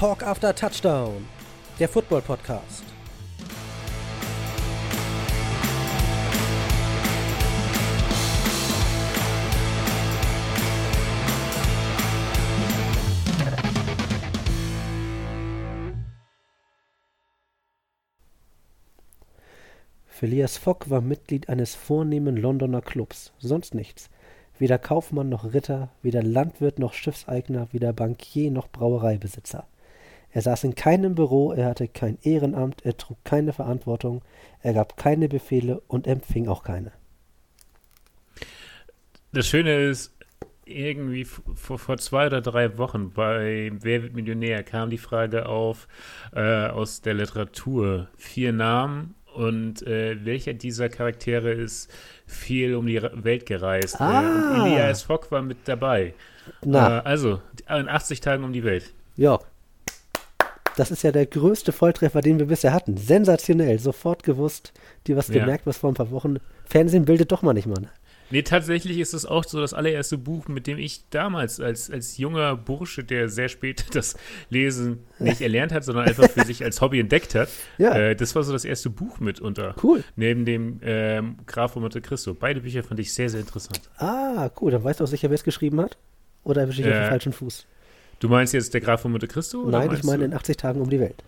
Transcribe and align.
Talk 0.00 0.22
After 0.22 0.54
Touchdown, 0.54 1.28
der 1.78 1.86
Football 1.86 2.22
Podcast. 2.22 2.84
Phileas 20.06 20.56
Fogg 20.56 20.88
war 20.88 21.02
Mitglied 21.02 21.50
eines 21.50 21.74
vornehmen 21.74 22.38
Londoner 22.38 22.80
Clubs, 22.80 23.34
sonst 23.38 23.74
nichts. 23.74 24.08
Weder 24.58 24.78
Kaufmann 24.78 25.28
noch 25.28 25.52
Ritter, 25.52 25.90
weder 26.00 26.22
Landwirt 26.22 26.78
noch 26.78 26.94
Schiffseigner, 26.94 27.68
weder 27.72 27.92
Bankier 27.92 28.50
noch 28.50 28.70
Brauereibesitzer. 28.70 29.66
Er 30.32 30.42
saß 30.42 30.64
in 30.64 30.74
keinem 30.74 31.14
Büro, 31.14 31.52
er 31.52 31.66
hatte 31.66 31.88
kein 31.88 32.18
Ehrenamt, 32.22 32.84
er 32.84 32.96
trug 32.96 33.18
keine 33.24 33.52
Verantwortung, 33.52 34.22
er 34.62 34.74
gab 34.74 34.96
keine 34.96 35.28
Befehle 35.28 35.82
und 35.88 36.06
empfing 36.06 36.48
auch 36.48 36.62
keine. 36.62 36.92
Das 39.32 39.46
Schöne 39.46 39.88
ist, 39.88 40.12
irgendwie 40.70 41.24
vor, 41.24 41.78
vor 41.78 41.98
zwei 41.98 42.26
oder 42.26 42.40
drei 42.40 42.78
Wochen 42.78 43.10
bei 43.10 43.72
Wer 43.80 44.02
wird 44.02 44.14
Millionär 44.14 44.62
kam 44.62 44.90
die 44.90 44.98
Frage 44.98 45.46
auf 45.46 45.88
äh, 46.32 46.66
aus 46.66 47.00
der 47.00 47.14
Literatur. 47.14 48.08
Vier 48.16 48.52
Namen 48.52 49.14
und 49.34 49.86
äh, 49.86 50.24
welcher 50.24 50.54
dieser 50.54 50.88
Charaktere 50.88 51.52
ist 51.52 51.92
viel 52.26 52.74
um 52.74 52.86
die 52.86 53.02
Welt 53.02 53.46
gereist? 53.46 54.00
Ah. 54.00 54.22
Äh, 54.22 54.60
und 54.60 54.66
Elias 54.66 55.02
Fogg 55.02 55.30
war 55.30 55.42
mit 55.42 55.58
dabei. 55.64 56.14
Na. 56.64 56.98
Äh, 56.98 57.02
also, 57.02 57.40
in 57.68 57.88
80 57.88 58.20
Tagen 58.20 58.44
um 58.44 58.52
die 58.52 58.64
Welt. 58.64 58.92
Ja. 59.16 59.38
Das 60.80 60.90
ist 60.90 61.02
ja 61.02 61.12
der 61.12 61.26
größte 61.26 61.72
Volltreffer, 61.72 62.22
den 62.22 62.38
wir 62.38 62.46
bisher 62.46 62.72
hatten. 62.72 62.96
Sensationell. 62.96 63.78
Sofort 63.78 64.22
gewusst, 64.22 64.72
die 65.06 65.14
was 65.14 65.28
Ja. 65.28 65.34
gemerkt, 65.40 65.66
was 65.66 65.76
vor 65.76 65.90
ein 65.90 65.94
paar 65.94 66.10
Wochen. 66.10 66.38
Fernsehen 66.64 67.04
bildet 67.04 67.30
doch 67.32 67.42
mal 67.42 67.52
nicht 67.52 67.66
mal. 67.66 67.78
Ne? 67.78 67.90
Nee, 68.30 68.40
tatsächlich 68.42 68.98
ist 68.98 69.12
es 69.12 69.26
auch 69.26 69.44
so 69.44 69.60
das 69.60 69.74
allererste 69.74 70.16
Buch, 70.16 70.48
mit 70.48 70.66
dem 70.66 70.78
ich 70.78 71.02
damals 71.10 71.60
als, 71.60 71.90
als 71.90 72.16
junger 72.16 72.56
Bursche, 72.56 73.04
der 73.04 73.28
sehr 73.28 73.50
spät 73.50 73.84
das 73.94 74.16
Lesen 74.48 75.00
nicht 75.18 75.42
erlernt 75.42 75.72
hat, 75.72 75.84
sondern 75.84 76.06
einfach 76.06 76.30
für 76.30 76.46
sich 76.46 76.64
als 76.64 76.80
Hobby 76.80 76.98
entdeckt 77.00 77.34
hat, 77.34 77.50
Ja. 77.76 77.94
äh, 77.94 78.16
das 78.16 78.34
war 78.34 78.42
so 78.42 78.52
das 78.54 78.64
erste 78.64 78.88
Buch 78.88 79.20
mitunter. 79.20 79.74
Cool. 79.82 80.02
Neben 80.16 80.46
dem 80.46 80.80
ähm, 80.82 81.36
Graf 81.46 81.72
von 81.74 81.82
Monte 81.82 82.00
Cristo. 82.00 82.32
Beide 82.32 82.62
Bücher 82.62 82.82
fand 82.82 83.00
ich 83.00 83.12
sehr, 83.12 83.28
sehr 83.28 83.40
interessant. 83.40 83.82
Ah, 83.98 84.48
cool. 84.62 84.70
Dann 84.70 84.82
weißt 84.82 85.00
du 85.00 85.04
auch 85.04 85.08
sicher, 85.08 85.28
wer 85.28 85.34
es 85.34 85.44
geschrieben 85.44 85.78
hat? 85.80 85.98
Oder 86.42 86.62
erwische 86.62 86.80
ich 86.80 86.86
auf 86.86 86.94
Äh, 86.94 87.00
den 87.00 87.08
falschen 87.10 87.32
Fuß? 87.34 87.66
Du 88.20 88.28
meinst 88.28 88.52
jetzt 88.52 88.72
der 88.74 88.80
Graf 88.80 89.00
von 89.00 89.10
Monte 89.10 89.26
Cristo? 89.26 89.64
Nein, 89.68 89.90
ich 89.92 90.04
meine 90.04 90.18
du? 90.18 90.24
in 90.26 90.34
80 90.34 90.56
Tagen 90.56 90.80
um 90.80 90.88
die 90.88 91.00
Welt. 91.00 91.24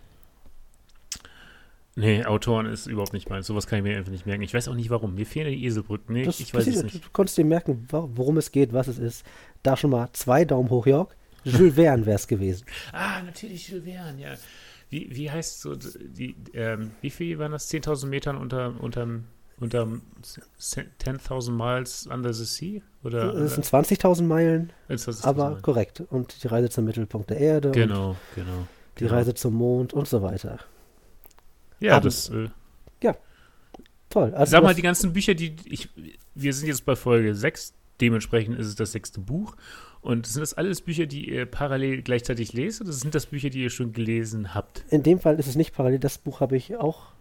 Nee, 1.94 2.24
Autoren 2.24 2.66
ist 2.66 2.86
überhaupt 2.86 3.12
nicht 3.12 3.28
meins. 3.28 3.46
Sowas 3.46 3.66
kann 3.66 3.78
ich 3.78 3.82
mir 3.82 3.96
einfach 3.98 4.12
nicht 4.12 4.24
merken. 4.24 4.42
Ich 4.42 4.54
weiß 4.54 4.68
auch 4.68 4.74
nicht 4.74 4.88
warum. 4.88 5.14
Mir 5.14 5.26
fehlen 5.26 5.50
die 5.50 5.64
Eselbrücken. 5.64 6.14
Nee, 6.14 6.24
Das 6.24 6.40
ich 6.40 6.54
weiß 6.54 6.66
es 6.66 6.82
nicht. 6.82 7.04
Du 7.04 7.08
konntest 7.12 7.36
dir 7.36 7.44
merken, 7.44 7.86
worum 7.90 8.38
es 8.38 8.50
geht, 8.50 8.72
was 8.72 8.88
es 8.88 8.98
ist. 8.98 9.26
Da 9.62 9.76
schon 9.76 9.90
mal 9.90 10.08
zwei 10.12 10.44
Daumen 10.44 10.70
hoch, 10.70 10.86
Jörg. 10.86 11.08
Jules 11.44 11.74
Verne 11.74 12.06
wäre 12.06 12.16
es 12.16 12.26
gewesen. 12.28 12.64
Ah, 12.92 13.22
natürlich 13.22 13.68
Jules 13.68 13.84
Verne, 13.84 14.20
ja. 14.22 14.34
Wie, 14.88 15.08
wie 15.10 15.30
heißt 15.30 15.60
so 15.60 15.74
die, 15.74 16.36
ähm, 16.52 16.92
wie 17.00 17.10
viel 17.10 17.38
waren 17.38 17.52
das? 17.52 17.70
10.000 17.70 18.06
Metern 18.06 18.36
unter, 18.36 18.80
unterm, 18.80 19.24
unterm 19.62 20.02
10.000 20.60 21.50
Miles 21.52 22.06
under 22.06 22.32
the 22.32 22.44
sea? 22.44 22.80
Oder? 23.04 23.34
Es 23.34 23.54
sind 23.54 23.64
20.000 23.64 24.22
Meilen, 24.26 24.72
ist 24.88 25.08
das- 25.08 25.24
aber 25.24 25.58
korrekt. 25.62 26.00
Und 26.10 26.42
die 26.42 26.48
Reise 26.48 26.70
zum 26.70 26.84
Mittelpunkt 26.84 27.30
der 27.30 27.38
Erde 27.38 27.68
und 27.68 27.74
Genau, 27.74 28.16
genau. 28.34 28.66
die 28.98 29.04
genau. 29.04 29.14
Reise 29.14 29.34
zum 29.34 29.54
Mond 29.54 29.92
und 29.92 30.06
so 30.08 30.22
weiter. 30.22 30.58
Ja, 31.80 31.96
Aber- 31.96 32.04
das. 32.04 32.28
Äh, 32.28 32.48
Toll. 34.08 34.34
Also 34.34 34.50
sag 34.50 34.62
mal, 34.62 34.74
die 34.74 34.82
ganzen 34.82 35.14
Bücher, 35.14 35.32
die 35.34 35.56
ich. 35.64 35.88
Wir 36.34 36.52
sind 36.52 36.68
jetzt 36.68 36.84
bei 36.84 36.94
Folge 36.96 37.34
6, 37.34 37.72
dementsprechend 37.98 38.58
ist 38.58 38.66
es 38.66 38.74
das 38.74 38.92
sechste 38.92 39.20
Buch. 39.20 39.56
Und 40.02 40.26
sind 40.26 40.42
das 40.42 40.52
alles 40.52 40.82
Bücher, 40.82 41.06
die 41.06 41.30
ihr 41.30 41.46
parallel 41.46 42.02
gleichzeitig 42.02 42.52
lest, 42.52 42.82
oder 42.82 42.92
sind 42.92 43.14
das 43.14 43.24
Bücher, 43.24 43.48
die 43.48 43.62
ihr 43.62 43.70
schon 43.70 43.94
gelesen 43.94 44.54
habt? 44.54 44.84
in 44.90 45.02
dem 45.02 45.18
Fall 45.18 45.38
ist 45.38 45.46
es 45.46 45.56
nicht 45.56 45.74
parallel. 45.74 45.98
Das 45.98 46.18
Buch 46.18 46.40
habe 46.40 46.58
ich 46.58 46.76
auch, 46.76 47.11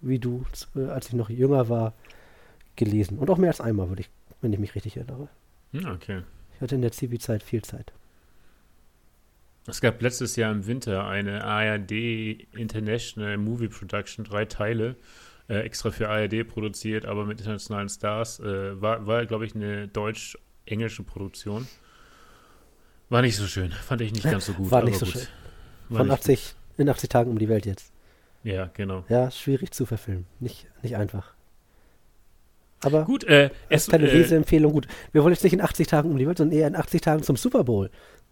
wie 0.00 0.18
du, 0.18 0.44
äh, 0.76 0.86
als 0.86 1.08
ich 1.08 1.14
noch 1.14 1.30
jünger 1.30 1.68
war, 1.68 1.94
gelesen. 2.76 3.18
Und 3.18 3.30
auch 3.30 3.38
mehr 3.38 3.50
als 3.50 3.60
einmal, 3.60 3.88
würde 3.88 4.02
ich, 4.02 4.10
wenn 4.40 4.52
ich 4.52 4.58
mich 4.58 4.74
richtig 4.74 4.96
erinnere. 4.96 5.28
Hm, 5.72 5.86
okay. 5.86 6.22
Ich 6.54 6.60
hatte 6.60 6.74
in 6.74 6.82
der 6.82 6.92
Zivi-Zeit 6.92 7.42
viel 7.42 7.62
Zeit. 7.62 7.92
Es 9.66 9.80
gab 9.80 10.00
letztes 10.02 10.36
Jahr 10.36 10.52
im 10.52 10.66
Winter 10.66 11.06
eine 11.06 11.44
ARD 11.44 11.92
International 12.56 13.36
Movie 13.36 13.68
Production, 13.68 14.24
drei 14.24 14.44
Teile, 14.46 14.96
äh, 15.48 15.60
extra 15.60 15.90
für 15.90 16.08
ARD 16.08 16.44
produziert, 16.44 17.04
aber 17.04 17.24
mit 17.24 17.40
internationalen 17.40 17.88
Stars. 17.88 18.40
Äh, 18.40 18.80
war, 18.80 19.06
war 19.06 19.26
glaube 19.26 19.46
ich, 19.46 19.54
eine 19.54 19.86
deutsch-englische 19.88 21.02
Produktion. 21.02 21.66
War 23.10 23.22
nicht 23.22 23.36
so 23.36 23.46
schön, 23.46 23.72
fand 23.72 24.00
ich 24.00 24.12
nicht 24.12 24.24
ganz 24.24 24.46
so 24.46 24.52
gut. 24.52 24.70
War 24.70 24.82
nicht 24.82 24.96
aber 24.96 25.06
so 25.06 25.12
gut. 25.12 25.22
schön. 25.22 25.32
War 25.88 25.98
Von 25.98 26.06
nicht 26.06 26.14
80, 26.20 26.54
in 26.78 26.88
80 26.88 27.08
Tagen 27.08 27.30
um 27.30 27.38
die 27.38 27.48
Welt 27.48 27.66
jetzt. 27.66 27.92
Ja, 28.42 28.70
genau. 28.74 29.04
Ja, 29.08 29.30
schwierig 29.30 29.72
zu 29.72 29.84
verfilmen. 29.86 30.26
Nicht, 30.38 30.66
nicht 30.82 30.96
einfach. 30.96 31.34
Aber 32.82 33.04
Gut, 33.04 33.24
äh, 33.24 33.50
es 33.68 33.82
ist 33.82 33.90
keine 33.90 34.08
äh, 34.08 34.16
Leseempfehlung. 34.18 34.72
Gut, 34.72 34.86
wir 35.12 35.22
wollen 35.22 35.34
jetzt 35.34 35.44
nicht 35.44 35.52
in 35.52 35.60
80 35.60 35.86
Tagen 35.86 36.10
um 36.10 36.16
die 36.16 36.26
Welt, 36.26 36.38
sondern 36.38 36.58
eher 36.58 36.66
in 36.66 36.76
80 36.76 37.00
Tagen 37.02 37.22
zum 37.22 37.36
Super 37.36 37.64
Bowl. 37.64 37.90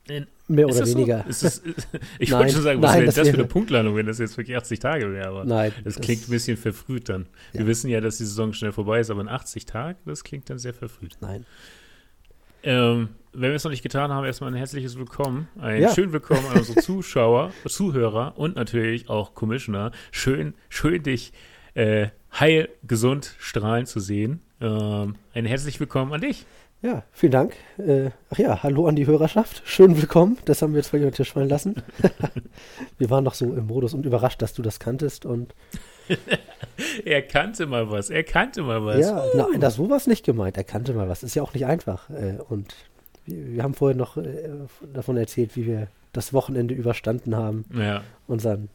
in- 0.09 0.27
Mehr 0.51 0.65
oder 0.67 0.79
das 0.79 0.89
weniger. 0.95 1.27
So? 1.29 1.47
Das, 1.47 1.63
ich 2.19 2.31
Nein, 2.31 2.39
wollte 2.41 2.53
schon 2.55 2.63
sagen, 2.63 2.81
was 2.81 2.91
nein, 2.93 3.01
wäre 3.01 3.07
das 3.07 3.15
das, 3.17 3.29
für 3.29 3.35
eine 3.35 3.45
Punktlandung, 3.45 3.95
wenn 3.97 4.07
das 4.07 4.19
jetzt 4.19 4.39
wirklich 4.39 4.57
80 4.57 4.79
Tage 4.79 5.13
wäre, 5.13 5.29
aber 5.29 5.45
Nein. 5.45 5.73
das 5.85 6.01
klingt 6.01 6.27
ein 6.27 6.31
bisschen 6.31 6.57
verfrüht 6.57 7.11
dann. 7.11 7.27
Wir 7.53 7.61
Ja. 7.61 7.67
wissen 7.67 7.91
ja, 7.91 8.01
dass 8.01 8.17
die 8.17 8.25
Saison 8.25 8.55
schnell 8.55 8.73
vorbei 8.73 9.01
ist, 9.01 9.11
aber 9.11 9.21
in 9.21 9.29
80 9.29 9.67
Tagen, 9.67 9.99
das 10.07 10.25
klingt 10.25 10.49
dann 10.49 10.59
sehr 10.59 10.73
verfrüht. 10.73 11.19
Nein. 11.21 11.45
Ähm, 12.63 13.11
wenn 13.33 13.51
wir 13.51 13.55
es 13.57 13.65
noch 13.65 13.71
nicht 13.71 13.83
getan 13.83 14.11
haben, 14.11 14.25
erstmal 14.25 14.51
ein 14.51 14.57
herzliches 14.57 14.99
Willkommen. 14.99 15.49
Ein 15.61 15.83
Ja. 15.83 15.95
schön 15.95 16.13
Willkommen 16.13 16.45
an 16.51 16.59
unsere 16.59 16.81
Zuschauer, 16.81 17.53
Zuhörer 17.69 18.33
und 18.37 18.57
natürlich 18.57 19.09
auch 19.09 19.35
Commissioner. 19.35 19.93
Schön, 20.11 20.55
schön 20.69 21.03
dich 21.03 21.33
äh, 21.75 22.09
heil, 22.39 22.69
gesund, 22.87 23.35
strahlend 23.39 23.87
zu 23.89 24.01
sehen. 24.01 24.41
Ähm, 24.61 25.15
ein 25.35 25.47
herzlich 25.47 25.79
Willkommen 25.79 26.13
an 26.13 26.21
dich. 26.21 26.47
Ja, 26.83 27.05
vielen 27.13 27.33
Dank. 27.33 27.55
Äh, 27.79 28.11
ach 28.31 28.39
ja, 28.39 28.63
hallo 28.63 28.87
an 28.87 28.97
die 28.97 29.07
Hörerschaft. 29.07 29.63
Schön 29.65 29.97
willkommen. 29.97 30.39
Das 30.45 30.63
haben 30.63 30.73
wir 30.73 30.79
jetzt 30.79 30.89
völlig 30.89 31.07
unter 31.07 31.17
den 31.17 31.25
Tisch 31.25 31.33
fallen 31.33 31.49
lassen. 31.49 31.77
wir 32.99 33.11
waren 33.11 33.25
noch 33.25 33.35
so 33.35 33.53
im 33.53 33.67
Modus 33.67 33.95
und 33.95 34.07
überrascht, 34.07 34.43
dass 34.43 34.55
du 34.55 34.63
das 34.63 34.79
kanntest. 34.81 35.27
Und 35.27 35.55
Er 37.05 37.23
kannte 37.23 37.67
mal 37.67 37.91
was, 37.91 38.11
er 38.11 38.23
kannte 38.25 38.63
mal 38.63 38.85
was. 38.85 39.01
ja, 39.01 39.25
nein, 39.35 39.61
das 39.61 39.75
so 39.75 39.91
war 39.91 39.97
es 39.97 40.07
nicht 40.07 40.25
gemeint. 40.25 40.57
Er 40.57 40.65
kannte 40.65 40.93
mal 40.95 41.09
was. 41.09 41.23
Ist 41.23 41.35
ja 41.35 41.43
auch 41.43 41.53
nicht 41.55 41.67
einfach. 41.67 42.09
Äh, 42.11 42.39
und 42.49 42.75
wir, 43.27 43.63
haben 43.63 43.75
vorher 43.75 43.97
noch 43.97 44.17
äh, 44.17 44.49
davon 44.93 45.17
erzählt, 45.17 45.57
wie 45.57 45.67
wir 45.67 45.89
das 46.13 46.33
Wochenende 46.33 46.75
überstanden 46.75 47.37
haben. 47.37 47.65
ja. 47.75 48.03
Unseren 48.27 48.69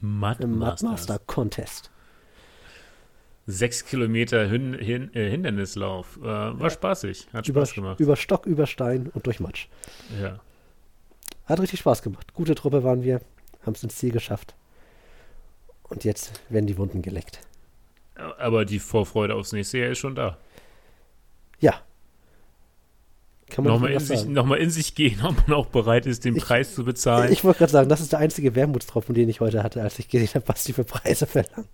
Mud. 0.00 0.40
Mudmaster 0.46 1.18
Contest. 1.26 1.90
Sechs 3.46 3.84
Kilometer 3.84 4.46
Hin 4.46 4.74
Hin 4.74 5.10
äh, 5.14 5.28
Hindernislauf. 5.30 6.18
Äh, 6.20 6.24
war 6.24 6.70
spaßig, 6.70 7.28
hat 7.32 7.48
Über, 7.48 7.66
Spaß 7.66 7.74
gemacht. 7.74 8.00
über 8.00 8.16
Stock, 8.16 8.46
über 8.46 8.66
Stein 8.66 9.10
und 9.12 9.26
durch 9.26 9.40
Matsch. 9.40 9.68
ja. 10.20 10.40
Hat 11.46 11.60
richtig 11.60 11.80
Spaß 11.80 12.02
gemacht. 12.02 12.34
Gute 12.34 12.54
Truppe 12.54 12.84
waren 12.84 13.02
wir. 13.02 13.20
Haben 13.66 13.74
es 13.74 13.82
ins 13.82 13.96
Ziel 13.96 14.12
geschafft. 14.12 14.54
Und 15.92 16.04
jetzt 16.04 16.40
werden 16.48 16.66
die 16.66 16.78
Wunden 16.78 17.02
geleckt. 17.02 17.40
Aber 18.38 18.64
die 18.64 18.78
Vorfreude 18.78 19.34
aufs 19.34 19.52
nächste 19.52 19.78
Jahr 19.78 19.90
ist 19.90 19.98
schon 19.98 20.14
da. 20.14 20.38
Ja. 21.60 21.80
Kann 23.50 23.64
man 23.64 23.74
Nochmal 23.74 23.92
in, 23.92 24.00
sich, 24.00 24.20
sagen. 24.20 24.32
noch 24.32 24.50
in 24.52 24.70
sich 24.70 24.94
gehen, 24.94 25.20
ob 25.22 25.36
man 25.46 25.56
auch 25.56 25.66
bereit 25.66 26.06
ist, 26.06 26.24
den 26.24 26.36
Ich- 26.36 26.42
Preis 26.44 26.74
zu 26.74 26.84
bezahlen. 26.84 27.30
Ich 27.32 27.44
wollte 27.44 27.58
gerade 27.58 27.72
sagen, 27.72 27.88
das 27.88 28.00
ist 28.00 28.12
der 28.12 28.20
einzige 28.20 28.54
Wermutstropfen, 28.54 29.14
den 29.14 29.28
ich 29.28 29.40
heute 29.40 29.62
hatte, 29.62 29.82
als 29.82 29.98
ich 29.98 30.08
gesehen 30.08 30.28
habe, 30.34 30.48
was 30.48 30.64
die 30.64 30.72
für 30.72 30.84
Preise 30.84 31.26
verlangen. 31.26 31.68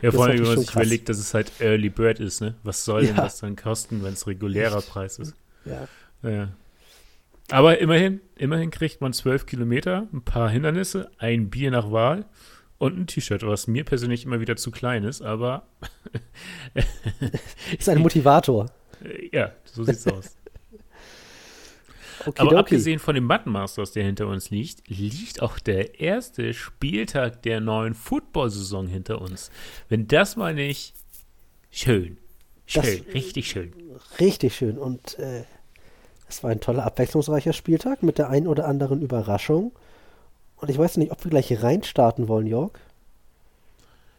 ja, 0.00 0.08
das 0.10 0.14
vor 0.14 0.24
allem, 0.26 0.38
wenn 0.38 0.46
man 0.46 0.58
sich 0.58 0.66
krass. 0.68 0.76
überlegt, 0.82 1.08
dass 1.10 1.18
es 1.18 1.34
halt 1.34 1.52
Early 1.60 1.90
Bird 1.90 2.20
ist, 2.20 2.40
ne? 2.40 2.54
Was 2.62 2.84
soll 2.86 3.02
denn 3.06 3.16
Ja. 3.16 3.22
das 3.24 3.38
dann 3.38 3.56
kosten, 3.56 4.02
wenn 4.02 4.14
es 4.14 4.26
regulärer 4.26 4.78
Echt? 4.78 4.88
Preis 4.88 5.18
ist? 5.18 5.34
Ja. 5.66 5.86
Ja. 6.28 6.48
Aber 7.50 7.78
immerhin, 7.78 8.20
immerhin 8.36 8.70
kriegt 8.70 9.00
man 9.02 9.12
zwölf 9.12 9.44
Kilometer, 9.44 10.06
ein 10.12 10.22
paar 10.22 10.48
Hindernisse, 10.48 11.10
ein 11.18 11.50
Bier 11.50 11.70
nach 11.70 11.90
Wahl 11.92 12.24
und 12.82 12.98
ein 12.98 13.06
T-Shirt, 13.06 13.46
was 13.46 13.66
mir 13.68 13.84
persönlich 13.84 14.24
immer 14.24 14.40
wieder 14.40 14.56
zu 14.56 14.70
klein 14.72 15.04
ist, 15.04 15.22
aber 15.22 15.66
Ist 17.78 17.88
ein 17.88 17.98
Motivator. 18.00 18.66
äh, 19.04 19.28
ja, 19.32 19.52
so 19.64 19.84
sieht's 19.84 20.06
aus. 20.06 20.36
Okay, 22.24 22.40
Aber 22.40 22.58
abgesehen 22.58 22.98
von 22.98 23.14
dem 23.16 23.26
Button 23.26 23.50
Masters, 23.52 23.92
der 23.92 24.04
hinter 24.04 24.26
uns 24.28 24.50
liegt, 24.50 24.88
liegt 24.88 25.42
auch 25.42 25.58
der 25.58 26.00
erste 26.00 26.54
Spieltag 26.54 27.42
der 27.42 27.60
neuen 27.60 27.94
Football-Saison 27.94 28.86
hinter 28.86 29.20
uns. 29.20 29.50
Wenn 29.88 30.06
das 30.06 30.36
mal 30.36 30.54
nicht 30.54 30.94
schön, 31.70 32.18
schön, 32.66 32.82
Das- 33.06 33.14
richtig 33.14 33.48
schön. 33.48 33.72
Richtig 34.20 34.54
schön. 34.56 34.78
Und 34.78 35.18
äh, 35.18 35.44
es 36.28 36.42
war 36.42 36.50
ein 36.50 36.60
toller, 36.60 36.84
abwechslungsreicher 36.84 37.52
Spieltag 37.52 38.02
mit 38.02 38.18
der 38.18 38.28
ein 38.28 38.46
oder 38.46 38.66
anderen 38.66 39.02
Überraschung. 39.02 39.72
Und 40.62 40.70
ich 40.70 40.78
weiß 40.78 40.96
nicht, 40.98 41.10
ob 41.10 41.22
wir 41.24 41.30
gleich 41.30 41.60
reinstarten 41.62 42.28
wollen, 42.28 42.46
Jörg. 42.46 42.70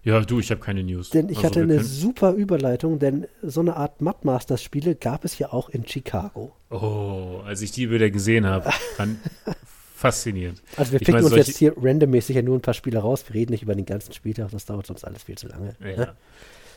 Ja, 0.04 0.20
du, 0.20 0.42
ich 0.42 0.52
habe 0.52 0.60
keine 0.60 0.84
News. 0.84 1.10
Denn 1.12 1.30
ich 1.30 1.38
Also, 1.38 1.48
hatte 1.48 1.62
eine 1.62 1.76
können- 1.78 1.88
super 1.88 2.34
Überleitung, 2.34 3.00
denn 3.00 3.26
so 3.42 3.62
eine 3.62 3.78
Art 3.78 4.02
Mudmasters-Spiele 4.02 4.96
gab 4.96 5.24
es 5.24 5.40
ja 5.40 5.54
auch 5.54 5.70
in 5.70 5.88
Chicago. 5.88 6.52
Oh, 6.70 7.40
als 7.46 7.62
ich 7.62 7.72
die 7.72 7.90
wieder 7.90 8.10
gesehen 8.10 8.46
habe, 8.46 8.70
dann 8.98 9.18
faszinierend. 9.96 10.62
Also 10.76 10.92
wir 10.92 11.00
Ich 11.00 11.06
picken 11.06 11.14
meine, 11.14 11.26
uns 11.28 11.34
solche- 11.36 11.48
jetzt 11.52 11.58
hier 11.58 11.74
randommäßig 11.82 12.36
ja 12.36 12.42
nur 12.42 12.58
ein 12.58 12.62
paar 12.62 12.74
Spiele 12.74 13.00
raus. 13.00 13.24
Wir 13.30 13.36
reden 13.36 13.54
nicht 13.54 13.64
über 13.64 13.76
den 13.76 13.86
ganzen 13.86 14.12
Spieltag, 14.12 14.52
das 14.52 14.66
dauert 14.66 14.86
sonst 14.88 15.06
alles 15.06 15.24
viel 15.24 15.38
zu 15.38 15.48
lange. 15.48 15.74
Ja. 15.80 15.96
ne? 15.96 16.16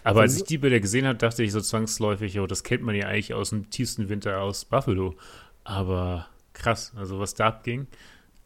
Aber 0.04 0.20
als 0.20 0.34
Also- 0.34 0.44
ich 0.44 0.48
die 0.48 0.58
Bilder 0.58 0.78
gesehen 0.78 1.04
habe, 1.06 1.18
dachte 1.18 1.42
ich 1.42 1.50
so 1.50 1.60
zwangsläufig, 1.60 2.38
oh, 2.38 2.46
das 2.46 2.62
kennt 2.62 2.84
man 2.84 2.94
ja 2.94 3.08
eigentlich 3.08 3.34
aus 3.34 3.50
dem 3.50 3.68
tiefsten 3.70 4.08
Winter 4.08 4.40
aus 4.40 4.64
Buffalo. 4.64 5.16
Aber 5.64 6.28
krass, 6.52 6.92
also 6.94 7.18
was 7.18 7.34
da 7.34 7.48
abging. 7.48 7.88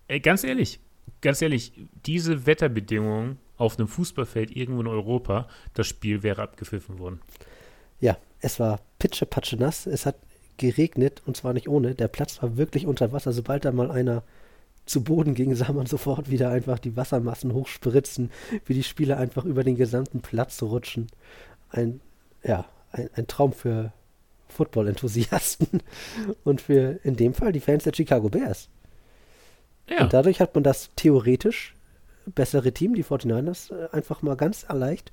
Ey, 0.08 0.20
ganz 0.20 0.42
ehrlich, 0.42 0.80
ganz 1.20 1.42
ehrlich, 1.42 1.72
diese 2.06 2.46
Wetterbedingungen 2.46 3.38
auf 3.56 3.78
einem 3.78 3.88
Fußballfeld 3.88 4.56
irgendwo 4.56 4.80
in 4.80 4.86
Europa, 4.86 5.48
das 5.74 5.86
Spiel 5.86 6.22
wäre 6.22 6.42
abgepfiffen 6.42 6.98
worden. 6.98 7.20
Ja, 8.00 8.16
es 8.40 8.58
war 8.58 8.80
pitschepatsche 8.98 9.56
nass, 9.56 9.86
es 9.86 10.06
hat 10.06 10.16
geregnet 10.56 11.22
und 11.26 11.36
zwar 11.36 11.52
nicht 11.52 11.68
ohne. 11.68 11.94
Der 11.94 12.08
Platz 12.08 12.42
war 12.42 12.56
wirklich 12.56 12.86
unter 12.86 13.12
Wasser. 13.12 13.32
Sobald 13.32 13.64
da 13.64 13.72
mal 13.72 13.90
einer 13.90 14.22
zu 14.86 15.02
Boden 15.02 15.34
ging, 15.34 15.54
sah 15.54 15.72
man 15.72 15.86
sofort 15.86 16.30
wieder 16.30 16.50
einfach 16.50 16.78
die 16.78 16.96
Wassermassen 16.96 17.54
hochspritzen, 17.54 18.30
wie 18.66 18.74
die 18.74 18.82
Spieler 18.82 19.18
einfach 19.18 19.44
über 19.44 19.64
den 19.64 19.76
gesamten 19.76 20.20
Platz 20.20 20.62
rutschen. 20.62 21.08
Ein, 21.70 22.00
ja, 22.42 22.66
ein, 22.92 23.08
ein 23.14 23.26
Traum 23.26 23.52
für 23.52 23.92
Football-Enthusiasten 24.48 25.82
und 26.44 26.60
für 26.60 27.00
in 27.04 27.16
dem 27.16 27.34
Fall 27.34 27.52
die 27.52 27.60
Fans 27.60 27.84
der 27.84 27.94
Chicago 27.94 28.28
Bears. 28.28 28.68
Ja, 29.90 30.04
Und 30.04 30.12
dadurch 30.12 30.40
hat 30.40 30.54
man 30.54 30.64
das 30.64 30.90
theoretisch 30.96 31.74
bessere 32.26 32.72
Team, 32.72 32.94
die 32.94 33.04
49ers, 33.04 33.72
äh, 33.72 33.88
einfach 33.92 34.22
mal 34.22 34.36
ganz 34.36 34.66
leicht 34.68 35.12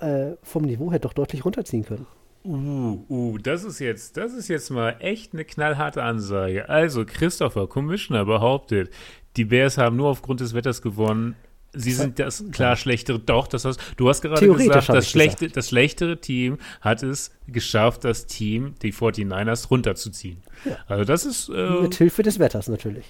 äh, 0.00 0.32
vom 0.42 0.64
Niveau 0.64 0.90
her 0.90 0.98
doch 0.98 1.12
deutlich 1.12 1.44
runterziehen 1.44 1.84
können. 1.84 2.06
Uh, 2.44 3.04
uh, 3.08 3.38
das 3.38 3.64
ist 3.64 3.80
jetzt, 3.80 4.16
das 4.16 4.32
ist 4.32 4.46
jetzt 4.48 4.70
mal 4.70 4.96
echt 5.00 5.32
eine 5.32 5.44
knallharte 5.44 6.02
Ansage. 6.02 6.68
Also, 6.68 7.04
Christopher 7.04 7.66
Commissioner 7.66 8.24
behauptet, 8.24 8.90
die 9.36 9.44
Bears 9.44 9.78
haben 9.78 9.96
nur 9.96 10.08
aufgrund 10.08 10.40
des 10.40 10.54
Wetters 10.54 10.80
gewonnen. 10.80 11.34
Sie 11.72 11.92
sind 11.92 12.18
das 12.20 12.44
klar 12.52 12.76
schlechtere. 12.76 13.18
Doch, 13.18 13.48
das 13.48 13.64
hast, 13.64 13.80
du 13.96 14.08
hast 14.08 14.22
gerade 14.22 14.46
gesagt, 14.46 14.88
das, 14.88 15.10
schlechte, 15.10 15.48
das 15.48 15.68
schlechtere 15.68 16.20
Team 16.20 16.58
hat 16.80 17.02
es 17.02 17.32
geschafft, 17.48 18.04
das 18.04 18.26
Team, 18.26 18.74
die 18.80 18.94
49ers, 18.94 19.68
runterzuziehen. 19.68 20.40
Also, 20.86 21.04
das 21.04 21.26
ist. 21.26 21.48
Äh, 21.48 21.82
Mit 21.82 21.96
Hilfe 21.96 22.22
des 22.22 22.38
Wetters 22.38 22.68
natürlich. 22.68 23.06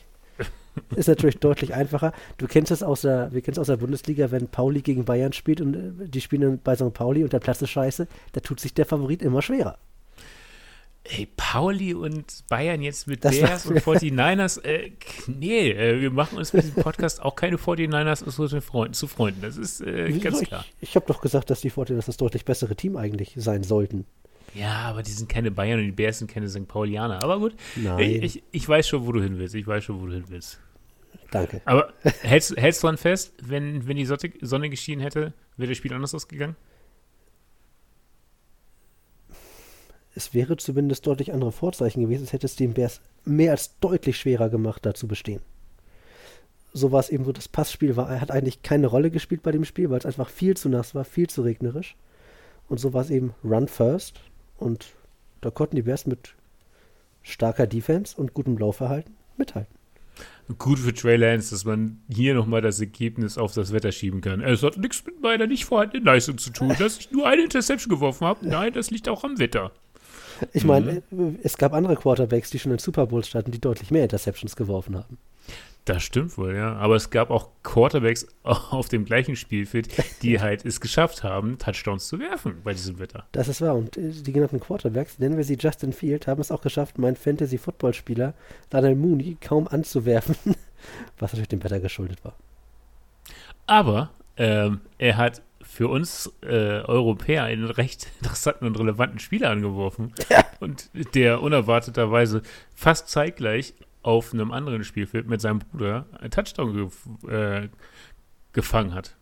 Ist 0.96 1.08
natürlich 1.08 1.38
deutlich 1.38 1.74
einfacher. 1.74 2.12
Du 2.38 2.46
kennst 2.46 2.70
es 2.70 2.82
aus 2.82 3.02
der, 3.02 3.32
wir 3.32 3.42
kennen 3.42 3.54
es 3.54 3.58
aus 3.58 3.66
der 3.66 3.76
Bundesliga, 3.76 4.30
wenn 4.30 4.48
Pauli 4.48 4.82
gegen 4.82 5.04
Bayern 5.04 5.32
spielt 5.32 5.60
und 5.60 5.74
äh, 5.74 6.08
die 6.08 6.20
spielen 6.20 6.42
dann 6.42 6.58
bei 6.62 6.74
St. 6.74 6.92
Pauli 6.92 7.24
und 7.24 7.32
der 7.32 7.40
Platz 7.40 7.62
ist 7.62 7.70
scheiße, 7.70 8.06
da 8.32 8.40
tut 8.40 8.60
sich 8.60 8.74
der 8.74 8.86
Favorit 8.86 9.22
immer 9.22 9.42
schwerer. 9.42 9.78
Ey, 11.08 11.28
Pauli 11.36 11.94
und 11.94 12.44
Bayern 12.48 12.82
jetzt 12.82 13.06
mit 13.06 13.24
Das 13.24 13.38
Bears 13.38 13.66
und 13.66 13.78
49ers. 13.84 14.62
Äh, 14.64 14.90
nee, 15.28 15.70
äh, 15.70 16.00
wir 16.00 16.10
machen 16.10 16.36
uns 16.36 16.52
mit 16.52 16.64
diesem 16.64 16.82
Podcast 16.82 17.22
auch 17.22 17.36
keine 17.36 17.56
49ers 17.58 18.26
aus 18.26 18.38
unseren 18.38 18.60
Freunden, 18.60 18.94
zu 18.94 19.06
Freunden. 19.06 19.40
Das 19.42 19.56
ist 19.56 19.80
äh, 19.82 20.10
ganz 20.18 20.40
ich 20.40 20.48
klar. 20.48 20.64
ich 20.80 20.96
habe 20.96 21.06
doch 21.06 21.20
gesagt, 21.20 21.50
dass 21.50 21.60
die 21.60 21.70
Fortiners 21.70 22.06
das 22.06 22.16
deutlich 22.16 22.44
bessere 22.44 22.74
Team 22.74 22.96
eigentlich 22.96 23.34
sein 23.36 23.62
sollten. 23.62 24.04
Ja, 24.54 24.82
aber 24.88 25.02
die 25.02 25.10
sind 25.10 25.28
keine 25.28 25.50
Bayern 25.50 25.80
und 25.80 25.86
die 25.86 25.92
Bears 25.92 26.18
sind 26.18 26.30
keine 26.30 26.48
St. 26.48 26.66
Paulianer. 26.66 27.22
Aber 27.22 27.38
gut, 27.38 27.54
Nein, 27.76 27.98
ich, 28.00 28.22
ich, 28.36 28.42
ich 28.52 28.68
weiß 28.68 28.88
schon, 28.88 29.06
wo 29.06 29.12
du 29.12 29.20
hin 29.22 29.38
willst. 29.38 29.54
Ich 29.54 29.66
weiß 29.66 29.84
schon, 29.84 30.00
wo 30.00 30.06
du 30.06 30.12
hin 30.12 30.24
willst. 30.28 30.58
danke. 31.30 31.60
Aber 31.64 31.92
hältst, 32.22 32.56
hältst 32.56 32.82
du 32.82 32.86
dran 32.86 32.96
fest, 32.96 33.34
wenn, 33.42 33.86
wenn 33.86 33.96
die 33.96 34.06
Sonne, 34.06 34.32
Sonne 34.40 34.70
geschienen 34.70 35.02
hätte, 35.02 35.34
wäre 35.56 35.70
das 35.70 35.78
Spiel 35.78 35.92
anders 35.92 36.14
ausgegangen? 36.14 36.56
Es 40.14 40.32
wäre 40.32 40.56
zumindest 40.56 41.06
deutlich 41.06 41.34
andere 41.34 41.52
Vorzeichen 41.52 42.00
gewesen, 42.00 42.24
es 42.24 42.32
hätte 42.32 42.46
es 42.46 42.56
den 42.56 42.72
Bears 42.72 43.02
mehr 43.26 43.50
als 43.50 43.78
deutlich 43.80 44.16
schwerer 44.16 44.48
gemacht, 44.48 44.86
da 44.86 44.94
zu 44.94 45.06
bestehen. 45.06 45.42
So 46.72 46.90
war 46.90 47.00
es 47.00 47.10
eben 47.10 47.24
so, 47.24 47.32
das 47.32 47.48
Passspiel 47.48 47.96
war, 47.96 48.18
hat 48.20 48.30
eigentlich 48.30 48.62
keine 48.62 48.86
Rolle 48.86 49.10
gespielt 49.10 49.42
bei 49.42 49.52
dem 49.52 49.66
Spiel, 49.66 49.90
weil 49.90 49.98
es 49.98 50.06
einfach 50.06 50.30
viel 50.30 50.56
zu 50.56 50.70
nass 50.70 50.94
war, 50.94 51.04
viel 51.04 51.28
zu 51.28 51.42
regnerisch. 51.42 51.96
Und 52.68 52.80
so 52.80 52.94
war 52.94 53.02
es 53.02 53.10
eben 53.10 53.34
Run 53.44 53.68
First. 53.68 54.20
Und 54.58 54.86
da 55.40 55.50
konnten 55.50 55.76
die 55.76 55.82
Bears 55.82 56.06
mit 56.06 56.34
starker 57.22 57.66
Defense 57.66 58.16
und 58.16 58.34
gutem 58.34 58.56
Laufverhalten 58.56 59.14
mithalten. 59.36 59.74
Gut 60.58 60.78
für 60.78 60.94
Trey 60.94 61.16
Lance, 61.16 61.50
dass 61.50 61.64
man 61.64 62.00
hier 62.08 62.34
nochmal 62.34 62.60
das 62.60 62.80
Ergebnis 62.80 63.36
auf 63.36 63.52
das 63.52 63.72
Wetter 63.72 63.90
schieben 63.90 64.20
kann. 64.20 64.40
Es 64.40 64.62
hat 64.62 64.76
nichts 64.76 65.04
mit 65.04 65.20
meiner 65.20 65.46
nicht 65.46 65.64
vorhandenen 65.64 66.06
Leistung 66.06 66.38
zu 66.38 66.50
tun, 66.50 66.74
dass 66.78 66.98
ich 66.98 67.10
nur 67.10 67.26
eine 67.26 67.42
Interception 67.42 67.90
geworfen 67.90 68.26
habe. 68.26 68.46
Nein, 68.46 68.72
das 68.72 68.90
liegt 68.90 69.08
auch 69.08 69.24
am 69.24 69.38
Wetter. 69.38 69.72
Ich 70.52 70.64
meine, 70.64 70.98
äh, 70.98 71.02
es 71.42 71.58
gab 71.58 71.72
andere 71.72 71.96
Quarterbacks, 71.96 72.50
die 72.50 72.58
schon 72.58 72.72
in 72.72 72.78
Super 72.78 73.06
Bowls 73.06 73.28
standen, 73.28 73.50
die 73.50 73.60
deutlich 73.60 73.90
mehr 73.90 74.04
Interceptions 74.04 74.54
geworfen 74.54 74.96
haben. 74.96 75.18
Das 75.86 76.02
stimmt 76.02 76.36
wohl, 76.36 76.56
ja. 76.56 76.74
Aber 76.74 76.96
es 76.96 77.10
gab 77.10 77.30
auch 77.30 77.48
Quarterbacks 77.62 78.26
auf 78.42 78.88
dem 78.88 79.04
gleichen 79.04 79.36
Spielfeld, 79.36 79.88
die 80.22 80.40
halt 80.42 80.66
es 80.66 80.80
geschafft 80.80 81.22
haben, 81.22 81.58
Touchdowns 81.58 82.08
zu 82.08 82.18
werfen 82.18 82.60
bei 82.64 82.72
diesem 82.72 82.98
Wetter. 82.98 83.24
Das 83.32 83.46
ist 83.48 83.60
wahr. 83.60 83.76
Und 83.76 83.96
äh, 83.96 84.10
die 84.10 84.32
genannten 84.32 84.58
Quarterbacks, 84.58 85.20
nennen 85.20 85.36
wir 85.36 85.44
sie 85.44 85.56
Justin 85.58 85.92
Field, 85.92 86.26
haben 86.26 86.40
es 86.40 86.50
auch 86.50 86.60
geschafft, 86.60 86.98
meinen 86.98 87.14
Fantasy-Football-Spieler 87.14 88.34
Daniel 88.68 88.96
Mooney 88.96 89.36
kaum 89.40 89.68
anzuwerfen, 89.68 90.34
was 91.18 91.32
natürlich 91.32 91.48
dem 91.48 91.62
Wetter 91.62 91.78
geschuldet 91.78 92.24
war. 92.24 92.34
Aber 93.66 94.10
ähm, 94.36 94.80
er 94.98 95.16
hat 95.16 95.42
für 95.62 95.88
uns 95.88 96.32
äh, 96.42 96.80
Europäer 96.80 97.44
einen 97.44 97.64
recht 97.64 98.08
interessanten 98.20 98.66
und 98.66 98.78
relevanten 98.78 99.18
Spieler 99.18 99.50
angeworfen. 99.50 100.12
Und 100.58 100.90
der 101.14 101.42
unerwarteterweise 101.42 102.42
fast 102.74 103.08
zeitgleich 103.08 103.74
auf 104.06 104.32
einem 104.32 104.52
anderen 104.52 104.84
Spielfeld 104.84 105.26
mit 105.26 105.40
seinem 105.40 105.58
Bruder 105.58 106.06
einen 106.20 106.30
Touchdown 106.30 106.72
gef 106.74 107.08
äh, 107.28 107.68
gefangen 108.52 108.94
hat. 108.94 109.16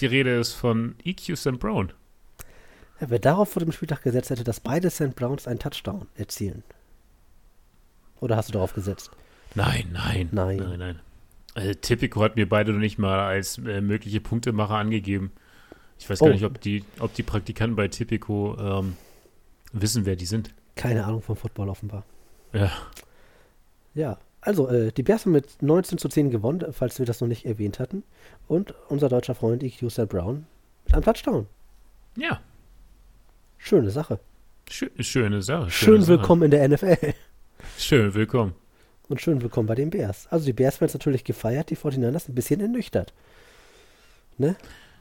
Die 0.00 0.06
Rede 0.06 0.36
ist 0.38 0.52
von 0.52 0.94
EQ 1.04 1.36
St. 1.36 1.58
Brown. 1.58 1.92
Ja, 3.00 3.08
wer 3.10 3.18
darauf 3.18 3.50
vor 3.50 3.60
dem 3.60 3.72
Spieltag 3.72 4.02
gesetzt 4.02 4.30
hätte, 4.30 4.44
dass 4.44 4.60
beide 4.60 4.90
St. 4.90 5.14
Browns 5.16 5.46
einen 5.48 5.58
Touchdown 5.58 6.06
erzielen. 6.14 6.62
Oder 8.20 8.36
hast 8.36 8.48
du 8.50 8.52
darauf 8.52 8.74
gesetzt? 8.74 9.10
Nein, 9.54 9.88
nein. 9.92 10.28
Nein. 10.32 10.56
Nein, 10.58 10.78
nein. 10.78 11.00
Also, 11.54 11.72
Tipico 11.74 12.22
hat 12.22 12.36
mir 12.36 12.46
beide 12.48 12.72
noch 12.72 12.78
nicht 12.78 12.98
mal 12.98 13.18
als 13.18 13.58
äh, 13.58 13.80
mögliche 13.80 14.20
Punktemacher 14.20 14.74
angegeben. 14.76 15.32
Ich 15.98 16.08
weiß 16.10 16.20
Oh. 16.20 16.26
gar 16.26 16.32
nicht, 16.32 16.44
ob 16.44 16.60
die, 16.60 16.84
ob 16.98 17.14
die 17.14 17.22
Praktikanten 17.22 17.74
bei 17.76 17.88
Tipico 17.88 18.54
ähm, 18.58 18.96
wissen, 19.72 20.04
wer 20.04 20.16
die 20.16 20.26
sind. 20.26 20.54
Keine 20.74 21.04
Ahnung 21.06 21.22
vom 21.22 21.36
Football 21.36 21.70
offenbar. 21.70 22.04
Ja. 22.52 22.70
Ja, 23.94 24.18
also 24.40 24.68
äh, 24.68 24.92
die 24.92 25.02
Bears 25.02 25.24
haben 25.24 25.32
mit 25.32 25.62
19 25.62 25.98
zu 25.98 26.08
10 26.08 26.30
gewonnen, 26.30 26.72
falls 26.72 26.98
wir 26.98 27.06
das 27.06 27.20
noch 27.20 27.28
nicht 27.28 27.44
erwähnt 27.46 27.78
hatten. 27.78 28.02
Und 28.48 28.74
unser 28.88 29.08
deutscher 29.08 29.34
Freund 29.34 29.62
EQ. 29.62 29.80
Brown 30.08 30.46
mit 30.84 30.94
einem 30.94 31.02
Touchdown. 31.04 31.46
Ja, 32.16 32.40
Schöne 33.58 33.90
Sache. 33.90 34.20
schö 34.70 34.88
schöne 35.00 35.42
Sache. 35.42 35.70
schöne 35.70 35.96
Schön 35.96 36.00
Sache. 36.02 36.18
willkommen 36.18 36.42
in 36.44 36.50
der 36.52 36.68
NFL. 36.68 37.14
Schön 37.78 38.14
willkommen. 38.14 38.54
Und 39.08 39.20
schön 39.20 39.40
willkommen 39.42 39.66
bei 39.66 39.74
den 39.74 39.90
Bears. 39.90 40.26
Also 40.30 40.46
die 40.46 40.52
Bears 40.52 40.80
werden 40.80 40.88
jetzt 40.88 40.94
natürlich 40.94 41.24
gefeiert, 41.24 41.70
die 41.70 41.76
49ers 41.76 42.28
ein 42.28 42.34
bisschen 42.34 42.60
ernüchtert. 42.60 43.12
Ne? 44.38 44.56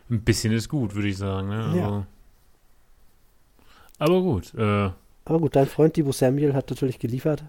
Ein 0.10 0.22
bisschen 0.22 0.54
ist 0.54 0.70
gut, 0.70 0.96
würde 0.96 1.08
ich 1.10 1.18
sagen. 1.18 1.50
Ne? 1.50 1.74
Ja. 1.78 1.86
Aber, 1.88 2.06
aber 4.00 4.22
gut. 4.22 4.54
Äh, 4.56 4.92
Aber 5.26 5.40
gut, 5.40 5.56
dein 5.56 5.68
Freund 5.68 5.96
Debo 5.98 6.12
Samuel 6.12 6.54
hat 6.54 6.70
natürlich 6.70 6.98
geliefert. 7.00 7.44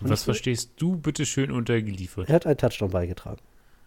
Aber 0.00 0.10
was 0.10 0.24
verstehst 0.24 0.72
du 0.76 0.96
bitte 0.96 1.26
schön 1.26 1.50
unter 1.50 1.80
geliefert? 1.80 2.28
Er 2.28 2.36
hat 2.36 2.46
einen 2.46 2.56
Touchdown 2.56 2.90
beigetragen. 2.90 3.40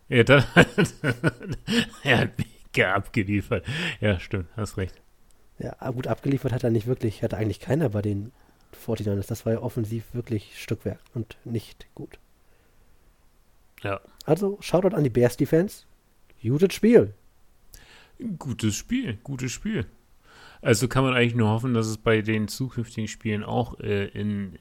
Ja, 0.09 0.23
dann, 0.23 0.43
er 2.03 2.17
hat 2.17 2.31
mega 2.37 2.93
abgeliefert. 2.93 3.65
Ja, 4.01 4.19
stimmt, 4.19 4.47
hast 4.57 4.77
recht. 4.77 5.01
Ja, 5.57 5.73
gut, 5.91 6.07
abgeliefert 6.07 6.51
hat 6.51 6.63
er 6.63 6.69
nicht 6.69 6.87
wirklich, 6.87 7.23
hatte 7.23 7.37
eigentlich 7.37 7.59
keiner 7.59 7.89
bei 7.89 8.01
den 8.01 8.31
49ers. 8.85 9.27
Das 9.27 9.45
war 9.45 9.53
ja 9.53 9.59
offensiv 9.61 10.13
wirklich 10.13 10.59
Stückwerk 10.61 10.99
und 11.13 11.37
nicht 11.45 11.87
gut. 11.95 12.19
Ja. 13.83 14.01
Also, 14.25 14.57
Shoutout 14.61 14.95
an 14.95 15.03
die 15.03 15.09
Bears 15.09 15.37
Defense. 15.37 15.85
Gutes 16.43 16.73
Spiel. 16.73 17.13
Gutes 18.37 18.75
Spiel, 18.75 19.17
gutes 19.23 19.51
Spiel. 19.51 19.85
Also 20.61 20.87
kann 20.87 21.03
man 21.03 21.15
eigentlich 21.15 21.35
nur 21.35 21.49
hoffen, 21.49 21.73
dass 21.73 21.87
es 21.87 21.97
bei 21.97 22.21
den 22.21 22.47
zukünftigen 22.47 23.07
Spielen 23.07 23.43
auch 23.43 23.79
äh, 23.79 24.07
in, 24.07 24.59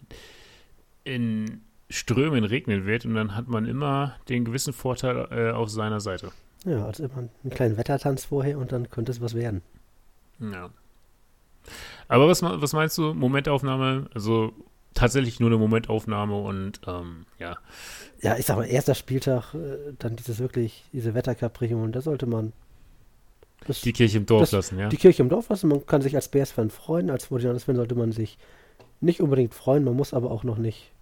in 1.11 1.63
Strömen 1.89 2.45
regnen 2.45 2.87
wird 2.87 3.05
und 3.05 3.15
dann 3.15 3.35
hat 3.35 3.49
man 3.49 3.67
immer 3.67 4.15
den 4.29 4.45
gewissen 4.45 4.73
Vorteil 4.73 5.29
äh, 5.31 5.51
auf 5.51 5.69
seiner 5.71 6.01
Seite. 6.01 6.31
Ja, 6.65 6.87
also 6.87 7.05
immer 7.05 7.19
einen 7.19 7.51
kleinen 7.51 7.77
Wettertanz 7.77 8.27
vorher 8.27 8.59
und 8.59 8.71
dann 8.73 8.91
könnte 8.91 9.11
es 9.11 9.21
was 9.21 9.35
werden. 9.35 9.63
Ja. 10.39 10.71
Aber 12.09 12.29
was, 12.29 12.43
was 12.43 12.73
meinst 12.73 12.97
du, 12.99 13.15
Momentaufnahme? 13.15 14.09
Also 14.15 14.53
tatsächlich 14.95 15.41
nur 15.41 15.49
eine 15.49 15.59
Momentaufnahme 15.59 16.37
und 16.37 16.81
ähm, 16.87 17.27
ja. 17.39 17.57
Ja, 18.21 18.37
ich 18.37 18.47
sag 18.47 18.57
mal, 18.57 18.65
erster 18.65 18.95
Spieltag, 18.95 19.55
äh, 19.55 19.95
dann 19.99 20.17
dieses 20.17 20.39
wirklich, 20.39 20.85
diese 20.93 21.15
Wetterkapriolen, 21.15 21.93
da 21.93 22.01
sollte 22.01 22.27
man 22.27 22.53
das, 23.67 23.81
die 23.81 23.93
Kirche 23.93 24.19
im 24.19 24.27
Dorf 24.27 24.43
das, 24.43 24.53
lassen, 24.53 24.79
ja. 24.79 24.89
Die 24.89 24.97
Kirche 24.97 25.23
im 25.23 25.29
Dorf 25.29 25.49
lassen. 25.49 25.69
Man 25.69 25.85
kann 25.87 26.03
sich 26.03 26.15
als 26.15 26.29
Bears-Fan 26.29 26.71
freuen, 26.71 27.11
als 27.11 27.31
49ers-Fan 27.31 27.77
sollte 27.77 27.95
man 27.95 28.13
sich 28.13 28.39
nicht 29.01 29.21
unbedingt 29.21 29.55
freuen, 29.55 29.85
man 29.85 29.97
muss 29.97 30.15
aber 30.15 30.31
auch 30.31 30.45
noch 30.45 30.59
nicht 30.59 30.93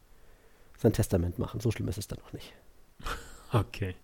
sein 0.79 0.93
Testament 0.93 1.39
machen. 1.39 1.61
So 1.61 1.71
schlimm 1.71 1.89
ist 1.89 1.99
es 1.99 2.09
dann 2.09 2.19
noch 2.21 2.33
nicht. 2.33 2.53
Okay. 3.51 3.95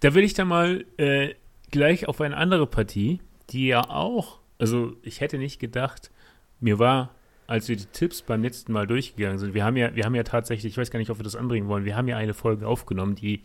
Da 0.00 0.12
will 0.12 0.22
ich 0.22 0.34
dann 0.34 0.48
mal 0.48 0.84
äh, 0.98 1.34
gleich 1.70 2.06
auf 2.06 2.20
eine 2.20 2.36
andere 2.36 2.66
Partie, 2.66 3.22
die 3.48 3.68
ja 3.68 3.88
auch, 3.88 4.40
also 4.58 4.92
ich 5.00 5.22
hätte 5.22 5.38
nicht 5.38 5.58
gedacht, 5.58 6.10
mir 6.60 6.78
war, 6.78 7.14
als 7.46 7.66
wir 7.70 7.76
die 7.76 7.86
Tipps 7.86 8.20
beim 8.20 8.42
letzten 8.42 8.74
Mal 8.74 8.86
durchgegangen 8.86 9.38
sind, 9.38 9.54
wir 9.54 9.64
haben 9.64 9.78
ja, 9.78 9.96
wir 9.96 10.04
haben 10.04 10.14
ja 10.14 10.22
tatsächlich, 10.22 10.74
ich 10.74 10.76
weiß 10.76 10.90
gar 10.90 10.98
nicht, 10.98 11.08
ob 11.08 11.18
wir 11.18 11.24
das 11.24 11.34
anbringen 11.34 11.66
wollen, 11.68 11.86
wir 11.86 11.96
haben 11.96 12.08
ja 12.08 12.18
eine 12.18 12.34
Folge 12.34 12.68
aufgenommen, 12.68 13.14
die 13.14 13.40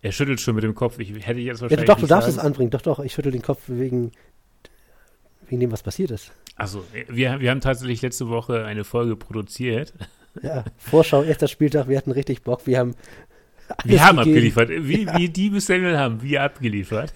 er 0.00 0.10
schüttelt 0.10 0.40
schon 0.40 0.56
mit 0.56 0.64
dem 0.64 0.74
Kopf. 0.74 0.98
Ich 0.98 1.10
hätte 1.26 1.40
jetzt 1.40 1.62
wahrscheinlich. 1.62 1.88
Ja, 1.88 1.94
doch, 1.94 2.00
du 2.00 2.08
darfst 2.08 2.28
sagen. 2.28 2.38
es 2.38 2.44
anbringen. 2.44 2.70
Doch, 2.70 2.82
doch. 2.82 2.98
Ich 2.98 3.12
schüttel 3.12 3.30
den 3.30 3.42
Kopf 3.42 3.62
wegen, 3.68 4.10
wegen 5.48 5.60
dem, 5.60 5.70
was 5.70 5.84
passiert 5.84 6.10
ist. 6.10 6.32
Also, 6.56 6.84
wir, 7.08 7.38
wir 7.40 7.50
haben 7.50 7.60
tatsächlich 7.60 8.02
letzte 8.02 8.28
Woche 8.28 8.64
eine 8.64 8.82
Folge 8.82 9.16
produziert. 9.16 9.94
Ja, 10.40 10.64
Vorschau, 10.76 11.22
erster 11.22 11.48
Spieltag. 11.48 11.88
Wir 11.88 11.98
hatten 11.98 12.12
richtig 12.12 12.42
Bock. 12.42 12.66
Wir 12.66 12.78
haben. 12.78 12.94
Wir 13.84 14.04
haben 14.04 14.18
gegeben. 14.18 14.36
abgeliefert. 14.36 14.70
Wie, 14.70 15.06
wie 15.14 15.28
die 15.28 15.50
bis 15.50 15.66
Samuel 15.66 15.98
haben 15.98 16.22
wir 16.22 16.42
abgeliefert. 16.42 17.12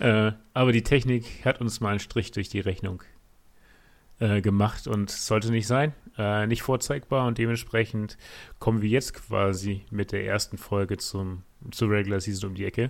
Ja. 0.00 0.28
äh, 0.28 0.32
aber 0.54 0.72
die 0.72 0.82
Technik 0.82 1.44
hat 1.44 1.60
uns 1.60 1.80
mal 1.80 1.90
einen 1.90 2.00
Strich 2.00 2.30
durch 2.32 2.48
die 2.48 2.60
Rechnung 2.60 3.02
äh, 4.18 4.40
gemacht 4.40 4.86
und 4.86 5.10
sollte 5.10 5.50
nicht 5.50 5.66
sein 5.66 5.94
äh, 6.20 6.46
nicht 6.46 6.62
vorzeigbar 6.62 7.26
und 7.26 7.38
dementsprechend 7.38 8.18
kommen 8.58 8.82
wir 8.82 8.88
jetzt 8.88 9.14
quasi 9.14 9.84
mit 9.90 10.12
der 10.12 10.26
ersten 10.26 10.58
Folge 10.58 10.98
zum, 10.98 11.42
zur 11.70 11.90
Regular 11.90 12.20
Season 12.20 12.50
um 12.50 12.54
die 12.54 12.66
Ecke. 12.66 12.88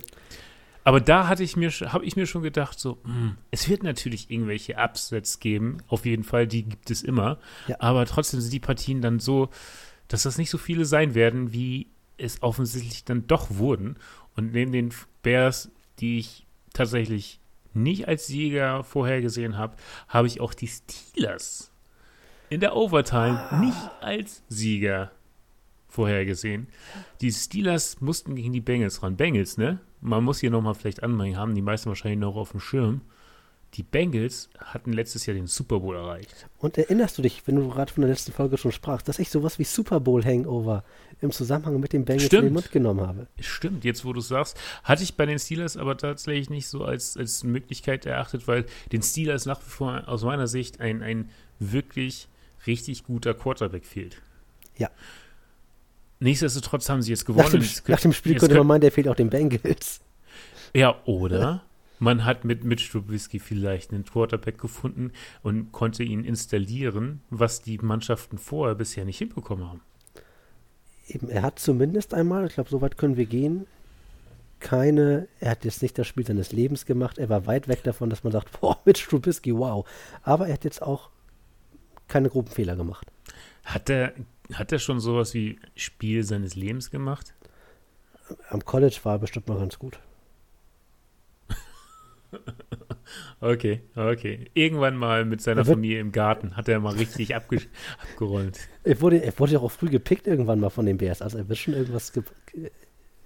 Aber 0.83 0.99
da 0.99 1.27
hatte 1.27 1.43
ich 1.43 1.55
mir, 1.55 1.69
habe 1.69 2.05
ich 2.05 2.15
mir 2.15 2.25
schon 2.25 2.41
gedacht, 2.41 2.79
so, 2.79 2.97
mh, 3.03 3.13
hm, 3.13 3.37
es 3.51 3.69
wird 3.69 3.83
natürlich 3.83 4.31
irgendwelche 4.31 4.77
Upsets 4.77 5.39
geben, 5.39 5.77
auf 5.87 6.05
jeden 6.05 6.23
Fall, 6.23 6.47
die 6.47 6.63
gibt 6.63 6.89
es 6.89 7.03
immer. 7.03 7.37
Ja. 7.67 7.75
Aber 7.79 8.05
trotzdem 8.05 8.41
sind 8.41 8.51
die 8.51 8.59
Partien 8.59 9.01
dann 9.01 9.19
so, 9.19 9.49
dass 10.07 10.23
das 10.23 10.37
nicht 10.37 10.49
so 10.49 10.57
viele 10.57 10.85
sein 10.85 11.13
werden, 11.13 11.53
wie 11.53 11.87
es 12.17 12.41
offensichtlich 12.41 13.05
dann 13.05 13.27
doch 13.27 13.49
wurden. 13.51 13.97
Und 14.35 14.53
neben 14.53 14.71
den 14.71 14.93
Bears, 15.23 15.71
die 15.99 16.19
ich 16.19 16.45
tatsächlich 16.73 17.39
nicht 17.73 18.07
als 18.07 18.27
Sieger 18.27 18.83
vorhergesehen 18.83 19.57
habe, 19.57 19.75
habe 20.07 20.27
ich 20.27 20.41
auch 20.41 20.53
die 20.53 20.67
Steelers 20.67 21.71
in 22.51 22.59
der 22.59 22.75
Overtime 22.75 23.39
ah. 23.49 23.59
nicht 23.59 23.89
als 24.01 24.43
Sieger 24.49 25.11
vorhergesehen. 25.87 26.67
Die 27.21 27.31
Steelers 27.31 28.01
mussten 28.01 28.35
gegen 28.35 28.51
die 28.51 28.61
Bengals 28.61 29.01
ran. 29.01 29.15
Bengals, 29.15 29.57
ne? 29.57 29.79
Man 30.01 30.23
muss 30.23 30.39
hier 30.39 30.49
nochmal 30.49 30.73
vielleicht 30.73 31.03
anbringen, 31.03 31.37
haben 31.37 31.55
die 31.55 31.61
meisten 31.61 31.89
wahrscheinlich 31.89 32.19
noch 32.19 32.35
auf 32.35 32.51
dem 32.51 32.59
Schirm. 32.59 33.01
Die 33.75 33.83
Bengals 33.83 34.49
hatten 34.59 34.91
letztes 34.91 35.25
Jahr 35.25 35.35
den 35.35 35.47
Super 35.47 35.79
Bowl 35.79 35.95
erreicht. 35.95 36.47
Und 36.57 36.77
erinnerst 36.77 37.17
du 37.17 37.21
dich, 37.21 37.41
wenn 37.45 37.55
du 37.55 37.69
gerade 37.69 37.93
von 37.93 38.01
der 38.01 38.09
letzten 38.09 38.33
Folge 38.33 38.57
schon 38.57 38.73
sprachst, 38.73 39.07
dass 39.07 39.17
ich 39.17 39.29
sowas 39.29 39.59
wie 39.59 39.63
Super 39.63 40.01
Bowl 40.01 40.25
Hangover 40.25 40.83
im 41.21 41.31
Zusammenhang 41.31 41.79
mit 41.79 41.93
den 41.93 42.03
Bengals 42.03 42.25
Stimmt. 42.25 42.41
in 42.41 42.49
den 42.49 42.53
Mund 42.53 42.71
genommen 42.71 43.07
habe? 43.07 43.27
Stimmt, 43.39 43.85
jetzt 43.85 44.03
wo 44.03 44.11
du 44.11 44.19
es 44.19 44.27
sagst, 44.27 44.59
hatte 44.83 45.03
ich 45.03 45.15
bei 45.15 45.25
den 45.25 45.39
Steelers 45.39 45.77
aber 45.77 45.95
tatsächlich 45.95 46.49
nicht 46.49 46.67
so 46.67 46.83
als, 46.83 47.15
als 47.15 47.45
Möglichkeit 47.45 48.05
erachtet, 48.05 48.45
weil 48.45 48.65
den 48.91 49.03
Steelers 49.03 49.45
nach 49.45 49.61
wie 49.61 49.69
vor 49.69 50.03
aus 50.07 50.23
meiner 50.23 50.47
Sicht 50.47 50.81
ein, 50.81 51.01
ein 51.01 51.29
wirklich 51.59 52.27
richtig 52.67 53.05
guter 53.05 53.33
Quarterback 53.33 53.85
fehlt. 53.85 54.21
Ja. 54.77 54.89
Nichtsdestotrotz 56.21 56.87
haben 56.87 57.01
sie 57.01 57.09
jetzt 57.09 57.25
gewonnen. 57.25 57.45
Nach 57.45 57.51
dem, 57.51 57.67
nach 57.87 57.99
dem 57.99 58.13
Spiel 58.13 58.37
könnte 58.37 58.55
man 58.55 58.67
meinen, 58.67 58.81
der 58.81 58.91
fehlt 58.91 59.07
auch 59.07 59.15
den 59.15 59.31
Bengals. 59.31 60.01
Ja, 60.73 60.95
oder 61.05 61.63
man 61.97 62.25
hat 62.25 62.45
mit 62.45 62.63
Mitch 62.63 62.91
Trubisky 62.91 63.39
vielleicht 63.39 63.91
einen 63.91 64.05
Quarterback 64.05 64.59
gefunden 64.59 65.11
und 65.41 65.71
konnte 65.71 66.03
ihn 66.03 66.23
installieren, 66.23 67.21
was 67.31 67.63
die 67.63 67.79
Mannschaften 67.79 68.37
vorher 68.37 68.75
bisher 68.75 69.03
nicht 69.03 69.17
hinbekommen 69.17 69.67
haben. 69.67 69.81
Eben, 71.07 71.27
er 71.29 71.41
hat 71.41 71.57
zumindest 71.57 72.13
einmal, 72.13 72.45
ich 72.45 72.53
glaube, 72.53 72.69
so 72.69 72.81
weit 72.81 72.97
können 72.97 73.17
wir 73.17 73.25
gehen, 73.25 73.65
keine, 74.59 75.27
er 75.39 75.51
hat 75.51 75.65
jetzt 75.65 75.81
nicht 75.81 75.97
das 75.97 76.05
Spiel 76.05 76.25
seines 76.25 76.51
Lebens 76.51 76.85
gemacht, 76.85 77.17
er 77.17 77.29
war 77.29 77.47
weit 77.47 77.67
weg 77.67 77.83
davon, 77.83 78.11
dass 78.11 78.23
man 78.23 78.31
sagt, 78.31 78.61
boah, 78.61 78.79
Mitch 78.85 79.07
Trubisky, 79.09 79.55
wow. 79.55 79.87
Aber 80.21 80.47
er 80.47 80.53
hat 80.53 80.65
jetzt 80.65 80.83
auch 80.83 81.09
keine 82.07 82.29
groben 82.29 82.51
Fehler 82.51 82.75
gemacht. 82.75 83.07
Hat 83.63 83.89
er, 83.89 84.13
hat 84.53 84.71
er 84.71 84.79
schon 84.79 84.99
sowas 84.99 85.33
wie 85.33 85.59
Spiel 85.75 86.23
seines 86.23 86.55
Lebens 86.55 86.91
gemacht? 86.91 87.33
Am 88.49 88.63
College 88.63 88.99
war 89.03 89.15
er 89.15 89.19
bestimmt 89.19 89.47
mal 89.47 89.59
ganz 89.59 89.77
gut. 89.77 89.99
okay, 93.41 93.81
okay. 93.95 94.49
Irgendwann 94.53 94.95
mal 94.95 95.25
mit 95.25 95.41
seiner 95.41 95.65
wird, 95.65 95.75
Familie 95.75 95.99
im 95.99 96.11
Garten 96.11 96.55
hat 96.55 96.69
er 96.69 96.79
mal 96.79 96.95
richtig 96.95 97.35
abge 97.35 97.61
abgerollt. 98.01 98.59
Er 98.83 99.01
wurde, 99.01 99.23
er 99.23 99.37
wurde 99.37 99.53
ja 99.53 99.59
auch 99.59 99.71
früh 99.71 99.89
gepickt 99.89 100.27
irgendwann 100.27 100.59
mal 100.59 100.69
von 100.69 100.85
den 100.85 100.97
Bears. 100.97 101.21
Also 101.21 101.37
er 101.37 101.49
wird 101.49 101.59
schon 101.59 101.73
irgendwas. 101.73 102.13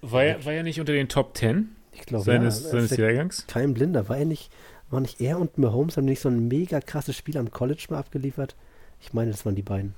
War 0.02 0.24
er, 0.24 0.44
war 0.44 0.52
er 0.52 0.62
nicht 0.62 0.80
unter 0.80 0.92
den 0.92 1.08
Top 1.08 1.34
Ten 1.34 1.76
ich 1.92 2.02
glaub, 2.02 2.24
seines, 2.24 2.64
ja, 2.64 2.70
seines 2.70 2.96
Jahrgangs? 2.96 3.46
Kein 3.46 3.74
Blinder. 3.74 4.08
War 4.08 4.18
er 4.18 4.24
nicht, 4.24 4.50
war 4.90 5.00
nicht 5.00 5.20
er 5.20 5.38
und 5.38 5.58
Mahomes 5.58 5.96
haben 5.96 6.04
nicht 6.04 6.20
so 6.20 6.28
ein 6.28 6.48
mega 6.48 6.80
krasses 6.80 7.16
Spiel 7.16 7.38
am 7.38 7.50
College 7.50 7.86
mal 7.90 7.98
abgeliefert? 7.98 8.56
Ich 9.00 9.12
meine, 9.12 9.30
das 9.30 9.44
waren 9.44 9.54
die 9.54 9.62
beiden. 9.62 9.94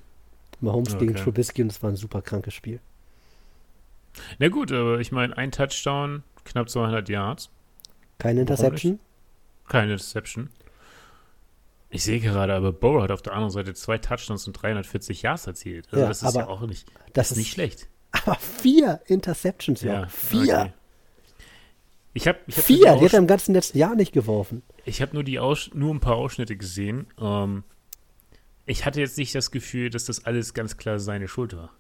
Mahomes 0.60 0.94
okay. 0.94 1.06
gegen 1.06 1.16
Trubisky 1.16 1.62
und 1.62 1.72
es 1.72 1.82
war 1.82 1.90
ein 1.90 1.96
super 1.96 2.22
krankes 2.22 2.54
Spiel. 2.54 2.80
Na 4.38 4.48
gut, 4.48 4.72
aber 4.72 5.00
ich 5.00 5.12
meine, 5.12 5.36
ein 5.36 5.52
Touchdown, 5.52 6.22
knapp 6.44 6.68
200 6.68 7.08
Yards. 7.08 7.50
Keine 8.18 8.40
Interception? 8.40 8.98
Keine 9.68 9.92
Interception. 9.92 10.50
Ich 11.90 12.04
sehe 12.04 12.20
gerade, 12.20 12.54
aber 12.54 12.72
Burrow 12.72 13.02
hat 13.02 13.10
auf 13.10 13.22
der 13.22 13.32
anderen 13.32 13.50
Seite 13.50 13.72
zwei 13.74 13.98
Touchdowns 13.98 14.46
und 14.46 14.52
340 14.54 15.22
Yards 15.22 15.46
erzielt. 15.46 15.86
Also 15.90 16.02
ja, 16.02 16.08
das 16.08 16.22
ist 16.22 16.34
ja 16.34 16.46
auch 16.46 16.60
nicht, 16.62 16.86
das 17.14 17.30
ist 17.30 17.38
nicht 17.38 17.52
schlecht. 17.52 17.88
Aber 18.10 18.34
vier 18.36 19.00
Interceptions, 19.06 19.82
ja. 19.82 20.06
Vier. 20.08 20.60
Okay. 20.60 20.72
Ich 22.14 22.26
hab, 22.26 22.36
ich 22.46 22.56
hab 22.56 22.64
vier, 22.64 22.96
die 22.96 23.04
hat 23.04 23.12
er 23.12 23.18
im 23.18 23.26
ganzen 23.26 23.54
letzten 23.54 23.78
Jahr 23.78 23.94
nicht 23.94 24.12
geworfen. 24.12 24.62
Ich 24.84 25.00
habe 25.00 25.14
nur, 25.14 25.56
nur 25.74 25.94
ein 25.94 26.00
paar 26.00 26.16
Ausschnitte 26.16 26.56
gesehen. 26.56 27.06
Ähm, 27.20 27.64
ich 28.68 28.84
hatte 28.84 29.00
jetzt 29.00 29.16
nicht 29.16 29.34
das 29.34 29.50
Gefühl, 29.50 29.88
dass 29.88 30.04
das 30.04 30.26
alles 30.26 30.52
ganz 30.52 30.76
klar 30.76 30.98
seine 30.98 31.26
Schuld 31.26 31.56
war. 31.56 31.70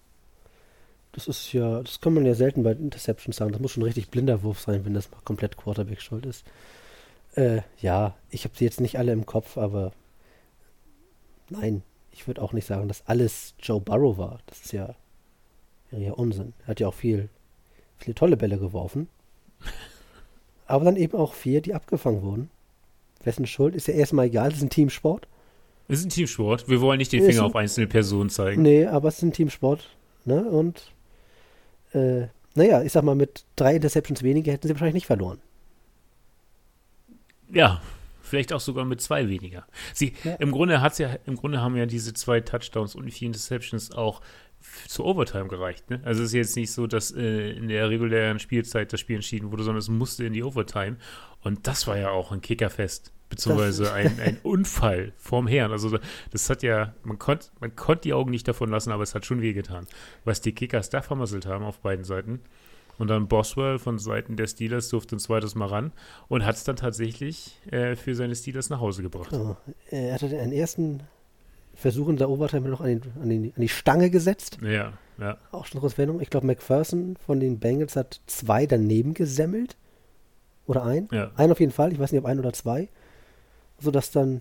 Das 1.12 1.28
ist 1.28 1.52
ja, 1.52 1.82
das 1.82 2.00
kann 2.00 2.14
man 2.14 2.24
ja 2.24 2.34
selten 2.34 2.62
bei 2.62 2.72
Interceptions 2.72 3.36
sagen. 3.36 3.52
Das 3.52 3.60
muss 3.60 3.72
schon 3.72 3.82
ein 3.82 3.86
richtig 3.86 4.10
blinder 4.10 4.42
Wurf 4.42 4.60
sein, 4.60 4.84
wenn 4.84 4.94
das 4.94 5.10
mal 5.10 5.20
komplett 5.24 5.56
Quarterback 5.58 6.00
schuld 6.00 6.24
ist. 6.24 6.46
Äh, 7.34 7.60
ja, 7.80 8.16
ich 8.30 8.44
habe 8.44 8.56
sie 8.56 8.64
jetzt 8.64 8.80
nicht 8.80 8.98
alle 8.98 9.12
im 9.12 9.26
Kopf, 9.26 9.58
aber 9.58 9.92
nein, 11.50 11.82
ich 12.10 12.26
würde 12.26 12.40
auch 12.40 12.54
nicht 12.54 12.66
sagen, 12.66 12.88
dass 12.88 13.06
alles 13.06 13.54
Joe 13.60 13.80
Burrow 13.80 14.16
war. 14.16 14.38
Das 14.46 14.62
ist 14.62 14.72
ja, 14.72 14.94
wäre 15.90 16.02
ja 16.02 16.12
Unsinn. 16.12 16.54
Er 16.62 16.68
hat 16.68 16.80
ja 16.80 16.88
auch 16.88 16.94
viel, 16.94 17.28
viele 17.98 18.14
tolle 18.14 18.38
Bälle 18.38 18.58
geworfen. 18.58 19.08
aber 20.66 20.86
dann 20.86 20.96
eben 20.96 21.18
auch 21.18 21.34
vier, 21.34 21.60
die 21.60 21.74
abgefangen 21.74 22.22
wurden. 22.22 22.50
Wessen 23.24 23.46
Schuld 23.46 23.74
ist 23.74 23.88
ja 23.88 23.94
erstmal 23.94 24.26
egal, 24.26 24.48
das 24.48 24.58
ist 24.58 24.64
ein 24.64 24.70
Teamsport. 24.70 25.28
Es 25.88 26.00
ist 26.00 26.04
ein 26.04 26.10
Teamsport. 26.10 26.68
Wir 26.68 26.82
wollen 26.82 26.98
nicht 26.98 27.12
den 27.12 27.24
Finger 27.24 27.40
ein, 27.42 27.46
auf 27.46 27.56
einzelne 27.56 27.86
Personen 27.86 28.28
zeigen. 28.28 28.62
Nee, 28.62 28.84
aber 28.84 29.08
es 29.08 29.16
ist 29.16 29.22
ein 29.22 29.32
Teamsport. 29.32 29.88
Ne? 30.26 30.44
Und 30.44 30.92
äh, 31.92 32.26
naja, 32.54 32.82
ich 32.82 32.92
sag 32.92 33.04
mal, 33.04 33.14
mit 33.14 33.44
drei 33.56 33.76
Interceptions 33.76 34.22
weniger 34.22 34.52
hätten 34.52 34.68
sie 34.68 34.74
wahrscheinlich 34.74 34.94
nicht 34.94 35.06
verloren. 35.06 35.38
Ja, 37.50 37.80
vielleicht 38.20 38.52
auch 38.52 38.60
sogar 38.60 38.84
mit 38.84 39.00
zwei 39.00 39.28
weniger. 39.28 39.66
Sie, 39.94 40.12
ja. 40.24 40.34
im 40.34 40.50
Grunde 40.50 40.82
hat's 40.82 40.98
ja, 40.98 41.16
im 41.24 41.36
Grunde 41.36 41.62
haben 41.62 41.76
ja 41.76 41.86
diese 41.86 42.12
zwei 42.12 42.40
Touchdowns 42.40 42.94
und 42.94 43.06
die 43.06 43.12
vier 43.12 43.26
Interceptions 43.26 43.92
auch 43.92 44.20
zur 44.88 45.06
Overtime 45.06 45.48
gereicht. 45.48 45.88
Ne? 45.88 46.02
Also 46.04 46.22
es 46.22 46.28
ist 46.28 46.34
jetzt 46.34 46.56
nicht 46.56 46.72
so, 46.72 46.86
dass 46.86 47.12
äh, 47.12 47.52
in 47.52 47.68
der 47.68 47.88
regulären 47.88 48.38
Spielzeit 48.38 48.92
das 48.92 49.00
Spiel 49.00 49.16
entschieden 49.16 49.50
wurde, 49.50 49.62
sondern 49.62 49.78
es 49.78 49.88
musste 49.88 50.24
in 50.24 50.34
die 50.34 50.42
Overtime. 50.42 50.98
Und 51.42 51.66
das 51.66 51.86
war 51.86 51.96
ja 51.96 52.10
auch 52.10 52.32
ein 52.32 52.42
Kickerfest 52.42 53.12
beziehungsweise 53.28 53.92
ein, 53.92 54.18
ein 54.24 54.38
Unfall 54.42 55.12
vorm 55.16 55.46
Herrn. 55.46 55.72
Also 55.72 55.98
das 56.30 56.50
hat 56.50 56.62
ja, 56.62 56.94
man 57.02 57.18
konnte 57.18 57.48
man 57.60 57.74
konnt 57.76 58.04
die 58.04 58.12
Augen 58.12 58.30
nicht 58.30 58.48
davon 58.48 58.70
lassen, 58.70 58.92
aber 58.92 59.02
es 59.02 59.14
hat 59.14 59.26
schon 59.26 59.40
wehgetan. 59.40 59.86
Was 60.24 60.40
die 60.40 60.52
Kickers 60.52 60.90
da 60.90 61.02
vermasselt 61.02 61.46
haben 61.46 61.64
auf 61.64 61.80
beiden 61.80 62.04
Seiten. 62.04 62.40
Und 62.98 63.08
dann 63.08 63.28
Boswell 63.28 63.78
von 63.78 63.98
Seiten 63.98 64.36
der 64.36 64.48
Steelers 64.48 64.88
durfte 64.88 65.16
ein 65.16 65.20
zweites 65.20 65.54
Mal 65.54 65.66
ran 65.66 65.92
und 66.26 66.44
hat 66.44 66.56
es 66.56 66.64
dann 66.64 66.74
tatsächlich 66.74 67.60
äh, 67.70 67.94
für 67.94 68.14
seine 68.16 68.34
Steelers 68.34 68.70
nach 68.70 68.80
Hause 68.80 69.02
gebracht. 69.02 69.32
Oh, 69.32 69.56
er 69.90 70.14
hatte 70.14 70.28
den 70.28 70.50
ersten 70.50 71.04
Versuch 71.74 72.08
in 72.08 72.16
der 72.16 72.28
Overtime 72.28 72.68
noch 72.68 72.80
an, 72.80 72.88
den, 72.88 73.02
an, 73.22 73.28
den, 73.28 73.44
an 73.54 73.62
die 73.62 73.68
Stange 73.68 74.10
gesetzt. 74.10 74.58
Ja, 74.62 74.94
ja. 75.16 75.38
Auch 75.52 75.66
schon 75.66 75.80
Auswendung. 75.80 76.20
Ich 76.20 76.28
glaube, 76.28 76.46
McPherson 76.46 77.16
von 77.24 77.38
den 77.38 77.60
Bengals 77.60 77.94
hat 77.94 78.20
zwei 78.26 78.66
daneben 78.66 79.14
gesemmelt. 79.14 79.76
Oder 80.66 80.84
ein? 80.84 81.08
Ja. 81.12 81.30
Ein 81.36 81.52
auf 81.52 81.60
jeden 81.60 81.72
Fall. 81.72 81.92
Ich 81.92 82.00
weiß 82.00 82.10
nicht, 82.10 82.20
ob 82.20 82.26
ein 82.26 82.40
oder 82.40 82.52
zwei 82.52 82.88
sodass 83.80 84.10
dann 84.10 84.40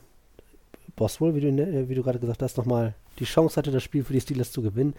Boswell, 0.96 1.36
wie 1.36 1.42
du, 1.42 1.90
wie 1.90 1.96
du 1.96 2.04
gerade 2.04 2.20
gesagt 2.20 2.42
hast, 2.42 2.58
nochmal 2.58 2.96
die 3.20 3.26
Chance 3.26 3.56
hatte, 3.56 3.72
das 3.72 3.84
Spiel 3.84 4.04
für 4.04 4.14
die 4.14 4.22
Steelers 4.22 4.52
zu 4.52 4.62
gewinnen, 4.62 4.94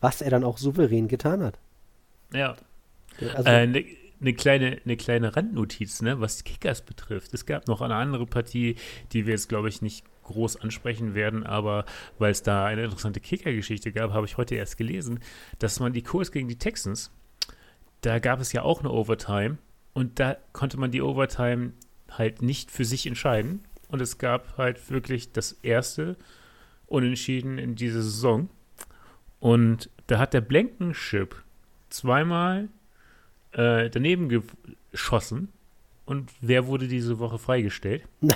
was 0.00 0.20
er 0.20 0.30
dann 0.30 0.44
auch 0.44 0.58
souverän 0.58 1.08
getan 1.08 1.42
hat. 1.42 1.58
Ja. 2.32 2.56
Also, 3.34 3.50
äh, 3.50 3.66
ne, 3.66 3.84
eine 4.20 4.34
kleine, 4.34 4.78
eine 4.84 4.96
kleine 4.96 5.36
Randnotiz, 5.36 6.02
ne, 6.02 6.20
was 6.20 6.38
die 6.38 6.44
Kickers 6.44 6.82
betrifft. 6.82 7.32
Es 7.34 7.46
gab 7.46 7.66
noch 7.66 7.80
eine 7.80 7.94
andere 7.94 8.26
Partie, 8.26 8.76
die 9.12 9.26
wir 9.26 9.32
jetzt, 9.32 9.48
glaube 9.48 9.68
ich, 9.68 9.80
nicht 9.80 10.04
groß 10.24 10.56
ansprechen 10.56 11.14
werden, 11.14 11.44
aber 11.46 11.84
weil 12.18 12.32
es 12.32 12.42
da 12.42 12.66
eine 12.66 12.84
interessante 12.84 13.20
Kicker-Geschichte 13.20 13.92
gab, 13.92 14.12
habe 14.12 14.26
ich 14.26 14.36
heute 14.36 14.56
erst 14.56 14.76
gelesen, 14.76 15.20
dass 15.58 15.80
man 15.80 15.92
die 15.92 16.02
Kurs 16.02 16.32
gegen 16.32 16.48
die 16.48 16.58
Texans, 16.58 17.10
da 18.02 18.18
gab 18.18 18.40
es 18.40 18.52
ja 18.52 18.62
auch 18.62 18.80
eine 18.80 18.90
Overtime 18.90 19.56
und 19.94 20.20
da 20.20 20.36
konnte 20.52 20.78
man 20.78 20.90
die 20.90 21.00
Overtime 21.00 21.72
halt 22.10 22.42
nicht 22.42 22.70
für 22.70 22.84
sich 22.84 23.06
entscheiden 23.06 23.62
und 23.88 24.00
es 24.00 24.18
gab 24.18 24.56
halt 24.58 24.90
wirklich 24.90 25.32
das 25.32 25.52
erste 25.62 26.16
Unentschieden 26.86 27.58
in 27.58 27.74
dieser 27.74 28.02
Saison 28.02 28.48
und 29.40 29.90
da 30.06 30.18
hat 30.18 30.34
der 30.34 30.40
Blankenship 30.40 31.36
zweimal 31.90 32.68
äh, 33.52 33.90
daneben 33.90 34.28
geschossen. 34.28 35.52
Und 36.06 36.30
wer 36.40 36.66
wurde 36.66 36.88
diese 36.88 37.18
Woche 37.18 37.38
freigestellt? 37.38 38.02
Na, 38.20 38.34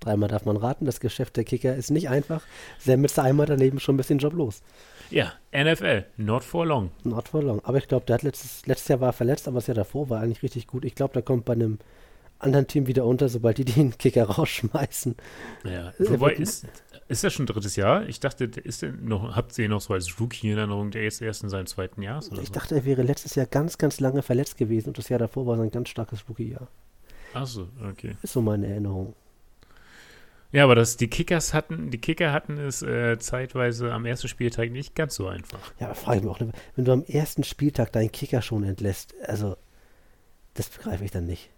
dreimal 0.00 0.28
darf 0.28 0.44
man 0.44 0.56
raten, 0.56 0.84
das 0.84 1.00
Geschäft 1.00 1.36
der 1.36 1.44
Kicker 1.44 1.76
ist 1.76 1.90
nicht 1.90 2.08
einfach. 2.08 2.42
Sam 2.78 3.04
ist 3.04 3.18
einmal 3.18 3.46
daneben 3.46 3.78
schon 3.78 3.94
ein 3.94 3.98
bisschen 3.98 4.18
Job 4.18 4.32
los. 4.34 4.62
Ja, 5.10 5.32
NFL, 5.52 6.06
not 6.16 6.44
for 6.44 6.66
long. 6.66 6.90
Not 7.04 7.28
for 7.28 7.42
long. 7.42 7.60
Aber 7.64 7.78
ich 7.78 7.88
glaube, 7.88 8.06
der 8.06 8.14
hat 8.14 8.22
letztes, 8.22 8.66
letztes 8.66 8.88
Jahr 8.88 9.00
war 9.00 9.12
verletzt, 9.12 9.46
aber 9.48 9.56
das 9.56 9.66
Jahr 9.66 9.74
davor 9.76 10.10
war 10.10 10.20
eigentlich 10.20 10.42
richtig 10.42 10.66
gut. 10.66 10.84
Ich 10.84 10.94
glaube, 10.94 11.14
der 11.14 11.22
kommt 11.22 11.44
bei 11.44 11.52
einem 11.52 11.78
anderen 12.40 12.66
Team 12.66 12.86
wieder 12.86 13.04
unter, 13.04 13.28
sobald 13.28 13.58
die 13.58 13.64
den 13.64 13.96
Kicker 13.96 14.24
rausschmeißen. 14.30 15.16
Ja, 15.64 15.92
wobei 15.98 16.32
ist, 16.32 16.66
ist 17.08 17.24
das 17.24 17.32
schon 17.32 17.46
drittes 17.46 17.76
Jahr? 17.76 18.08
Ich 18.08 18.20
dachte, 18.20 18.44
ist 18.44 18.82
der 18.82 18.92
noch, 18.92 19.36
habt 19.36 19.56
ihr 19.58 19.66
ihn 19.66 19.70
noch 19.70 19.80
so 19.80 19.94
als 19.94 20.20
Rookie 20.20 20.50
in 20.50 20.58
Erinnerung, 20.58 20.90
der 20.90 21.06
ist 21.06 21.20
erst 21.20 21.42
in 21.42 21.48
seinem 21.48 21.66
zweiten 21.66 22.02
Jahr? 22.02 22.18
ich 22.18 22.24
so? 22.24 22.52
dachte, 22.52 22.74
er 22.74 22.84
wäre 22.84 23.02
letztes 23.02 23.34
Jahr 23.34 23.46
ganz, 23.46 23.78
ganz 23.78 24.00
lange 24.00 24.22
verletzt 24.22 24.56
gewesen 24.56 24.88
und 24.88 24.98
das 24.98 25.08
Jahr 25.08 25.18
davor 25.18 25.46
war 25.46 25.56
sein 25.56 25.70
ganz 25.70 25.88
starkes 25.88 26.28
Rookie-Jahr. 26.28 26.68
Achso, 27.34 27.68
okay. 27.88 28.16
Ist 28.22 28.32
so 28.32 28.42
meine 28.42 28.66
Erinnerung. 28.66 29.14
Ja, 30.52 30.64
aber 30.64 30.74
das, 30.74 30.96
die 30.96 31.08
Kickers 31.08 31.54
hatten, 31.54 31.90
die 31.90 31.98
Kicker 31.98 32.32
hatten 32.32 32.58
es 32.58 32.82
äh, 32.82 33.18
zeitweise 33.18 33.92
am 33.92 34.04
ersten 34.04 34.26
Spieltag 34.26 34.72
nicht 34.72 34.96
ganz 34.96 35.14
so 35.14 35.28
einfach. 35.28 35.60
Ja, 35.78 35.86
aber 35.86 35.94
frage 35.94 36.18
ich 36.18 36.24
mich 36.24 36.32
auch, 36.32 36.40
wenn 36.74 36.84
du 36.84 36.92
am 36.92 37.04
ersten 37.04 37.44
Spieltag 37.44 37.92
deinen 37.92 38.10
Kicker 38.10 38.42
schon 38.42 38.64
entlässt, 38.64 39.14
also 39.24 39.56
das 40.54 40.68
begreife 40.68 41.04
ich 41.04 41.12
dann 41.12 41.26
nicht. 41.26 41.50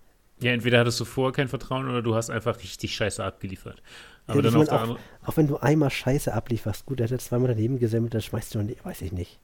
Ja, 0.42 0.52
entweder 0.52 0.80
hattest 0.80 0.98
du 1.00 1.04
vorher 1.04 1.32
kein 1.32 1.48
Vertrauen 1.48 1.88
oder 1.88 2.02
du 2.02 2.14
hast 2.14 2.30
einfach 2.30 2.58
richtig 2.58 2.94
scheiße 2.94 3.24
abgeliefert. 3.24 3.82
Aber 4.26 4.42
ja, 4.42 4.50
dann 4.50 4.68
auch, 4.68 4.72
auch, 4.72 4.98
auch, 5.24 5.36
wenn 5.36 5.48
du 5.48 5.56
einmal 5.56 5.90
scheiße 5.90 6.32
ablieferst, 6.32 6.86
gut, 6.86 7.00
er 7.00 7.04
hat 7.04 7.10
jetzt 7.10 7.26
zweimal 7.26 7.48
daneben 7.48 7.78
gesammelt, 7.78 8.14
dann 8.14 8.22
schmeißt 8.22 8.54
du 8.54 8.58
noch 8.58 8.66
nicht, 8.66 8.84
weiß 8.84 9.02
ich 9.02 9.12
nicht. 9.12 9.38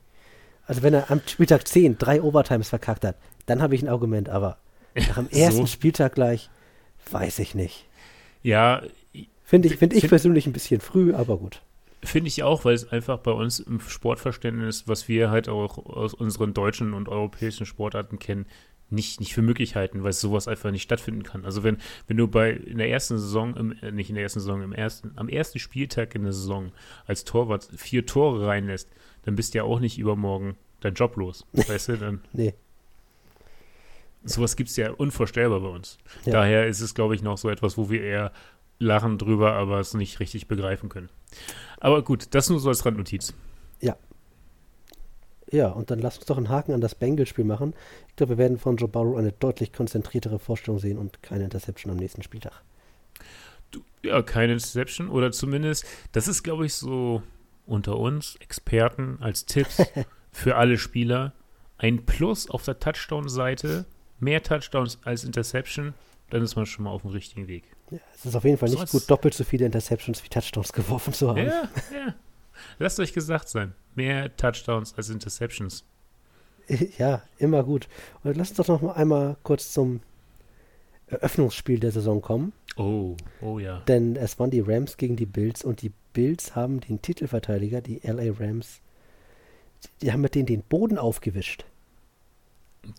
Also 0.67 0.83
wenn 0.83 0.95
er 0.95 1.11
am 1.11 1.21
Spieltag 1.26 1.67
10 1.67 1.99
drei 1.99 2.23
Overtimes 2.23 2.69
verkackt 2.69 3.05
hat, 3.05 3.17
dann 3.47 3.62
habe 3.62 3.75
ich 3.75 3.83
ein 3.83 3.88
Argument, 3.88 4.28
aber 4.28 4.59
nach 4.95 5.17
dem 5.17 5.28
ersten 5.31 5.62
so. 5.62 5.67
Spieltag 5.67 6.14
gleich, 6.14 6.50
weiß 7.11 7.38
ich 7.38 7.55
nicht. 7.55 7.87
Ja. 8.43 8.83
Finde 9.43 9.69
ich, 9.69 9.76
find 9.76 9.95
ich 9.95 10.00
find, 10.00 10.11
persönlich 10.11 10.47
ein 10.47 10.52
bisschen 10.52 10.81
früh, 10.81 11.14
aber 11.14 11.38
gut. 11.38 11.62
Finde 12.02 12.28
ich 12.28 12.43
auch, 12.43 12.64
weil 12.64 12.75
es 12.75 12.93
einfach 12.93 13.19
bei 13.19 13.33
uns 13.33 13.61
im 13.61 13.81
Sportverständnis, 13.81 14.87
was 14.87 15.09
wir 15.09 15.31
halt 15.31 15.49
auch 15.49 15.78
aus 15.78 16.14
unseren 16.14 16.55
deutschen 16.55 16.93
und 16.93 17.09
europäischen 17.09 17.67
Sportarten 17.67 18.19
kennen, 18.19 18.47
nicht, 18.90 19.21
nicht 19.21 19.35
für 19.35 19.42
möglich 19.42 19.76
halten, 19.76 20.02
weil 20.02 20.12
sowas 20.12 20.49
einfach 20.49 20.71
nicht 20.71 20.83
stattfinden 20.83 21.23
kann. 21.23 21.45
Also 21.45 21.62
wenn, 21.62 21.78
wenn 22.07 22.16
du 22.16 22.28
bei 22.28 22.52
in 22.52 22.78
der 22.78 22.90
ersten 22.90 23.18
Saison, 23.18 23.57
im, 23.57 23.72
äh, 23.83 23.92
nicht 23.92 24.09
in 24.09 24.14
der 24.14 24.22
ersten 24.22 24.40
Saison, 24.40 24.62
im 24.62 24.72
ersten, 24.72 25.12
am 25.16 25.29
ersten 25.29 25.59
Spieltag 25.59 26.14
in 26.14 26.22
der 26.22 26.33
Saison 26.33 26.72
als 27.07 27.24
Torwart 27.24 27.68
vier 27.77 28.07
Tore 28.07 28.46
reinlässt, 28.46 28.88
dann 29.22 29.37
bist 29.37 29.55
du 29.55 29.59
ja 29.59 29.64
auch 29.64 29.81
nicht 29.81 29.98
übermorgen 29.98 30.57
dein 30.81 30.94
Job 30.94 31.16
los. 31.16 31.46
Weißt 31.53 31.88
du, 31.88 31.96
dann. 31.98 32.20
nee. 32.33 32.55
Sowas 34.24 34.57
gibt 34.57 34.68
es 34.68 34.77
ja 34.77 34.90
unvorstellbar 34.90 35.61
bei 35.61 35.68
uns. 35.68 35.96
Ja. 36.24 36.33
Daher 36.33 36.66
ist 36.66 36.81
es, 36.81 36.94
glaube 36.94 37.14
ich, 37.14 37.22
noch 37.22 37.38
so 37.38 37.48
etwas, 37.48 37.79
wo 37.79 37.88
wir 37.88 38.03
eher 38.03 38.33
lachen 38.79 39.16
drüber, 39.16 39.53
aber 39.53 39.81
es 39.81 39.94
nicht 39.94 40.20
richtig 40.20 40.48
begreifen 40.48 40.88
können. 40.88 41.09
Aber 41.79 42.03
gut, 42.03 42.27
das 42.33 42.51
nur 42.51 42.59
so 42.59 42.68
als 42.68 42.85
Randnotiz. 42.85 43.33
Ja, 43.81 43.96
ja, 45.50 45.68
und 45.68 45.90
dann 45.90 45.98
lass 45.98 46.16
uns 46.16 46.26
doch 46.26 46.37
einen 46.37 46.48
Haken 46.48 46.72
an 46.72 46.80
das 46.80 46.94
Bengals-Spiel 46.94 47.44
machen. 47.44 47.74
Ich 48.08 48.16
glaube, 48.16 48.34
wir 48.34 48.38
werden 48.38 48.58
von 48.58 48.76
Joe 48.76 48.88
Burrow 48.88 49.16
eine 49.16 49.32
deutlich 49.32 49.72
konzentriertere 49.72 50.38
Vorstellung 50.38 50.78
sehen 50.78 50.98
und 50.98 51.22
keine 51.22 51.44
Interception 51.44 51.90
am 51.90 51.98
nächsten 51.98 52.22
Spieltag. 52.22 52.62
Du, 53.70 53.80
ja, 54.02 54.22
keine 54.22 54.54
Interception 54.54 55.08
oder 55.08 55.32
zumindest, 55.32 55.84
das 56.12 56.28
ist, 56.28 56.42
glaube 56.42 56.66
ich, 56.66 56.74
so 56.74 57.22
unter 57.66 57.98
uns 57.98 58.37
Experten 58.37 59.18
als 59.20 59.46
Tipps 59.46 59.82
für 60.32 60.56
alle 60.56 60.78
Spieler. 60.78 61.32
Ein 61.76 62.04
Plus 62.06 62.50
auf 62.50 62.64
der 62.64 62.78
Touchdown-Seite, 62.80 63.84
mehr 64.18 64.42
Touchdowns 64.42 64.98
als 65.04 65.24
Interception, 65.24 65.94
dann 66.30 66.42
ist 66.42 66.56
man 66.56 66.66
schon 66.66 66.84
mal 66.84 66.90
auf 66.90 67.02
dem 67.02 67.12
richtigen 67.12 67.46
Weg. 67.46 67.64
Ja, 67.90 67.98
es 68.14 68.26
ist 68.26 68.34
auf 68.34 68.44
jeden 68.44 68.58
Fall 68.58 68.68
nicht 68.68 68.88
so 68.88 68.98
gut, 68.98 69.11
doppelt 69.11 69.32
so 69.32 69.44
viele 69.44 69.64
Interceptions 69.64 70.22
wie 70.24 70.28
Touchdowns 70.28 70.72
geworfen 70.72 71.12
zu 71.12 71.28
haben. 71.28 71.38
Ja, 71.38 71.68
ja. 71.92 72.14
Lasst 72.79 73.01
euch 73.01 73.12
gesagt 73.12 73.49
sein. 73.49 73.75
Mehr 73.94 74.37
Touchdowns 74.37 74.94
als 74.94 75.11
Interceptions. 75.11 75.85
Ja, 76.99 77.23
immer 77.38 77.64
gut. 77.64 77.88
Und 78.23 78.37
lass 78.37 78.51
uns 78.51 78.59
doch 78.59 78.68
noch 78.68 78.83
mal 78.83 78.92
einmal 78.92 79.38
kurz 79.42 79.73
zum 79.73 80.01
Eröffnungsspiel 81.07 81.81
der 81.81 81.92
Saison 81.92 82.21
kommen. 82.21 82.53
Oh, 82.77 83.16
oh 83.40 83.59
ja. 83.59 83.81
Denn 83.88 84.16
es 84.16 84.38
waren 84.38 84.51
die 84.51 84.61
Rams 84.61 84.97
gegen 84.97 85.16
die 85.16 85.27
Bills 85.27 85.64
und 85.64 85.83
die 85.83 85.92
Bills 86.12 86.55
haben 86.55 86.81
den 86.81 87.01
Titelverteidiger, 87.01 87.81
die 87.81 88.01
LA 88.05 88.35
Rams, 88.38 88.81
die 90.03 90.12
haben 90.12 90.21
mit 90.21 90.35
denen 90.35 90.47
den 90.47 90.62
Boden 90.62 90.99
aufgewischt. 90.99 91.64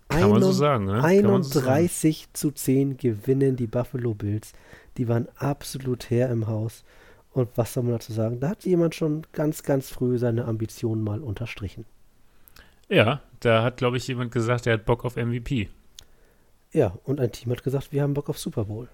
Kann 0.07 0.29
man 0.29 0.41
so 0.41 0.51
sagen, 0.51 0.85
ne? 0.85 1.03
31 1.03 1.47
so 1.51 1.59
sagen. 1.61 2.29
zu 2.33 2.51
10 2.51 2.97
gewinnen 2.97 3.55
die 3.55 3.67
Buffalo 3.67 4.13
Bills. 4.13 4.53
Die 4.97 5.07
waren 5.07 5.27
absolut 5.37 6.09
her 6.09 6.29
im 6.29 6.47
Haus. 6.47 6.83
Und 7.31 7.49
was 7.55 7.73
soll 7.73 7.83
man 7.83 7.93
dazu 7.93 8.11
sagen? 8.11 8.39
Da 8.39 8.49
hat 8.49 8.65
jemand 8.65 8.95
schon 8.95 9.25
ganz, 9.33 9.63
ganz 9.63 9.89
früh 9.89 10.17
seine 10.17 10.45
Ambitionen 10.45 11.03
mal 11.03 11.21
unterstrichen. 11.21 11.85
Ja, 12.89 13.21
da 13.39 13.63
hat, 13.63 13.77
glaube 13.77 13.97
ich, 13.97 14.07
jemand 14.07 14.31
gesagt, 14.31 14.65
er 14.65 14.73
hat 14.73 14.85
Bock 14.85 15.05
auf 15.05 15.15
MVP. 15.15 15.69
Ja, 16.71 16.97
und 17.03 17.19
ein 17.19 17.31
Team 17.31 17.51
hat 17.51 17.63
gesagt, 17.63 17.91
wir 17.91 18.01
haben 18.01 18.13
Bock 18.13 18.29
auf 18.29 18.39
Super 18.39 18.65
Bowl. 18.65 18.89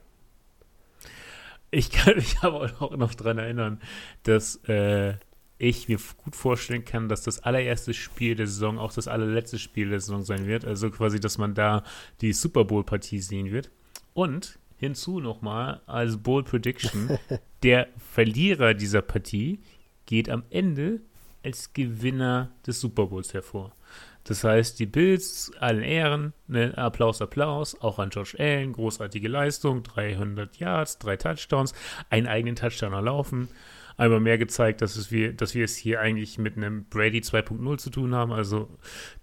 Ich 1.71 1.91
kann 1.91 2.15
mich 2.15 2.38
aber 2.41 2.71
auch 2.80 2.95
noch 2.95 3.13
daran 3.13 3.38
erinnern, 3.38 3.82
dass 4.24 4.58
äh, 4.67 5.15
ich 5.58 5.88
mir 5.88 5.98
gut 6.24 6.36
vorstellen 6.36 6.84
kann, 6.84 7.08
dass 7.08 7.24
das 7.24 7.39
allererste 7.39 7.93
Spiel 7.93 8.36
der 8.36 8.48
Saison 8.48 8.78
auch 8.78 8.93
das 8.93 9.08
allerletzte 9.08 9.60
Spiel 9.60 9.89
der 9.89 10.02
Saison 10.02 10.24
sein 10.24 10.45
wird. 10.45 10.65
Also 10.65 10.89
quasi, 10.91 11.19
dass 11.19 11.38
man 11.38 11.54
da 11.54 11.84
die 12.21 12.34
Super 12.34 12.65
Bowl-Partie 12.65 13.19
sehen 13.19 13.52
wird. 13.52 13.71
Und 14.13 14.60
hinzu 14.77 15.19
nochmal 15.19 15.81
als 15.85 16.17
Bowl 16.17 16.43
Prediction. 16.43 17.17
Der 17.63 17.88
Verlierer 17.97 18.73
dieser 18.73 19.01
Partie 19.01 19.59
geht 20.05 20.29
am 20.29 20.43
Ende 20.49 21.01
als 21.43 21.73
Gewinner 21.73 22.51
des 22.65 22.81
Super 22.81 23.07
Bowls 23.07 23.33
hervor. 23.33 23.75
Das 24.23 24.43
heißt, 24.43 24.79
die 24.79 24.88
Bills, 24.88 25.51
allen 25.59 25.83
Ehren, 25.83 26.33
ne, 26.47 26.75
Applaus, 26.75 27.21
Applaus, 27.21 27.79
auch 27.79 27.99
an 27.99 28.09
Josh 28.09 28.35
Allen, 28.39 28.73
großartige 28.73 29.27
Leistung, 29.27 29.83
300 29.83 30.57
Yards, 30.57 30.97
drei 30.97 31.15
Touchdowns, 31.15 31.73
einen 32.09 32.25
eigenen 32.25 32.55
Touchdown 32.55 32.93
erlaufen. 32.93 33.49
Einmal 33.97 34.19
mehr 34.19 34.39
gezeigt, 34.39 34.81
dass, 34.81 34.95
es 34.97 35.11
wir, 35.11 35.31
dass 35.31 35.53
wir 35.53 35.63
es 35.63 35.77
hier 35.77 36.01
eigentlich 36.01 36.39
mit 36.39 36.57
einem 36.57 36.85
Brady 36.85 37.19
2.0 37.19 37.77
zu 37.77 37.89
tun 37.91 38.15
haben. 38.15 38.33
Also 38.33 38.67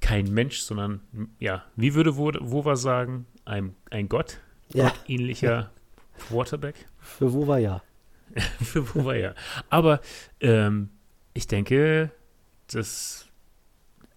kein 0.00 0.32
Mensch, 0.32 0.60
sondern, 0.60 1.00
ja, 1.40 1.64
wie 1.74 1.94
würde 1.94 2.16
Wova 2.16 2.76
sagen, 2.76 3.26
ein, 3.44 3.74
ein 3.90 4.08
Gott, 4.08 4.38
ja. 4.74 4.92
ähnlicher 5.08 5.70
Quarterback. 6.28 6.74
Für 6.98 7.32
Wova 7.32 7.58
ja. 7.58 7.82
Für 8.62 8.94
Wova 8.94 9.14
ja. 9.14 9.35
Aber 9.70 10.00
ähm, 10.40 10.90
ich 11.35 11.46
denke, 11.46 12.11
dass, 12.72 13.26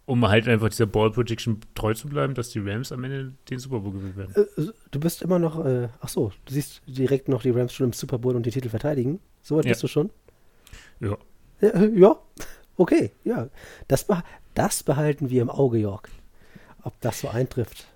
um 0.06 0.28
halt 0.28 0.48
einfach 0.48 0.70
dieser 0.70 0.86
Ball 0.86 1.12
Prediction 1.12 1.60
treu 1.74 1.94
zu 1.94 2.08
bleiben, 2.08 2.34
dass 2.34 2.50
die 2.50 2.60
Rams 2.60 2.91
am 2.91 3.04
Ende 3.04 3.34
den 3.50 3.60
Super 3.60 3.80
Bowl 3.80 3.94
gewinnen 3.94 4.15
werden. 4.15 4.48
Äh, 4.58 4.72
du 4.91 5.00
bist 5.00 5.22
immer 5.22 5.39
noch, 5.39 5.63
äh, 5.65 5.89
ach 6.00 6.10
so, 6.10 6.32
du 6.46 6.54
siehst 6.54 6.82
direkt 6.86 7.28
noch 7.28 7.41
die 7.41 7.52
Rams 7.52 7.74
schon 7.74 7.88
im 7.88 7.94
Super 7.94 8.18
Bowl 8.18 8.36
und 8.36 8.46
die 8.46 8.52
Titel 8.52 8.70
verteidigen. 8.70 9.20
So 9.41 9.58
weit 9.58 9.65
ja. 9.65 9.72
bist 9.72 9.84
du 9.84 9.88
schon? 9.88 10.10
Ja. 11.00 11.18
Ja, 11.62 11.70
äh, 11.70 12.00
ja. 12.00 12.15
okay, 12.78 13.12
ja. 13.24 13.50
Das, 13.88 14.06
das 14.54 14.84
behalten 14.84 15.30
wir 15.30 15.41
im 15.41 15.50
Auge, 15.50 15.78
York. 15.78 16.10
Ob 16.84 17.00
das 17.02 17.22
so 17.22 17.30
eintrifft. 17.30 17.88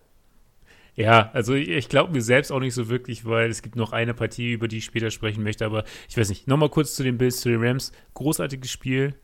Ja, 1.00 1.30
also 1.32 1.54
ich 1.54 1.88
glaube 1.88 2.12
mir 2.12 2.22
selbst 2.22 2.52
auch 2.52 2.60
nicht 2.60 2.74
so 2.74 2.90
wirklich, 2.90 3.24
weil 3.24 3.50
es 3.50 3.62
gibt 3.62 3.78
noch 3.78 3.94
eine 3.94 4.14
Partie, 4.14 4.52
über 4.52 4.68
die 4.68 4.80
ich 4.80 4.86
später 4.86 5.12
sprechen 5.12 5.44
möchte, 5.44 5.66
aber 5.66 5.86
ich 6.10 6.18
weiß 6.18 6.28
nicht. 6.28 6.46
Nochmal 6.46 6.68
kurz 6.68 6.94
zu 6.96 7.04
den 7.04 7.18
Bills, 7.18 7.40
zu 7.40 7.48
den 7.48 7.64
Rams. 7.64 7.94
Großartiges 8.16 8.70
Spiel. 8.70 9.16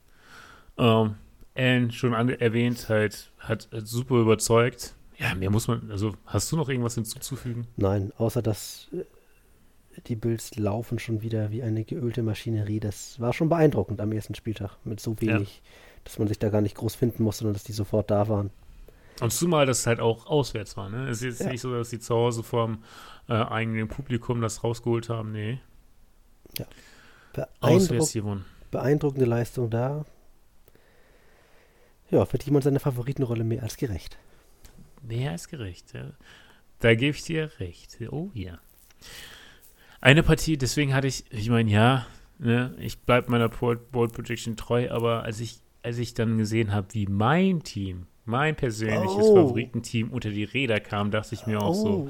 Ähm, 0.78 1.16
Allen 1.54 1.92
schon 1.92 2.14
erwähnt, 2.14 2.88
halt, 2.88 3.30
hat, 3.40 3.68
hat 3.74 3.88
super 3.88 4.16
überzeugt. 4.22 4.96
Ja, 5.18 5.36
mehr 5.36 5.50
muss 5.50 5.68
man, 5.68 5.92
also 5.92 6.14
hast 6.26 6.50
du 6.50 6.56
noch 6.56 6.70
irgendwas 6.70 6.96
hinzuzufügen? 6.96 7.68
Nein, 7.76 8.14
außer 8.18 8.42
dass 8.42 8.88
äh, 8.94 9.04
die 10.08 10.16
Bills 10.16 10.56
laufen 10.56 10.98
schon 10.98 11.24
wieder 11.24 11.52
wie 11.52 11.62
eine 11.62 11.84
geölte 11.84 12.24
Maschinerie. 12.24 12.80
Das 12.80 13.20
war 13.20 13.34
schon 13.34 13.50
beeindruckend 13.50 14.00
am 14.00 14.14
ersten 14.14 14.36
Spieltag 14.36 14.78
mit 14.86 15.02
so 15.02 15.20
wenig, 15.20 15.62
ja. 15.62 15.72
dass 16.06 16.20
man 16.20 16.30
sich 16.30 16.40
da 16.40 16.48
gar 16.48 16.62
nicht 16.62 16.76
groß 16.76 16.96
finden 16.96 17.24
musste, 17.24 17.40
sondern 17.40 17.56
dass 17.56 17.66
die 17.66 17.74
sofort 17.74 18.10
da 18.12 18.30
waren. 18.30 18.50
Und 19.21 19.32
zumal 19.32 19.65
das 19.65 19.88
halt 19.88 19.99
auch 19.99 20.25
auswärts 20.25 20.75
war, 20.75 20.89
ne? 20.89 21.08
Es 21.08 21.21
ist 21.21 21.23
jetzt 21.23 21.41
ja. 21.41 21.51
nicht 21.51 21.62
so, 21.62 21.73
dass 21.73 21.89
sie 21.89 21.99
zu 21.99 22.15
Hause 22.15 22.43
vorm 22.43 22.84
äh, 23.30 23.34
eigenen 23.34 23.88
Publikum 23.88 24.41
das 24.41 24.63
rausgeholt 24.63 25.10
haben, 25.10 25.32
nee. 25.32 25.60
Ja. 26.58 26.65
Beeindruck 27.34 28.10
beeindruckende 28.71 29.25
Leistung 29.25 29.69
da. 29.69 30.06
Ja, 32.10 32.32
wird 32.32 32.43
jemand 32.43 32.63
seine 32.65 32.80
Favoritenrolle 32.80 33.43
mehr 33.43 33.63
als 33.63 33.78
gerecht. 33.78 34.17
Mehr 35.01 35.32
als 35.32 35.47
gerecht, 35.47 35.93
ja. 35.93 36.12
Da 36.80 36.93
gebe 36.93 37.15
ich 37.15 37.23
dir 37.23 37.49
recht. 37.60 37.97
Oh 38.12 38.30
ja. 38.34 38.60
Eine 40.01 40.23
Partie, 40.23 40.58
deswegen 40.58 40.93
hatte 40.93 41.08
ich, 41.08 41.25
ich 41.32 41.49
meine, 41.49 41.71
ja, 41.71 42.06
ne, 42.38 42.75
ich 42.80 42.99
bleibe 42.99 43.32
meiner 43.32 43.49
Bold 43.49 44.13
Prediction 44.13 44.56
treu, 44.56 44.91
aber 44.91 45.23
als 45.23 45.39
ich, 45.39 45.62
als 45.84 45.97
ich 45.97 46.13
dann 46.13 46.38
gesehen 46.38 46.73
habe, 46.73 46.88
wie 46.91 47.08
mein 47.08 47.63
Team, 47.63 48.08
mein 48.26 48.56
persönliches 48.56 49.24
oh. 49.24 49.36
Favoritenteam 49.36 50.10
unter 50.12 50.30
die 50.30 50.44
Räder 50.44 50.80
kam, 50.80 51.12
dachte 51.12 51.36
ich 51.36 51.46
mir 51.46 51.62
auch 51.62 51.76
oh. 51.76 52.10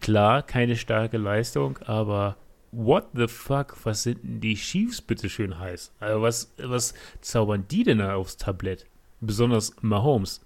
klar, 0.00 0.42
keine 0.42 0.76
starke 0.76 1.18
Leistung, 1.18 1.78
aber 1.78 2.36
what 2.72 3.08
the 3.14 3.28
fuck, 3.28 3.76
was 3.84 4.02
sind 4.02 4.22
denn 4.22 4.40
die 4.40 4.54
Chiefs 4.54 5.00
bitte 5.00 5.28
schön 5.28 5.58
heiß? 5.58 5.92
Also 6.00 6.22
was, 6.22 6.52
was 6.58 6.94
zaubern 7.20 7.66
die 7.70 7.82
denn 7.82 7.98
da 7.98 8.14
aufs 8.14 8.36
Tablett? 8.36 8.86
Besonders 9.20 9.74
Mahomes. 9.80 10.44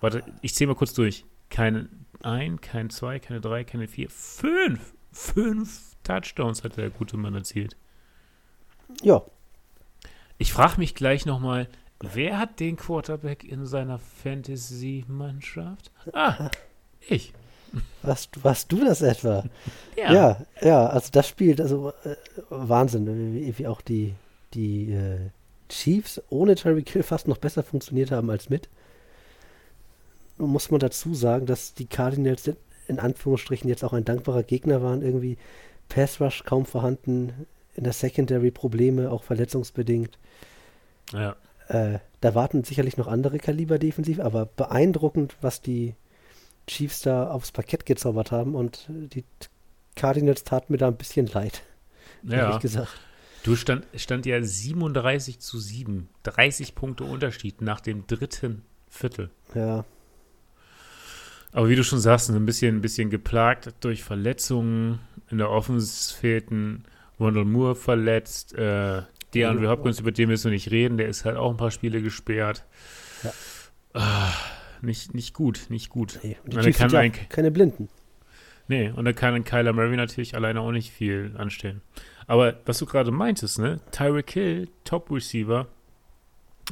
Warte, 0.00 0.22
ich 0.40 0.54
zähle 0.54 0.68
mal 0.68 0.76
kurz 0.76 0.94
durch. 0.94 1.24
Keine 1.50 1.88
ein, 2.22 2.60
kein 2.60 2.90
zwei, 2.90 3.18
keine 3.18 3.40
drei, 3.40 3.64
keine 3.64 3.88
vier, 3.88 4.08
fünf. 4.10 4.94
Fünf 5.12 5.96
Touchdowns 6.02 6.64
hat 6.64 6.76
der 6.76 6.90
gute 6.90 7.16
Mann 7.16 7.34
erzielt. 7.34 7.76
Ja. 9.02 9.22
Ich 10.38 10.52
frage 10.52 10.78
mich 10.78 10.94
gleich 10.94 11.24
nochmal, 11.26 11.68
wer 12.00 12.38
hat 12.38 12.60
den 12.60 12.76
Quarterback 12.76 13.44
in 13.44 13.66
seiner 13.66 13.98
Fantasy-Mannschaft? 13.98 15.90
Ah, 16.12 16.50
ich. 17.08 17.32
Warst, 18.02 18.44
warst 18.44 18.70
du 18.70 18.84
das 18.84 19.02
etwa? 19.02 19.44
Ja. 19.96 20.12
ja. 20.12 20.46
Ja, 20.60 20.86
also 20.86 21.10
das 21.12 21.28
spielt, 21.28 21.60
also 21.60 21.92
äh, 22.04 22.16
Wahnsinn, 22.50 23.34
wie, 23.34 23.56
wie, 23.56 23.66
auch 23.68 23.80
die, 23.80 24.14
die 24.52 24.92
äh, 24.92 25.30
Chiefs 25.68 26.20
ohne 26.30 26.56
Terry 26.56 26.82
Kill 26.82 27.04
fast 27.04 27.28
noch 27.28 27.38
besser 27.38 27.62
funktioniert 27.62 28.10
haben 28.10 28.28
als 28.28 28.50
mit. 28.50 28.68
Nun 30.36 30.50
muss 30.50 30.72
man 30.72 30.80
dazu 30.80 31.14
sagen, 31.14 31.46
dass 31.46 31.74
die 31.74 31.86
Cardinals 31.86 32.50
in 32.88 32.98
Anführungsstrichen 32.98 33.68
jetzt 33.68 33.84
auch 33.84 33.92
ein 33.92 34.04
dankbarer 34.04 34.42
Gegner 34.42 34.82
waren. 34.82 35.02
Irgendwie 35.02 35.38
Pass 35.88 36.20
Rush 36.20 36.44
kaum 36.44 36.66
vorhanden, 36.66 37.46
in 37.76 37.84
der 37.84 37.92
Secondary 37.92 38.50
Probleme, 38.50 39.10
auch 39.10 39.22
verletzungsbedingt. 39.22 40.18
Ja. 41.12 41.36
Äh, 41.68 41.98
da 42.20 42.34
warten 42.34 42.64
sicherlich 42.64 42.96
noch 42.96 43.06
andere 43.06 43.38
Kaliber 43.38 43.78
defensiv, 43.78 44.20
aber 44.20 44.46
beeindruckend, 44.46 45.36
was 45.40 45.60
die 45.60 45.94
Chiefs 46.66 47.02
da 47.02 47.28
aufs 47.28 47.52
Parkett 47.52 47.86
gezaubert 47.86 48.30
haben 48.30 48.54
und 48.54 48.86
die 48.88 49.24
Cardinals 49.96 50.44
taten 50.44 50.72
mir 50.72 50.78
da 50.78 50.88
ein 50.88 50.96
bisschen 50.96 51.26
leid. 51.26 51.62
Ja. 52.26 52.36
Ehrlich 52.38 52.60
gesagt. 52.60 52.88
Du 53.42 53.54
stand, 53.54 53.84
stand 53.96 54.24
ja 54.24 54.42
37 54.42 55.40
zu 55.40 55.58
7. 55.58 56.08
30 56.22 56.74
Punkte 56.74 57.04
Unterschied 57.04 57.60
nach 57.60 57.80
dem 57.80 58.06
dritten 58.06 58.62
Viertel. 58.88 59.28
Ja. 59.54 59.84
Aber 61.52 61.68
wie 61.68 61.76
du 61.76 61.84
schon 61.84 62.00
sagst, 62.00 62.30
ein 62.30 62.46
bisschen, 62.46 62.76
ein 62.76 62.80
bisschen 62.80 63.10
geplagt 63.10 63.74
durch 63.80 64.02
Verletzungen. 64.02 65.00
In 65.28 65.36
der 65.36 65.50
Offense 65.50 66.14
fehlten 66.14 66.84
Wendell 67.18 67.44
Moore 67.44 67.74
verletzt. 67.74 68.54
Äh, 68.54 69.02
DeAndre 69.34 69.68
Hopkins, 69.68 70.00
über 70.00 70.12
den 70.12 70.28
müssen 70.28 70.44
wir 70.44 70.52
nicht 70.52 70.70
reden. 70.70 70.96
Der 70.96 71.08
ist 71.08 71.24
halt 71.24 71.36
auch 71.36 71.50
ein 71.50 71.56
paar 71.56 71.70
Spiele 71.70 72.02
gesperrt. 72.02 72.64
Ja. 73.22 73.32
Ah, 73.94 74.32
nicht, 74.82 75.14
nicht 75.14 75.34
gut, 75.34 75.66
nicht 75.68 75.88
gut. 75.88 76.18
Nee, 76.22 76.36
und 76.44 76.54
die 76.54 76.66
und 76.68 76.76
kann 76.76 76.90
ja 76.90 77.08
keine 77.08 77.50
Blinden. 77.50 77.88
Nee, 78.66 78.90
und 78.90 79.04
da 79.04 79.12
kann 79.12 79.44
Kyler 79.44 79.72
Murray 79.72 79.96
natürlich 79.96 80.34
alleine 80.34 80.60
auch 80.60 80.72
nicht 80.72 80.90
viel 80.90 81.34
anstellen. 81.36 81.82
Aber 82.26 82.58
was 82.64 82.78
du 82.78 82.86
gerade 82.86 83.10
meintest, 83.10 83.58
ne? 83.58 83.80
Tyreek 83.90 84.30
Hill, 84.30 84.68
Top 84.84 85.10
Receiver, 85.10 85.68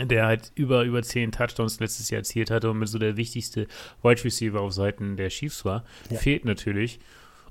der 0.01 0.27
halt 0.27 0.53
über, 0.55 0.85
über 0.85 1.03
zehn 1.03 1.33
Touchdowns 1.33 1.81
letztes 1.81 2.09
Jahr 2.09 2.19
erzielt 2.19 2.51
hatte 2.51 2.71
und 2.71 2.79
mit 2.79 2.89
so 2.89 2.99
der 2.99 3.17
wichtigste 3.17 3.67
Wide 4.03 4.25
Receiver 4.25 4.61
auf 4.61 4.73
Seiten 4.73 5.17
der 5.17 5.29
Chiefs 5.29 5.65
war, 5.65 5.85
ja. 6.11 6.19
fehlt 6.19 6.47
natürlich. 6.47 6.99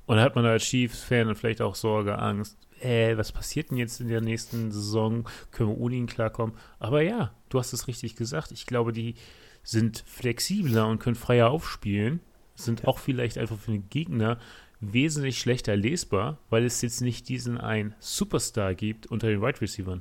Und 0.07 0.17
da 0.17 0.23
hat 0.23 0.35
man 0.35 0.45
als 0.45 0.63
Chiefs-Fan 0.63 1.35
vielleicht 1.35 1.61
auch 1.61 1.75
Sorge, 1.75 2.17
Angst. 2.17 2.57
Äh, 2.83 3.17
was 3.17 3.31
passiert 3.31 3.71
denn 3.71 3.77
jetzt 3.77 4.01
in 4.01 4.07
der 4.07 4.21
nächsten 4.21 4.71
Saison? 4.71 5.27
Können 5.51 5.69
wir 5.69 5.79
ohne 5.79 5.95
ihn 5.95 6.07
klarkommen? 6.07 6.55
Aber 6.79 7.01
ja, 7.01 7.33
du 7.49 7.59
hast 7.59 7.73
es 7.73 7.87
richtig 7.87 8.15
gesagt. 8.15 8.51
Ich 8.51 8.65
glaube, 8.65 8.93
die 8.93 9.15
sind 9.63 10.03
flexibler 10.07 10.87
und 10.87 10.99
können 10.99 11.15
freier 11.15 11.49
aufspielen. 11.49 12.19
Sind 12.55 12.81
ja. 12.81 12.87
auch 12.87 12.99
vielleicht 12.99 13.37
einfach 13.37 13.57
für 13.57 13.71
den 13.71 13.89
Gegner 13.89 14.37
wesentlich 14.79 15.39
schlechter 15.39 15.75
lesbar, 15.75 16.39
weil 16.49 16.65
es 16.65 16.81
jetzt 16.81 17.01
nicht 17.01 17.29
diesen 17.29 17.57
einen 17.57 17.93
Superstar 17.99 18.73
gibt 18.73 19.07
unter 19.07 19.27
den 19.27 19.41
Wide 19.41 19.61
Receivers. 19.61 19.99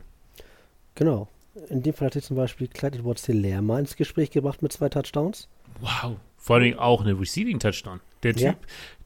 Genau 0.94 1.28
in 1.68 1.82
dem 1.82 1.94
Fall 1.94 2.06
hat 2.06 2.14
sich 2.14 2.24
zum 2.24 2.36
Beispiel 2.36 2.68
Clyde 2.68 2.98
Edwards 2.98 3.26
Hilaire 3.26 3.62
mal 3.62 3.80
ins 3.80 3.96
Gespräch 3.96 4.30
gebracht 4.30 4.62
mit 4.62 4.72
zwei 4.72 4.88
Touchdowns. 4.88 5.48
Wow. 5.80 6.16
Vor 6.36 6.56
allem 6.56 6.78
auch 6.78 7.02
eine 7.02 7.18
Receiving 7.18 7.58
Touchdown. 7.58 8.00
Der 8.22 8.34
Typ, 8.34 8.42
ja. 8.42 8.54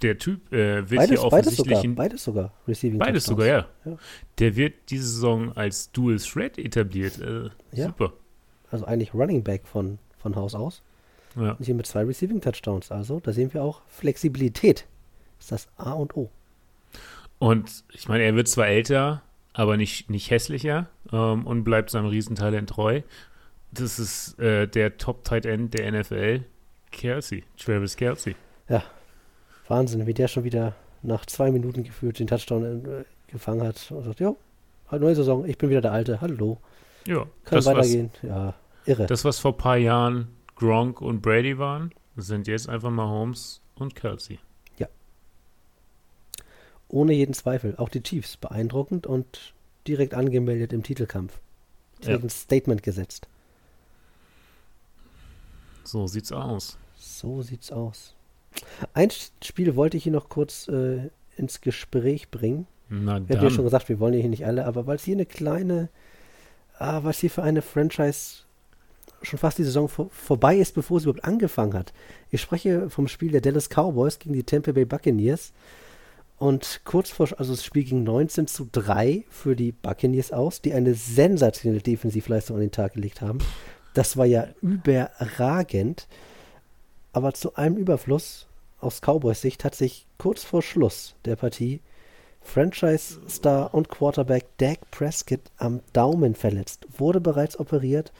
der 0.02 0.18
Typ 0.18 0.52
äh, 0.52 0.90
wird 0.90 0.98
beides, 0.98 1.10
hier 1.10 1.24
offensichtlich 1.24 1.66
beides 1.66 1.84
sogar, 1.84 1.94
beides 1.94 2.24
sogar 2.24 2.52
Receiving 2.66 2.98
Beides 2.98 3.24
sogar, 3.24 3.46
ja. 3.46 3.66
ja. 3.84 3.96
Der 4.38 4.56
wird 4.56 4.74
diese 4.90 5.04
Saison 5.04 5.56
als 5.56 5.92
Dual 5.92 6.18
Threat 6.18 6.58
etabliert. 6.58 7.20
Äh, 7.20 7.50
ja. 7.72 7.86
Super. 7.86 8.12
Also 8.70 8.86
eigentlich 8.86 9.14
Running 9.14 9.44
Back 9.44 9.66
von, 9.66 9.98
von 10.18 10.34
Haus 10.34 10.54
aus. 10.54 10.82
Ja. 11.36 11.52
Und 11.52 11.64
hier 11.64 11.74
mit 11.74 11.86
zwei 11.86 12.02
Receiving 12.02 12.40
Touchdowns. 12.40 12.90
Also 12.90 13.20
da 13.20 13.32
sehen 13.32 13.54
wir 13.54 13.62
auch 13.62 13.82
Flexibilität. 13.86 14.86
Ist 15.38 15.52
das 15.52 15.68
A 15.76 15.92
und 15.92 16.16
O. 16.16 16.30
Und 17.38 17.84
ich 17.92 18.08
meine, 18.08 18.24
er 18.24 18.34
wird 18.34 18.48
zwar 18.48 18.66
älter, 18.66 19.22
aber 19.52 19.76
nicht, 19.76 20.10
nicht 20.10 20.30
hässlicher 20.30 20.88
ähm, 21.12 21.46
und 21.46 21.62
bleibt 21.62 21.90
seinem 21.90 22.06
Riesentalent 22.06 22.70
treu. 22.70 23.02
Das 23.70 23.98
ist 23.98 24.38
äh, 24.38 24.66
der 24.66 24.98
Top-Tight 24.98 25.46
End 25.46 25.74
der 25.74 25.90
NFL, 25.92 26.44
Kelsey, 26.90 27.44
Travis 27.58 27.96
Kelsey. 27.96 28.36
Ja, 28.68 28.82
Wahnsinn, 29.68 30.06
wie 30.06 30.14
der 30.14 30.28
schon 30.28 30.44
wieder 30.44 30.74
nach 31.02 31.26
zwei 31.26 31.50
Minuten 31.50 31.84
gefühlt 31.84 32.18
den 32.18 32.26
Touchdown 32.26 32.84
äh, 32.84 33.04
gefangen 33.26 33.66
hat 33.66 33.90
und 33.90 34.04
sagt, 34.04 34.20
jo, 34.20 34.36
halt 34.88 35.02
neue 35.02 35.14
Saison, 35.14 35.44
ich 35.44 35.58
bin 35.58 35.70
wieder 35.70 35.80
der 35.80 35.92
Alte, 35.92 36.20
hallo. 36.20 36.58
Ja, 37.06 37.26
kann 37.44 37.64
weitergehen. 37.64 38.10
Was, 38.22 38.28
ja, 38.30 38.54
irre. 38.86 39.06
Das, 39.06 39.24
was 39.24 39.38
vor 39.38 39.52
ein 39.52 39.58
paar 39.58 39.76
Jahren 39.76 40.28
Gronk 40.56 41.00
und 41.00 41.20
Brady 41.20 41.58
waren, 41.58 41.92
sind 42.16 42.46
jetzt 42.46 42.68
einfach 42.68 42.90
mal 42.90 43.08
Holmes 43.08 43.60
und 43.74 43.94
Kelsey 43.94 44.38
ohne 46.94 47.12
jeden 47.12 47.34
Zweifel. 47.34 47.74
Auch 47.76 47.88
die 47.88 48.02
Chiefs 48.02 48.36
beeindruckend 48.36 49.06
und 49.06 49.54
direkt 49.86 50.14
angemeldet 50.14 50.72
im 50.72 50.82
Titelkampf. 50.82 51.40
Direkt 52.02 52.22
ja. 52.22 52.26
ein 52.26 52.30
Statement 52.30 52.82
gesetzt. 52.82 53.26
So 55.82 56.06
sieht's 56.06 56.32
aus. 56.32 56.78
So 56.96 57.42
sieht's 57.42 57.72
aus. 57.72 58.14
Ein 58.92 59.10
Spiel 59.42 59.76
wollte 59.76 59.96
ich 59.96 60.04
hier 60.04 60.12
noch 60.12 60.28
kurz 60.28 60.68
äh, 60.68 61.10
ins 61.36 61.60
Gespräch 61.60 62.30
bringen. 62.30 62.66
Na 62.88 63.26
wir 63.26 63.36
haben 63.36 63.44
ja 63.44 63.50
schon 63.50 63.64
gesagt, 63.64 63.88
wir 63.88 63.98
wollen 63.98 64.14
hier 64.14 64.28
nicht 64.28 64.46
alle, 64.46 64.66
aber 64.66 64.86
weil 64.86 64.96
es 64.96 65.04
hier 65.04 65.16
eine 65.16 65.26
kleine, 65.26 65.88
ah, 66.78 67.00
was 67.02 67.18
hier 67.18 67.30
für 67.30 67.42
eine 67.42 67.62
Franchise 67.62 68.44
schon 69.22 69.38
fast 69.38 69.58
die 69.58 69.64
Saison 69.64 69.88
vor, 69.88 70.10
vorbei 70.10 70.56
ist, 70.56 70.74
bevor 70.74 71.00
sie 71.00 71.08
überhaupt 71.08 71.24
angefangen 71.24 71.74
hat. 71.74 71.92
Ich 72.30 72.40
spreche 72.40 72.90
vom 72.90 73.08
Spiel 73.08 73.32
der 73.32 73.40
Dallas 73.40 73.68
Cowboys 73.68 74.18
gegen 74.18 74.34
die 74.34 74.42
Tampa 74.42 74.72
Bay 74.72 74.84
Buccaneers. 74.84 75.52
Und 76.36 76.80
kurz 76.84 77.10
vor, 77.10 77.28
also 77.38 77.54
das 77.54 77.64
Spiel 77.64 77.84
ging 77.84 78.02
19 78.02 78.46
zu 78.46 78.68
3 78.70 79.24
für 79.30 79.56
die 79.56 79.72
Buccaneers 79.72 80.32
aus, 80.32 80.60
die 80.60 80.74
eine 80.74 80.94
sensationelle 80.94 81.80
Defensivleistung 81.80 82.56
an 82.56 82.62
den 82.62 82.72
Tag 82.72 82.94
gelegt 82.94 83.20
haben. 83.20 83.38
Das 83.94 84.16
war 84.16 84.26
ja 84.26 84.48
überragend. 84.60 86.08
Aber 87.14 87.32
zu 87.32 87.54
einem 87.54 87.78
Überfluss 87.78 88.46
aus 88.80 89.00
Cowboys 89.00 89.40
Sicht 89.40 89.64
hat 89.64 89.74
sich 89.74 90.06
kurz 90.18 90.44
vor 90.44 90.60
Schluss 90.60 91.14
der 91.24 91.36
Partie 91.36 91.80
Franchise-Star 92.42 93.72
und 93.72 93.88
Quarterback 93.88 94.44
Dak 94.58 94.90
Prescott 94.90 95.40
am 95.56 95.80
Daumen 95.94 96.34
verletzt. 96.34 96.86
Wurde 96.98 97.22
bereits 97.22 97.58
operiert, 97.58 98.12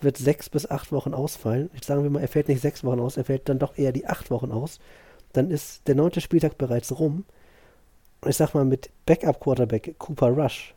wird 0.00 0.16
sechs 0.16 0.48
bis 0.48 0.70
acht 0.70 0.92
Wochen 0.92 1.14
ausfallen. 1.14 1.68
Jetzt 1.74 1.86
sagen 1.86 2.04
wir 2.04 2.10
mal, 2.10 2.20
er 2.20 2.28
fällt 2.28 2.46
nicht 2.46 2.60
sechs 2.60 2.84
Wochen 2.84 3.00
aus, 3.00 3.16
er 3.16 3.24
fällt 3.24 3.48
dann 3.48 3.58
doch 3.58 3.76
eher 3.76 3.90
die 3.90 4.06
acht 4.06 4.30
Wochen 4.30 4.52
aus. 4.52 4.78
Dann 5.32 5.50
ist 5.50 5.88
der 5.88 5.96
neunte 5.96 6.20
Spieltag 6.20 6.58
bereits 6.58 6.96
rum 6.96 7.24
ich 8.26 8.36
sag 8.36 8.54
mal, 8.54 8.64
mit 8.64 8.90
Backup-Quarterback 9.06 9.96
Cooper 9.98 10.28
Rush. 10.28 10.74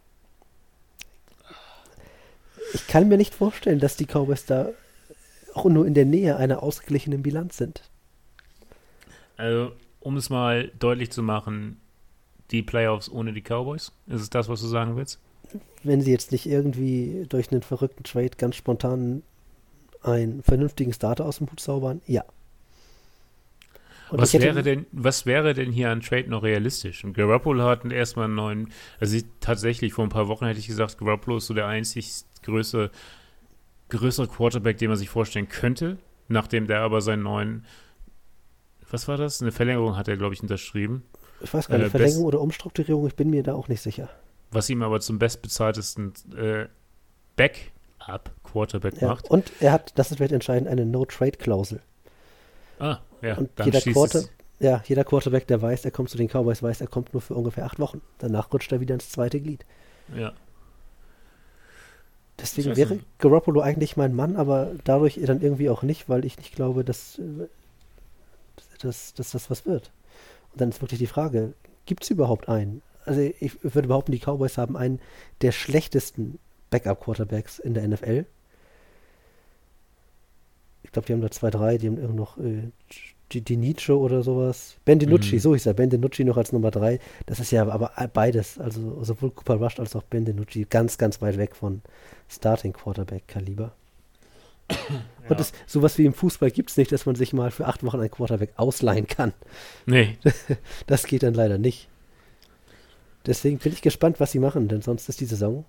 Ich 2.73 2.87
kann 2.87 3.07
mir 3.07 3.17
nicht 3.17 3.35
vorstellen, 3.35 3.79
dass 3.79 3.95
die 3.95 4.05
Cowboys 4.05 4.45
da 4.45 4.69
auch 5.55 5.65
nur 5.65 5.87
in 5.87 5.93
der 5.93 6.05
Nähe 6.05 6.35
einer 6.37 6.61
ausgeglichenen 6.61 7.23
Bilanz 7.23 7.57
sind. 7.57 7.89
Also, 9.37 9.71
um 9.99 10.17
es 10.17 10.29
mal 10.29 10.71
deutlich 10.79 11.11
zu 11.11 11.23
machen, 11.23 11.79
die 12.51 12.61
Playoffs 12.61 13.09
ohne 13.09 13.33
die 13.33 13.41
Cowboys? 13.41 13.91
Ist 14.07 14.21
es 14.21 14.29
das, 14.29 14.49
was 14.49 14.61
du 14.61 14.67
sagen 14.67 14.95
willst? 14.95 15.19
Wenn 15.83 16.01
sie 16.01 16.11
jetzt 16.11 16.31
nicht 16.31 16.45
irgendwie 16.45 17.25
durch 17.29 17.51
einen 17.51 17.61
verrückten 17.61 18.03
Trade 18.03 18.31
ganz 18.37 18.55
spontan 18.55 19.23
einen 20.01 20.43
vernünftigen 20.43 20.93
Starter 20.93 21.25
aus 21.25 21.37
dem 21.37 21.49
Hut 21.49 21.59
zaubern, 21.59 22.01
ja. 22.05 22.23
Und 24.11 24.21
was 24.21 24.33
wäre 24.33 24.61
denn, 24.61 24.85
was 24.91 25.25
wäre 25.25 25.53
denn 25.55 25.71
hier 25.71 25.89
an 25.89 26.01
Trade 26.01 26.29
noch 26.29 26.43
realistisch? 26.43 27.03
Und 27.03 27.13
Garoppolo 27.13 27.63
hat 27.63 27.91
erstmal 27.91 28.25
einen 28.25 28.35
neuen, 28.35 28.71
also 28.99 29.17
tatsächlich 29.39 29.93
vor 29.93 30.05
ein 30.05 30.09
paar 30.09 30.27
Wochen 30.27 30.45
hätte 30.45 30.59
ich 30.59 30.67
gesagt, 30.67 30.99
Garoppolo 30.99 31.37
ist 31.37 31.47
so 31.47 31.55
der 31.55 31.65
einzig 31.65 32.11
größere, 32.43 32.91
größere 33.89 34.27
Quarterback, 34.27 34.77
den 34.77 34.89
man 34.89 34.97
sich 34.97 35.09
vorstellen 35.09 35.47
könnte, 35.47 35.97
nachdem 36.27 36.67
der 36.67 36.81
aber 36.81 37.01
seinen 37.01 37.23
neuen, 37.23 37.65
was 38.89 39.07
war 39.07 39.17
das? 39.17 39.41
Eine 39.41 39.51
Verlängerung 39.51 39.97
hat 39.97 40.07
er, 40.07 40.17
glaube 40.17 40.33
ich, 40.33 40.41
unterschrieben. 40.41 41.03
Ich 41.41 41.53
weiß 41.53 41.67
gar 41.67 41.77
nicht, 41.77 41.87
äh, 41.87 41.89
Verlängerung 41.89 42.25
oder 42.25 42.41
Umstrukturierung, 42.41 43.07
ich 43.07 43.15
bin 43.15 43.29
mir 43.29 43.43
da 43.43 43.53
auch 43.53 43.67
nicht 43.67 43.81
sicher. 43.81 44.09
Was 44.51 44.69
ihm 44.69 44.83
aber 44.83 44.99
zum 45.01 45.19
bestbezahltesten 45.19 46.13
äh, 46.37 46.67
Backup-Quarterback 47.35 49.01
ja, 49.01 49.07
macht. 49.09 49.29
Und 49.29 49.51
er 49.59 49.73
hat, 49.73 49.97
das 49.97 50.11
ist 50.11 50.17
vielleicht 50.17 50.33
entscheidend, 50.33 50.69
eine 50.69 50.85
No-Trade-Klausel. 50.85 51.81
Ah, 52.79 52.99
ja. 53.21 53.37
Und 53.37 53.49
jeder, 53.63 53.81
Quarter, 53.81 54.23
ja, 54.59 54.83
jeder 54.87 55.03
Quarterback, 55.03 55.47
der 55.47 55.61
weiß, 55.61 55.85
er 55.85 55.91
kommt 55.91 56.09
zu 56.09 56.17
den 56.17 56.27
Cowboys, 56.27 56.61
weiß, 56.61 56.81
er 56.81 56.87
kommt 56.87 57.13
nur 57.13 57.21
für 57.21 57.35
ungefähr 57.35 57.65
acht 57.65 57.79
Wochen. 57.79 58.01
Danach 58.19 58.51
rutscht 58.53 58.71
er 58.71 58.79
wieder 58.79 58.93
ins 58.95 59.09
zweite 59.09 59.39
Glied. 59.39 59.65
Ja. 60.15 60.33
Deswegen 62.53 62.75
wäre 62.75 62.99
Garoppolo 63.19 63.61
eigentlich 63.61 63.97
mein 63.97 64.13
Mann, 64.13 64.35
aber 64.35 64.71
dadurch 64.83 65.19
dann 65.23 65.41
irgendwie 65.41 65.69
auch 65.69 65.83
nicht, 65.83 66.09
weil 66.09 66.25
ich 66.25 66.37
nicht 66.37 66.55
glaube, 66.55 66.83
dass, 66.83 67.19
dass, 68.81 69.13
dass 69.13 69.31
das 69.31 69.49
was 69.49 69.65
wird. 69.65 69.91
Und 70.51 70.61
dann 70.61 70.69
ist 70.69 70.81
wirklich 70.81 70.99
die 70.99 71.07
Frage, 71.07 71.53
gibt 71.85 72.03
es 72.03 72.09
überhaupt 72.09 72.49
einen? 72.49 72.81
Also 73.05 73.21
ich 73.21 73.63
würde 73.63 73.87
behaupten, 73.87 74.11
die 74.11 74.19
Cowboys 74.19 74.57
haben 74.57 74.75
einen 74.75 74.99
der 75.41 75.51
schlechtesten 75.51 76.39
Backup-Quarterbacks 76.71 77.59
in 77.59 77.73
der 77.73 77.87
NFL 77.87 78.25
glaube, 80.95 81.05
die 81.07 81.13
haben 81.13 81.21
da 81.21 81.29
zwei, 81.29 81.51
drei, 81.51 81.77
die 81.77 81.87
haben 81.87 81.99
irgend 81.99 82.15
noch 82.15 82.37
äh, 82.37 82.71
die, 83.31 83.41
die 83.41 83.57
Nietzsche 83.57 83.97
oder 83.97 84.23
sowas. 84.23 84.77
Ben 84.85 84.97
DiNucci, 84.97 85.35
mhm. 85.35 85.39
so 85.39 85.53
hieß 85.53 85.65
er. 85.65 85.73
Ben 85.73 85.89
DiNucci 85.89 86.23
noch 86.23 86.37
als 86.37 86.51
Nummer 86.51 86.71
drei. 86.71 86.99
Das 87.25 87.39
ist 87.39 87.51
ja 87.51 87.67
aber 87.67 87.91
beides, 88.13 88.57
also 88.57 89.03
sowohl 89.03 89.31
Cooper 89.31 89.55
Rush 89.55 89.79
als 89.79 89.95
auch 89.95 90.03
Ben 90.03 90.25
DiNucci, 90.25 90.65
ganz, 90.69 90.97
ganz 90.97 91.21
weit 91.21 91.37
weg 91.37 91.55
von 91.55 91.81
Starting 92.29 92.73
Quarterback-Kaliber. 92.73 93.71
Ja. 95.23 95.31
Und 95.31 95.39
das, 95.39 95.53
sowas 95.65 95.97
wie 95.97 96.05
im 96.05 96.13
Fußball 96.13 96.51
gibt 96.51 96.69
es 96.69 96.77
nicht, 96.77 96.91
dass 96.91 97.07
man 97.07 97.15
sich 97.15 97.33
mal 97.33 97.49
für 97.49 97.65
acht 97.65 97.83
Wochen 97.83 97.99
ein 97.99 98.11
Quarterback 98.11 98.53
ausleihen 98.57 99.07
kann. 99.07 99.33
Nee. 99.87 100.19
Das 100.85 101.07
geht 101.07 101.23
dann 101.23 101.33
leider 101.33 101.57
nicht. 101.57 101.87
Deswegen 103.25 103.57
bin 103.57 103.73
ich 103.73 103.81
gespannt, 103.81 104.19
was 104.19 104.31
sie 104.31 104.37
machen, 104.37 104.67
denn 104.67 104.83
sonst 104.83 105.09
ist 105.09 105.19
die 105.19 105.25
Saison 105.25 105.65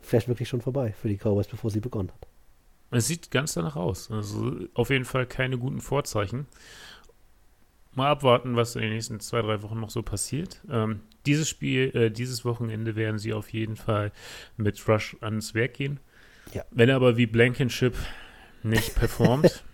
vielleicht 0.00 0.26
wirklich 0.26 0.48
schon 0.48 0.60
vorbei 0.60 0.92
für 1.00 1.08
die 1.08 1.18
Cowboys, 1.18 1.46
bevor 1.46 1.70
sie 1.70 1.78
begonnen 1.78 2.10
hat. 2.10 2.28
Es 2.90 3.08
sieht 3.08 3.30
ganz 3.30 3.54
danach 3.54 3.76
aus. 3.76 4.10
Also 4.10 4.52
auf 4.74 4.90
jeden 4.90 5.04
Fall 5.04 5.26
keine 5.26 5.58
guten 5.58 5.80
Vorzeichen. 5.80 6.46
Mal 7.96 8.10
abwarten, 8.10 8.56
was 8.56 8.76
in 8.76 8.82
den 8.82 8.92
nächsten 8.92 9.20
zwei, 9.20 9.40
drei 9.40 9.62
Wochen 9.62 9.80
noch 9.80 9.88
so 9.88 10.02
passiert. 10.02 10.60
Ähm, 10.70 11.00
dieses 11.24 11.48
Spiel, 11.48 11.96
äh, 11.96 12.10
dieses 12.10 12.44
Wochenende 12.44 12.94
werden 12.94 13.18
sie 13.18 13.32
auf 13.32 13.52
jeden 13.52 13.76
Fall 13.76 14.12
mit 14.58 14.86
Rush 14.86 15.16
ans 15.22 15.54
Werk 15.54 15.74
gehen. 15.74 15.98
Ja. 16.52 16.62
Wenn 16.70 16.90
er 16.90 16.96
aber 16.96 17.16
wie 17.16 17.26
Blankenship 17.26 17.94
nicht 18.62 18.94
performt, 18.96 19.64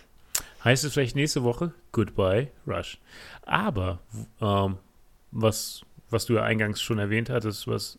heißt 0.64 0.84
es 0.84 0.94
vielleicht 0.94 1.16
nächste 1.16 1.42
Woche 1.42 1.74
Goodbye 1.92 2.48
Rush. 2.66 2.98
Aber 3.42 4.00
ähm, 4.40 4.78
was, 5.30 5.82
was 6.08 6.24
du 6.24 6.34
ja 6.34 6.44
eingangs 6.44 6.80
schon 6.80 6.98
erwähnt 6.98 7.28
hattest, 7.28 7.68
was 7.68 7.98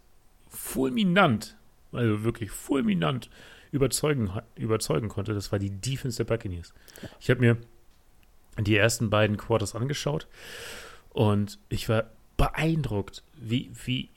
fulminant, 0.49 1.55
also 1.91 2.23
wirklich 2.23 2.49
fulminant 2.49 3.29
überzeugen, 3.71 4.31
überzeugen 4.55 5.07
konnte, 5.07 5.33
das 5.35 5.51
war 5.51 5.59
die 5.59 5.69
Defense 5.69 6.17
der 6.17 6.23
Buccaneers. 6.23 6.73
Ich 7.19 7.29
habe 7.29 7.41
mir 7.41 7.57
die 8.65 8.75
ersten 8.75 9.09
beiden 9.09 9.37
Quarters 9.37 9.75
angeschaut 9.75 10.27
und 11.09 11.59
ich 11.69 11.89
war 11.89 12.05
beeindruckt, 12.37 13.23
wie, 13.35 13.71
wie 13.85 14.09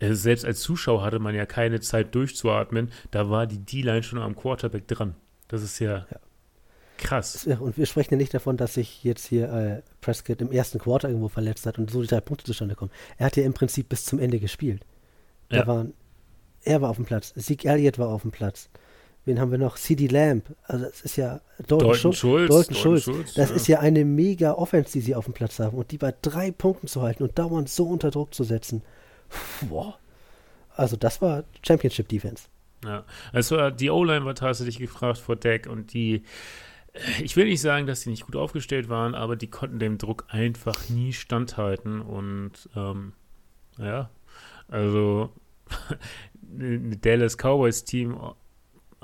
selbst 0.00 0.44
als 0.44 0.60
Zuschauer 0.60 1.02
hatte 1.02 1.18
man 1.18 1.34
ja 1.34 1.46
keine 1.46 1.80
Zeit 1.80 2.14
durchzuatmen, 2.14 2.90
da 3.10 3.30
war 3.30 3.46
die 3.46 3.58
D-Line 3.58 4.02
schon 4.02 4.18
am 4.18 4.36
Quarterback 4.36 4.86
dran. 4.86 5.14
Das 5.48 5.62
ist 5.62 5.78
ja, 5.78 6.06
ja. 6.10 6.18
krass. 6.98 7.46
Und 7.46 7.78
wir 7.78 7.86
sprechen 7.86 8.14
ja 8.14 8.18
nicht 8.18 8.34
davon, 8.34 8.56
dass 8.56 8.74
sich 8.74 9.04
jetzt 9.04 9.26
hier 9.26 9.52
äh, 9.52 9.82
Prescott 10.00 10.40
im 10.40 10.52
ersten 10.52 10.78
Quarter 10.78 11.08
irgendwo 11.08 11.28
verletzt 11.28 11.66
hat 11.66 11.78
und 11.78 11.90
so 11.90 12.02
die 12.02 12.08
drei 12.08 12.20
Punkte 12.20 12.44
zustande 12.44 12.74
kommen. 12.74 12.90
Er 13.16 13.26
hat 13.26 13.36
ja 13.36 13.44
im 13.44 13.54
Prinzip 13.54 13.88
bis 13.88 14.04
zum 14.04 14.18
Ende 14.18 14.40
gespielt. 14.40 14.84
Da 15.48 15.58
ja. 15.58 15.66
waren 15.66 15.94
er 16.64 16.80
war 16.80 16.90
auf 16.90 16.96
dem 16.96 17.04
Platz. 17.04 17.34
Zeke 17.34 17.68
Elliott 17.68 17.98
war 17.98 18.08
auf 18.08 18.22
dem 18.22 18.30
Platz. 18.30 18.70
Wen 19.24 19.40
haben 19.40 19.50
wir 19.50 19.58
noch? 19.58 19.76
CD 19.76 20.06
Lamb. 20.06 20.44
Also 20.64 20.84
es 20.86 21.00
ist 21.02 21.16
ja 21.16 21.40
Dalton, 21.58 21.78
Dalton 21.78 21.94
Schulz. 21.94 22.18
Schulz. 22.18 22.50
Dalton 22.50 22.74
Schulz. 22.74 23.04
Schulz 23.04 23.34
das 23.34 23.50
ja. 23.50 23.56
ist 23.56 23.68
ja 23.68 23.80
eine 23.80 24.04
mega 24.04 24.52
Offense, 24.52 24.92
die 24.92 25.00
sie 25.00 25.14
auf 25.14 25.24
dem 25.24 25.34
Platz 25.34 25.58
haben. 25.58 25.76
Und 25.76 25.90
die 25.90 25.98
bei 25.98 26.14
drei 26.20 26.50
Punkten 26.50 26.88
zu 26.88 27.02
halten 27.02 27.22
und 27.22 27.38
dauernd 27.38 27.68
so 27.68 27.86
unter 27.86 28.10
Druck 28.10 28.34
zu 28.34 28.44
setzen. 28.44 28.82
Boah. 29.68 29.98
Also 30.76 30.96
das 30.96 31.22
war 31.22 31.44
Championship 31.64 32.08
Defense. 32.08 32.44
Ja, 32.84 33.04
also 33.32 33.70
die 33.70 33.90
O-Line 33.90 34.24
war 34.24 34.34
tatsächlich 34.34 34.78
gefragt 34.78 35.18
vor 35.18 35.36
Deck 35.36 35.66
und 35.66 35.94
die, 35.94 36.22
ich 37.22 37.36
will 37.36 37.46
nicht 37.46 37.60
sagen, 37.60 37.86
dass 37.86 38.02
sie 38.02 38.10
nicht 38.10 38.26
gut 38.26 38.36
aufgestellt 38.36 38.88
waren, 38.88 39.14
aber 39.14 39.36
die 39.36 39.48
konnten 39.48 39.78
dem 39.78 39.96
Druck 39.96 40.26
einfach 40.28 40.88
nie 40.90 41.12
standhalten 41.12 42.02
und 42.02 42.68
ähm, 42.76 43.12
ja, 43.78 44.10
also 44.68 45.32
ein 46.42 46.98
Dallas 47.00 47.36
Cowboys 47.38 47.84
Team 47.84 48.18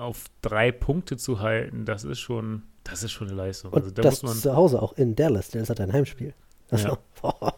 auf 0.00 0.24
drei 0.42 0.72
Punkte 0.72 1.16
zu 1.16 1.40
halten, 1.40 1.84
das 1.84 2.04
ist 2.04 2.18
schon, 2.18 2.62
das 2.84 3.02
ist 3.02 3.12
schon 3.12 3.28
eine 3.28 3.36
Leistung. 3.36 3.72
Und 3.72 3.82
also 3.82 3.90
da 3.90 4.02
das 4.02 4.22
muss 4.22 4.34
man 4.34 4.42
zu 4.42 4.56
Hause 4.56 4.82
auch 4.82 4.94
in 4.94 5.14
Dallas. 5.14 5.50
Dallas 5.50 5.70
hat 5.70 5.80
ein 5.80 5.92
Heimspiel. 5.92 6.34
Also, 6.70 6.98
ja. 7.22 7.54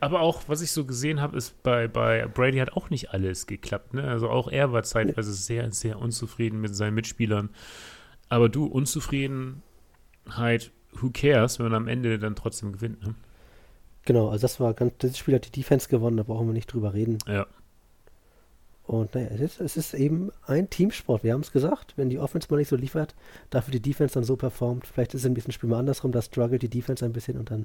Aber 0.00 0.20
auch, 0.20 0.42
was 0.48 0.60
ich 0.60 0.72
so 0.72 0.84
gesehen 0.84 1.20
habe, 1.20 1.36
ist 1.36 1.62
bei, 1.62 1.88
bei 1.88 2.26
Brady 2.26 2.58
hat 2.58 2.72
auch 2.72 2.90
nicht 2.90 3.10
alles 3.10 3.46
geklappt. 3.46 3.94
Ne? 3.94 4.04
Also 4.04 4.28
auch 4.28 4.48
er 4.48 4.72
war 4.72 4.82
zeitweise 4.82 5.32
sehr, 5.32 5.72
sehr 5.72 5.98
unzufrieden 5.98 6.60
mit 6.60 6.74
seinen 6.76 6.94
Mitspielern. 6.94 7.50
Aber 8.28 8.48
du, 8.48 8.66
Unzufriedenheit, 8.66 9.62
who 10.92 11.10
cares, 11.12 11.58
wenn 11.58 11.66
man 11.66 11.74
am 11.74 11.88
Ende 11.88 12.18
dann 12.18 12.34
trotzdem 12.34 12.72
gewinnt. 12.72 13.02
Ne? 13.06 13.14
Genau, 14.04 14.28
also 14.28 14.42
das 14.42 14.60
war 14.60 14.74
ganz, 14.74 14.92
das 14.98 15.16
Spiel 15.16 15.34
hat 15.34 15.46
die 15.46 15.60
Defense 15.60 15.88
gewonnen, 15.88 16.16
da 16.16 16.22
brauchen 16.22 16.46
wir 16.46 16.52
nicht 16.52 16.72
drüber 16.72 16.92
reden. 16.92 17.18
Ja. 17.26 17.46
Und 18.86 19.14
naja, 19.14 19.28
es 19.28 19.40
ist, 19.40 19.60
es 19.60 19.76
ist 19.76 19.94
eben 19.94 20.30
ein 20.46 20.68
Teamsport. 20.68 21.24
Wir 21.24 21.32
haben 21.32 21.40
es 21.40 21.52
gesagt, 21.52 21.94
wenn 21.96 22.10
die 22.10 22.18
Offense 22.18 22.48
mal 22.50 22.58
nicht 22.58 22.68
so 22.68 22.76
liefert, 22.76 23.14
dafür 23.48 23.72
die 23.72 23.80
Defense 23.80 24.14
dann 24.14 24.24
so 24.24 24.36
performt. 24.36 24.86
Vielleicht 24.86 25.14
ist 25.14 25.22
es 25.22 25.26
ein 25.26 25.34
bisschen 25.34 25.52
Spiel 25.52 25.70
mal 25.70 25.78
andersrum, 25.78 26.12
da 26.12 26.20
struggelt 26.20 26.62
die 26.62 26.68
Defense 26.68 27.04
ein 27.04 27.12
bisschen 27.12 27.38
und 27.38 27.50
dann 27.50 27.64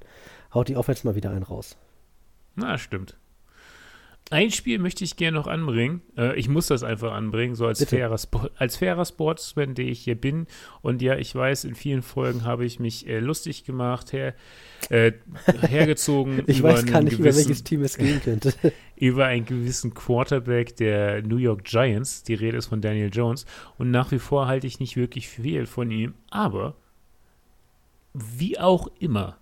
haut 0.54 0.70
die 0.70 0.78
Offense 0.78 1.06
mal 1.06 1.16
wieder 1.16 1.32
einen 1.32 1.44
raus. 1.44 1.76
Na, 2.56 2.78
stimmt. 2.78 3.18
Ein 4.32 4.52
Spiel 4.52 4.78
möchte 4.78 5.04
ich 5.04 5.15
gerne 5.15 5.38
noch 5.38 5.48
anbringen. 5.48 6.02
Äh, 6.15 6.38
ich 6.38 6.50
muss 6.50 6.68
das 6.68 6.84
einfach 6.84 7.13
anbringen, 7.13 7.56
so 7.56 7.65
als 7.65 7.84
fairer, 7.84 8.20
als 8.58 8.78
fairer 8.78 9.06
Sportsman, 9.06 9.74
der 9.74 9.86
ich 9.86 10.02
hier 10.02 10.15
bin. 10.15 10.46
Und 10.82 11.02
ja, 11.02 11.18
ich 11.18 11.34
weiß, 11.34 11.63
in 11.63 11.74
vielen 11.74 12.04
Folgen 12.04 12.44
habe 12.44 12.65
ich 12.65 12.80
mich 12.80 13.08
äh, 13.08 13.20
lustig 13.20 13.63
gemacht, 13.63 14.13
her, 14.13 14.36
äh, 14.89 15.13
hergezogen. 15.68 16.44
ich 16.48 16.62
weiß 16.62 16.86
gar 16.86 17.02
nicht, 17.02 17.18
gewissen, 17.18 17.22
über 17.22 17.36
welches 17.38 17.63
Team 17.63 17.82
es 17.82 17.98
gehen 17.98 18.22
könnte. 18.22 18.54
über 18.96 19.26
einen 19.26 19.46
gewissen 19.46 19.94
Quarterback 19.94 20.76
der 20.76 21.24
New 21.24 21.38
York 21.38 21.63
Giants. 21.63 22.24
Die 22.24 22.36
Rede 22.36 22.58
ist 22.58 22.68
von 22.68 22.82
Daniel 22.82 23.10
Jones. 23.12 23.46
Und 23.78 23.89
nach 23.89 24.12
wie 24.12 24.20
vor 24.20 24.48
halte 24.48 24.68
ich 24.68 24.80
nicht 24.80 24.96
wirklich 24.96 25.28
viel 25.28 25.65
von 25.65 25.89
ihm. 25.89 26.13
Aber 26.30 26.76
wie 28.13 28.60
auch 28.60 28.89
immer, 29.00 29.38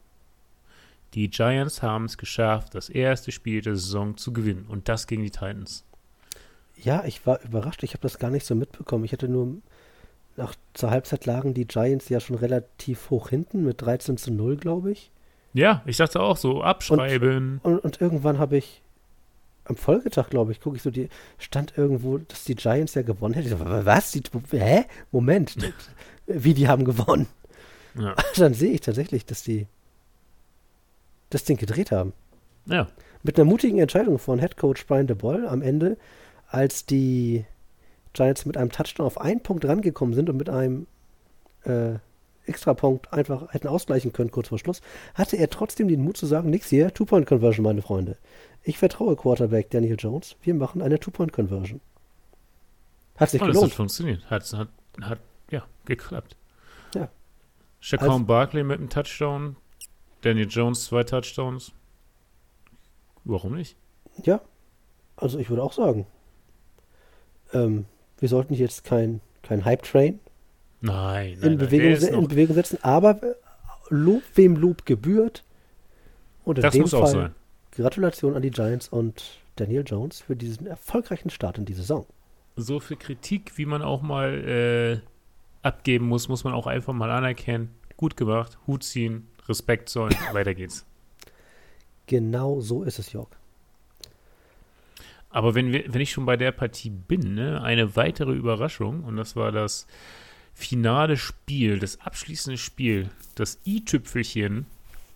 die 1.18 1.32
Giants 1.32 1.82
haben 1.82 2.06
es 2.06 2.20
geschafft, 2.20 2.76
das 2.76 2.90
erste 2.90 3.32
Spiel 3.32 3.62
der 3.62 3.76
Saison 3.76 4.18
zu 4.18 4.32
gewinnen. 4.32 4.68
Und 4.68 4.88
das 4.88 5.08
gegen 5.08 5.24
die 5.24 5.32
Titans. 5.32 5.84
Ja, 6.76 7.04
ich 7.06 7.26
war 7.26 7.42
überrascht. 7.42 7.82
Ich 7.82 7.94
habe 7.94 8.04
das 8.04 8.20
gar 8.20 8.30
nicht 8.30 8.46
so 8.46 8.54
mitbekommen. 8.54 9.04
Ich 9.04 9.14
hatte 9.14 9.28
nur 9.28 9.58
nach 10.36 10.54
zur 10.76 10.92
Halbzeit 10.92 11.26
lagen 11.26 11.56
die 11.56 11.66
Giants 11.66 12.10
ja 12.10 12.20
schon 12.20 12.36
relativ 12.36 13.10
hoch 13.10 13.30
hinten 13.30 13.64
mit 13.66 13.82
13 13.82 14.18
zu 14.18 14.32
0, 14.32 14.58
glaube 14.58 14.92
ich. 14.92 15.10
Ja, 15.54 15.82
ich 15.88 15.98
dachte 15.98 16.20
auch 16.20 16.38
so, 16.38 16.62
abschreiben. 16.62 17.62
Und, 17.64 17.74
und, 17.74 17.84
und 17.84 18.00
irgendwann 18.00 18.38
habe 18.38 18.58
ich 18.58 18.84
am 19.66 19.76
Folgetag, 19.76 20.30
glaube 20.30 20.52
ich, 20.52 20.62
gucke 20.62 20.76
ich 20.76 20.84
so, 20.84 20.92
die 20.92 21.10
stand 21.40 21.76
irgendwo, 21.80 22.20
dass 22.20 22.44
die 22.44 22.54
Giants 22.54 22.94
ja 22.94 23.02
gewonnen 23.02 23.34
hätten. 23.34 23.60
Was? 23.60 24.12
Die, 24.12 24.22
hä? 24.52 24.86
Moment. 25.12 25.58
Wie 26.28 26.54
die 26.54 26.68
haben 26.68 26.86
gewonnen? 26.86 27.26
Ja. 28.00 28.14
Dann 28.36 28.54
sehe 28.54 28.74
ich 28.74 28.82
tatsächlich, 28.82 29.26
dass 29.26 29.42
die 29.42 29.66
das 31.30 31.44
Ding 31.44 31.58
gedreht 31.58 31.92
haben. 31.92 32.14
Ja. 32.66 32.88
Mit 33.24 33.38
einer 33.38 33.46
mutigen 33.46 33.80
Entscheidung 33.80 34.20
von 34.20 34.40
Head 34.40 34.58
Coach 34.58 34.86
Brian 34.86 35.08
DeBoll 35.08 35.48
am 35.48 35.62
Ende, 35.62 35.98
als 36.50 36.86
die 36.86 37.46
Giants 38.14 38.46
mit 38.46 38.58
einem 38.58 38.72
Touchdown 38.72 39.06
auf 39.06 39.20
einen 39.20 39.42
Punkt 39.42 39.66
rangekommen 39.66 40.16
sind 40.16 40.30
und 40.30 40.38
mit 40.38 40.50
einem, 40.50 40.88
äh, 41.64 41.96
Extrapunkt 42.48 43.14
einfach 43.14 43.54
hätten 43.54 43.68
ausgleichen 43.68 44.14
können 44.14 44.32
kurz 44.32 44.48
vor 44.48 44.58
Schluss, 44.58 44.82
hatte 45.14 45.38
er 45.38 45.50
trotzdem 45.50 45.88
den 45.88 46.02
Mut 46.02 46.18
zu 46.18 46.26
sagen, 46.26 46.50
nix 46.50 46.70
hier, 46.70 46.94
Two-Point-Conversion, 46.94 47.64
meine 47.64 47.82
Freunde. 47.82 48.18
Ich 48.64 48.78
vertraue 48.78 49.16
Quarterback 49.16 49.70
Daniel 49.70 49.98
Jones, 49.98 50.36
wir 50.42 50.54
machen 50.54 50.82
eine 50.82 51.00
Two-Point-Conversion. 51.00 51.82
Hat 53.18 53.30
sich 53.30 53.42
oh, 53.42 53.46
gelohnt. 53.46 53.64
Das 53.64 53.72
hat 53.72 53.76
funktioniert. 53.76 54.30
Hat, 54.30 54.54
hat, 54.54 54.70
hat 55.02 55.20
ja, 55.52 55.64
geklappt. 55.86 56.36
Ja. 56.94 57.10
Shaquan 57.80 58.10
also, 58.10 58.26
Barkley 58.26 58.64
mit 58.64 58.80
einem 58.80 58.90
Touchdown, 58.90 59.56
Daniel 60.22 60.48
Jones 60.50 60.86
zwei 60.86 61.04
Touchdowns. 61.04 61.72
Warum 63.24 63.56
nicht? 63.56 63.76
Ja, 64.24 64.42
also 65.16 65.38
ich 65.40 65.50
würde 65.50 65.64
auch 65.64 65.74
sagen, 65.74 66.08
ähm, 67.54 67.86
wir 68.20 68.30
sollten 68.30 68.54
jetzt 68.54 68.84
kein, 68.84 69.22
kein 69.44 69.66
Hype-Train 69.66 70.20
nein, 70.82 71.38
nein, 71.40 71.52
in, 71.52 71.58
Bewegung, 71.58 72.00
nein, 72.02 72.14
in 72.14 72.28
Bewegung 72.28 72.56
setzen, 72.56 72.80
aber 72.82 73.22
äh, 73.22 73.36
Lob 73.90 74.24
wem 74.36 74.56
Lob 74.56 74.86
gebührt. 74.86 75.44
Und 76.44 76.58
in 76.58 76.62
das 76.62 76.74
dem 76.74 76.82
muss 76.82 76.92
Fall 76.92 77.04
auch 77.04 77.08
sein. 77.08 77.36
Gratulation 77.72 78.36
an 78.36 78.42
die 78.42 78.52
Giants 78.52 78.90
und 78.90 79.40
Daniel 79.56 79.84
Jones 79.86 80.22
für 80.22 80.36
diesen 80.36 80.68
erfolgreichen 80.68 81.30
Start 81.30 81.58
in 81.58 81.66
die 81.66 81.74
Saison. 81.74 82.06
So 82.56 82.80
viel 82.80 82.98
Kritik, 82.98 83.58
wie 83.58 83.66
man 83.66 83.82
auch 83.82 84.02
mal 84.02 84.44
äh, 84.48 85.66
abgeben 85.66 86.08
muss, 86.08 86.28
muss 86.28 86.44
man 86.44 86.54
auch 86.54 86.68
einfach 86.68 86.94
mal 86.94 87.12
anerkennen. 87.12 87.70
Gut 87.98 88.18
gemacht, 88.18 88.58
Hut 88.68 88.84
ziehen, 88.84 89.28
Respekt 89.48 89.90
zollen, 89.90 90.16
weiter 90.34 90.54
geht's. 90.54 90.86
Genau 92.08 92.62
so 92.62 92.84
ist 92.84 93.00
es, 93.00 93.12
Jörg. 93.12 93.28
Aber 95.30 95.56
wenn, 95.56 95.72
wir, 95.72 95.84
wenn 95.94 96.02
ich 96.02 96.12
schon 96.12 96.26
bei 96.26 96.38
der 96.38 96.52
Partie 96.52 96.90
bin, 96.90 97.36
ne, 97.36 97.62
eine 97.62 97.96
weitere 97.96 98.32
Überraschung, 98.32 99.04
und 99.04 99.18
das 99.18 99.36
war 99.36 99.52
das 99.52 99.88
finale 100.54 101.18
Spiel, 101.18 101.80
das 101.80 102.02
abschließende 102.02 102.58
Spiel, 102.58 103.10
das 103.36 103.60
i-Tüpfelchen 103.66 104.66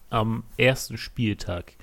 am 0.09 0.43
ersten 0.57 0.97
Spieltag. 0.97 1.73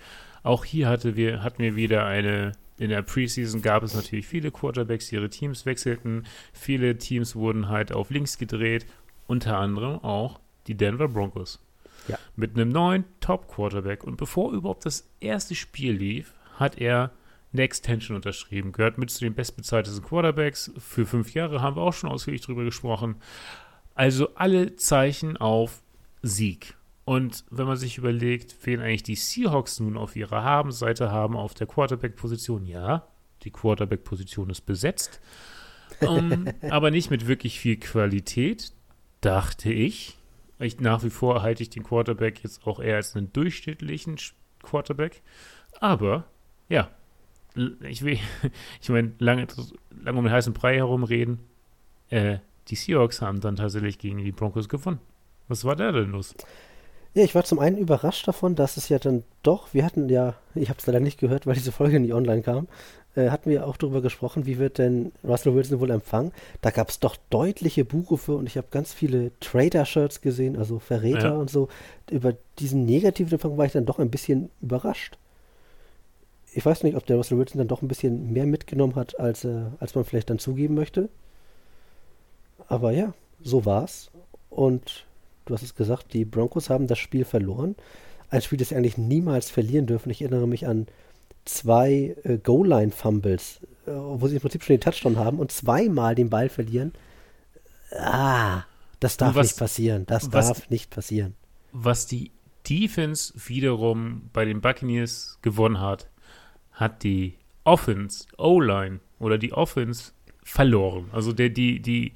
Auch 0.43 0.65
hier 0.65 0.89
hatte 0.89 1.17
wir, 1.17 1.43
hatten 1.43 1.63
wir 1.63 1.75
wieder 1.75 2.07
eine, 2.07 2.53
in 2.79 2.91
der 2.91 3.03
Preseason 3.03 3.63
gab 3.63 3.83
es 3.83 3.95
natürlich 3.95 4.27
viele 4.27 4.53
Quarterbacks, 4.53 5.09
die 5.09 5.17
ihre 5.17 5.31
Teams 5.31 5.67
wechselten. 5.67 6.25
Viele 6.53 6.99
Teams 6.99 7.35
wurden 7.35 7.69
halt 7.69 7.93
auf 7.93 8.11
links 8.11 8.39
gedreht, 8.39 8.87
unter 9.27 9.59
anderem 9.59 9.99
auch 10.05 10.39
die 10.69 10.77
Denver 10.77 11.09
Broncos. 11.09 11.59
Ja. 12.09 12.19
Mit 12.37 12.55
einem 12.55 12.71
neuen 12.71 13.05
Top-Quarterback. 13.21 14.05
Und 14.05 14.17
bevor 14.17 14.53
überhaupt 14.53 14.87
das 14.87 15.09
erste 15.21 15.55
Spiel 15.55 15.93
lief, 15.93 16.35
hat 16.57 16.79
er 16.79 17.13
eine 17.53 17.63
Extension 17.63 18.17
unterschrieben. 18.17 18.73
Gehört 18.73 18.99
mit 18.99 19.11
zu 19.11 19.21
den 19.21 19.35
bestbezahltesten 19.35 20.05
Quarterbacks. 20.05 20.71
Für 20.79 21.07
fünf 21.07 21.35
Jahre 21.35 21.63
haben 21.63 21.77
wir 21.77 21.83
auch 21.83 21.93
schon 21.93 22.11
ausführlich 22.11 22.43
drüber 22.43 22.65
gesprochen. 22.65 23.17
Also 23.95 24.35
alle 24.35 24.77
Zeichen 24.77 25.37
auf 25.37 25.83
Sieg. 26.23 26.77
Und 27.05 27.45
wenn 27.51 27.67
man 27.67 27.79
sich 27.79 27.97
überlegt, 27.97 28.55
wen 28.65 28.81
eigentlich 28.81 29.03
die 29.03 29.15
Seahawks 29.15 29.81
nun 29.81 29.97
auf 29.97 30.15
ihrer 30.15 30.45
Habenseite 30.45 31.11
haben, 31.11 31.37
auf 31.37 31.55
der 31.55 31.67
Quarterback-Position, 31.67 32.67
ja, 32.67 33.09
die 33.45 33.51
Quarterback-Position 33.51 34.51
ist 34.51 34.67
besetzt, 34.67 35.21
um, 36.01 36.33
ähm, 36.33 36.53
aber 36.71 36.91
nicht 36.91 37.11
mit 37.11 37.27
wirklich 37.27 37.61
viel 37.61 37.79
Qualität, 37.79 38.73
dachte 39.23 39.73
ich. 39.73 40.18
Ich. 40.67 40.81
Nach 40.81 41.03
wie 41.03 41.11
vor 41.11 41.43
halte 41.43 41.63
ich 41.63 41.71
den 41.71 41.85
Quarterback 41.85 42.43
jetzt 42.43 42.67
auch 42.67 42.81
eher 42.81 42.97
als 42.97 43.17
einen 43.17 43.33
durchschnittlichen 43.33 44.17
Quarterback. 44.63 45.23
Aber, 45.81 46.25
ja, 46.69 46.91
ich 47.81 48.03
will, 48.03 48.19
ich 48.81 48.89
meine, 48.89 49.13
lange, 49.19 49.47
lange 50.03 50.19
um 50.19 50.25
den 50.25 50.33
heißen 50.33 50.53
Brei 50.53 50.77
herumreden. 50.77 51.39
Äh, 52.11 52.39
die 52.69 52.77
Seahawks 52.77 53.23
haben 53.23 53.41
dann 53.41 53.57
tatsächlich 53.57 53.99
gegen 53.99 54.19
die 54.19 54.33
Broncos 54.33 54.69
gewonnen. 54.69 55.01
Was 55.49 55.65
war 55.65 55.77
da 55.77 55.93
denn 55.93 56.11
los? 56.11 56.35
Ja, 57.15 57.25
ich 57.25 57.35
war 57.35 57.45
zum 57.45 57.59
einen 57.59 57.79
überrascht 57.79 58.29
davon, 58.29 58.55
dass 58.55 58.77
es 58.77 58.89
ja 58.89 58.99
dann 58.99 59.25
doch, 59.43 59.73
wir 59.73 59.85
hatten 59.85 60.09
ja, 60.09 60.35
ich 60.55 60.69
habe 60.69 60.79
es 60.79 60.87
leider 60.87 61.01
nicht 61.01 61.19
gehört, 61.19 61.47
weil 61.47 61.55
diese 61.55 61.73
Folge 61.73 61.99
nicht 61.99 62.13
online 62.13 62.43
kam, 62.43 62.69
äh, 63.19 63.31
hatten 63.31 63.51
wir 63.51 63.67
auch 63.67 63.77
darüber 63.77 64.01
gesprochen, 64.01 64.47
wie 64.47 64.59
wird 64.59 64.79
denn 64.79 65.13
Russell 65.25 65.55
Wilson 65.55 65.81
wohl 65.81 65.91
empfangen. 65.91 66.33
Da 66.61 66.71
gab 66.71 66.89
es 66.89 67.01
doch 67.01 67.17
deutliche 67.31 67.85
Buchrufe 67.85 68.37
und 68.37 68.47
ich 68.47 68.57
habe 68.57 68.69
ganz 68.71 68.93
viele 68.93 69.33
Trader-Shirts 69.41 70.21
gesehen, 70.21 70.57
also 70.57 70.79
Verräter 70.79 71.31
ja. 71.31 71.37
und 71.37 71.51
so. 71.51 71.69
Über 72.11 72.35
diesen 72.59 72.85
negativen 72.85 73.33
Empfang 73.33 73.57
war 73.59 73.67
ich 73.67 73.73
dann 73.73 73.87
doch 73.87 73.99
ein 73.99 74.11
bisschen 74.11 74.51
überrascht. 74.61 75.19
Ich 76.53 76.65
weiß 76.65 76.83
nicht, 76.83 76.97
ob 76.97 77.07
der 77.07 77.17
Russell 77.17 77.39
Wilson 77.39 77.59
dann 77.59 77.69
doch 77.69 77.83
ein 77.83 77.89
bisschen 77.89 78.33
mehr 78.33 78.47
mitgenommen 78.47 78.95
hat, 78.95 79.19
als, 79.19 79.45
äh, 79.45 79.63
als 79.81 79.95
man 79.95 80.05
vielleicht 80.05 80.31
dann 80.31 80.39
zugeben 80.39 80.75
möchte. 80.75 81.09
Aber 82.69 82.93
ja, 82.93 83.15
so 83.43 83.65
war's. 83.65 84.11
Und 84.51 85.07
du 85.49 85.55
hast 85.55 85.63
es 85.63 85.75
gesagt, 85.75 86.13
die 86.13 86.25
Broncos 86.25 86.71
haben 86.71 86.87
das 86.87 86.99
Spiel 86.99 87.25
verloren. 87.25 87.77
Ein 88.31 88.43
Spiel, 88.43 88.59
das 88.59 88.69
sie 88.69 88.77
eigentlich 88.77 88.99
niemals 88.99 89.51
verlieren 89.51 89.87
dürfen. 89.87 90.11
Ich 90.11 90.23
erinnere 90.23 90.47
mich 90.47 90.67
an 90.67 90.87
zwei 91.45 92.17
äh, 92.25 92.39
Goal-Line-Fumbles, 92.39 93.61
äh, 93.87 93.91
wo 93.91 94.29
sie 94.29 94.37
im 94.37 94.41
Prinzip 94.43 94.63
schon 94.63 94.77
den 94.77 94.81
Touchdown 94.81 95.17
haben 95.17 95.39
und 95.39 95.51
zweimal 95.51 96.15
den 96.15 96.29
Ball 96.29 96.49
verlieren. 96.49 96.93
Ah, 97.93 98.65
das 99.01 99.17
darf 99.17 99.35
was, 99.35 99.47
nicht 99.47 99.59
passieren. 99.59 100.07
Das 100.07 100.31
was, 100.33 100.49
darf 100.49 100.71
nicht 100.71 100.91
passieren. 100.91 101.35
Was 101.73 102.07
die 102.07 102.31
Defense 102.69 103.33
wiederum 103.47 104.29
bei 104.33 104.45
den 104.45 104.61
Buccaneers 104.61 105.39
gewonnen 105.41 105.81
hat, 105.81 106.11
hat 106.73 107.03
die 107.03 107.35
Offense, 107.65 108.27
O-Line 108.37 109.01
oder 109.19 109.39
die 109.39 109.53
Offense 109.53 110.13
verloren. 110.43 111.09
Also 111.13 111.33
der, 111.33 111.49
die, 111.49 111.81
die, 111.81 112.13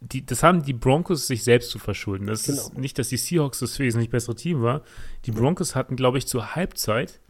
die, 0.00 0.24
das 0.24 0.42
haben 0.42 0.62
die 0.62 0.72
Broncos 0.72 1.26
sich 1.26 1.42
selbst 1.44 1.70
zu 1.70 1.78
verschulden. 1.78 2.26
Das 2.26 2.44
genau. 2.44 2.62
ist 2.62 2.78
nicht, 2.78 2.98
dass 2.98 3.08
die 3.08 3.16
Seahawks 3.16 3.58
das 3.58 3.78
wesentlich 3.78 4.10
bessere 4.10 4.36
Team 4.36 4.62
war. 4.62 4.82
Die 5.24 5.32
Broncos 5.32 5.74
hatten, 5.74 5.96
glaube 5.96 6.18
ich, 6.18 6.26
zur 6.26 6.54
Halbzeit 6.54 7.20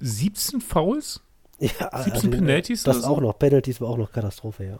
17 0.00 0.60
Fouls? 0.60 1.20
Ja, 1.58 1.68
17 1.70 1.90
also, 1.92 2.30
Penalties? 2.30 2.82
Das 2.82 3.04
auch 3.04 3.16
so? 3.16 3.20
noch. 3.20 3.38
Penalties 3.38 3.80
war 3.80 3.88
auch 3.88 3.98
noch 3.98 4.10
Katastrophe, 4.10 4.64
ja. 4.64 4.78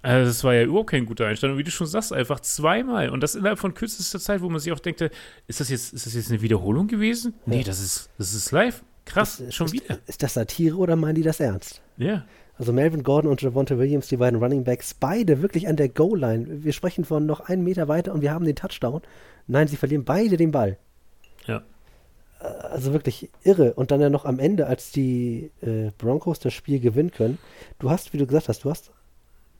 Also 0.00 0.28
das 0.28 0.44
war 0.44 0.54
ja 0.54 0.62
überhaupt 0.62 0.90
kein 0.90 1.04
guter 1.04 1.26
Einstand. 1.26 1.52
Und 1.52 1.58
wie 1.58 1.64
du 1.64 1.70
schon 1.70 1.88
sagst, 1.88 2.12
einfach 2.12 2.40
zweimal. 2.40 3.10
Und 3.10 3.20
das 3.20 3.34
innerhalb 3.34 3.58
von 3.58 3.74
kürzester 3.74 4.20
Zeit, 4.20 4.40
wo 4.40 4.48
man 4.48 4.60
sich 4.60 4.72
auch 4.72 4.78
denkt, 4.78 5.00
ist 5.46 5.60
das 5.60 5.68
jetzt, 5.68 5.92
ist 5.92 6.06
das 6.06 6.14
jetzt 6.14 6.30
eine 6.30 6.40
Wiederholung 6.40 6.86
gewesen? 6.86 7.34
Ja. 7.46 7.56
Nee, 7.56 7.64
das 7.64 7.80
ist, 7.80 8.08
das 8.16 8.32
ist 8.32 8.52
live. 8.52 8.84
Krass, 9.04 9.40
ist, 9.40 9.54
schon 9.54 9.66
ist, 9.66 9.72
wieder. 9.72 9.98
Ist 10.06 10.22
das 10.22 10.34
Satire 10.34 10.76
oder 10.76 10.94
meinen 10.94 11.16
die 11.16 11.22
das 11.22 11.40
ernst? 11.40 11.82
Ja. 11.96 12.24
Also 12.58 12.72
Melvin 12.72 13.04
Gordon 13.04 13.30
und 13.30 13.40
Javonte 13.40 13.78
Williams, 13.78 14.08
die 14.08 14.16
beiden 14.16 14.42
Running 14.42 14.64
Backs, 14.64 14.92
beide 14.92 15.42
wirklich 15.42 15.68
an 15.68 15.76
der 15.76 15.88
Goal-Line. 15.88 16.64
Wir 16.64 16.72
sprechen 16.72 17.04
von 17.04 17.24
noch 17.24 17.40
einen 17.40 17.62
Meter 17.62 17.86
weiter 17.86 18.12
und 18.12 18.20
wir 18.20 18.32
haben 18.32 18.44
den 18.44 18.56
Touchdown. 18.56 19.00
Nein, 19.46 19.68
sie 19.68 19.76
verlieren 19.76 20.04
beide 20.04 20.36
den 20.36 20.50
Ball. 20.50 20.76
Ja. 21.46 21.62
Äh, 22.40 22.44
also 22.44 22.92
wirklich 22.92 23.30
irre. 23.44 23.74
Und 23.74 23.92
dann 23.92 24.00
ja 24.00 24.10
noch 24.10 24.24
am 24.24 24.40
Ende, 24.40 24.66
als 24.66 24.90
die 24.90 25.52
äh, 25.62 25.92
Broncos 25.98 26.40
das 26.40 26.52
Spiel 26.52 26.80
gewinnen 26.80 27.12
können. 27.12 27.38
Du 27.78 27.90
hast, 27.90 28.12
wie 28.12 28.18
du 28.18 28.26
gesagt 28.26 28.48
hast, 28.48 28.64
du 28.64 28.70
hast 28.70 28.90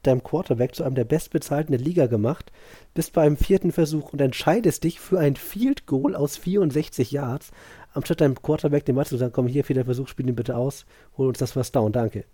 deinem 0.03 0.23
Quarterback 0.23 0.75
zu 0.75 0.83
einem 0.83 0.95
der 0.95 1.05
bestbezahlten 1.05 1.73
der 1.73 1.85
Liga 1.85 2.07
gemacht, 2.07 2.51
bist 2.95 3.13
bei 3.13 3.23
einem 3.23 3.37
vierten 3.37 3.73
Versuch 3.73 4.13
und 4.13 4.21
entscheidest 4.21 4.85
dich 4.85 5.01
für 5.01 5.19
ein 5.19 5.37
Field 5.37 5.87
Goal 5.87 6.15
aus 6.15 6.37
64 6.37 7.13
Yards, 7.13 7.51
anstatt 7.95 8.21
deinem 8.21 8.41
Quarterback 8.41 8.85
dem 8.85 8.97
Ball 8.97 9.07
zu 9.07 9.17
sagen, 9.17 9.33
komm 9.33 9.49
hier, 9.49 9.65
vierter 9.65 9.85
Versuch, 9.85 10.09
spiel 10.09 10.29
ihn 10.29 10.37
bitte 10.37 10.57
aus, 10.57 10.87
hol 11.17 11.29
uns 11.29 11.39
das 11.39 11.53
First 11.53 11.75
Down, 11.75 11.93
danke. 11.93 12.25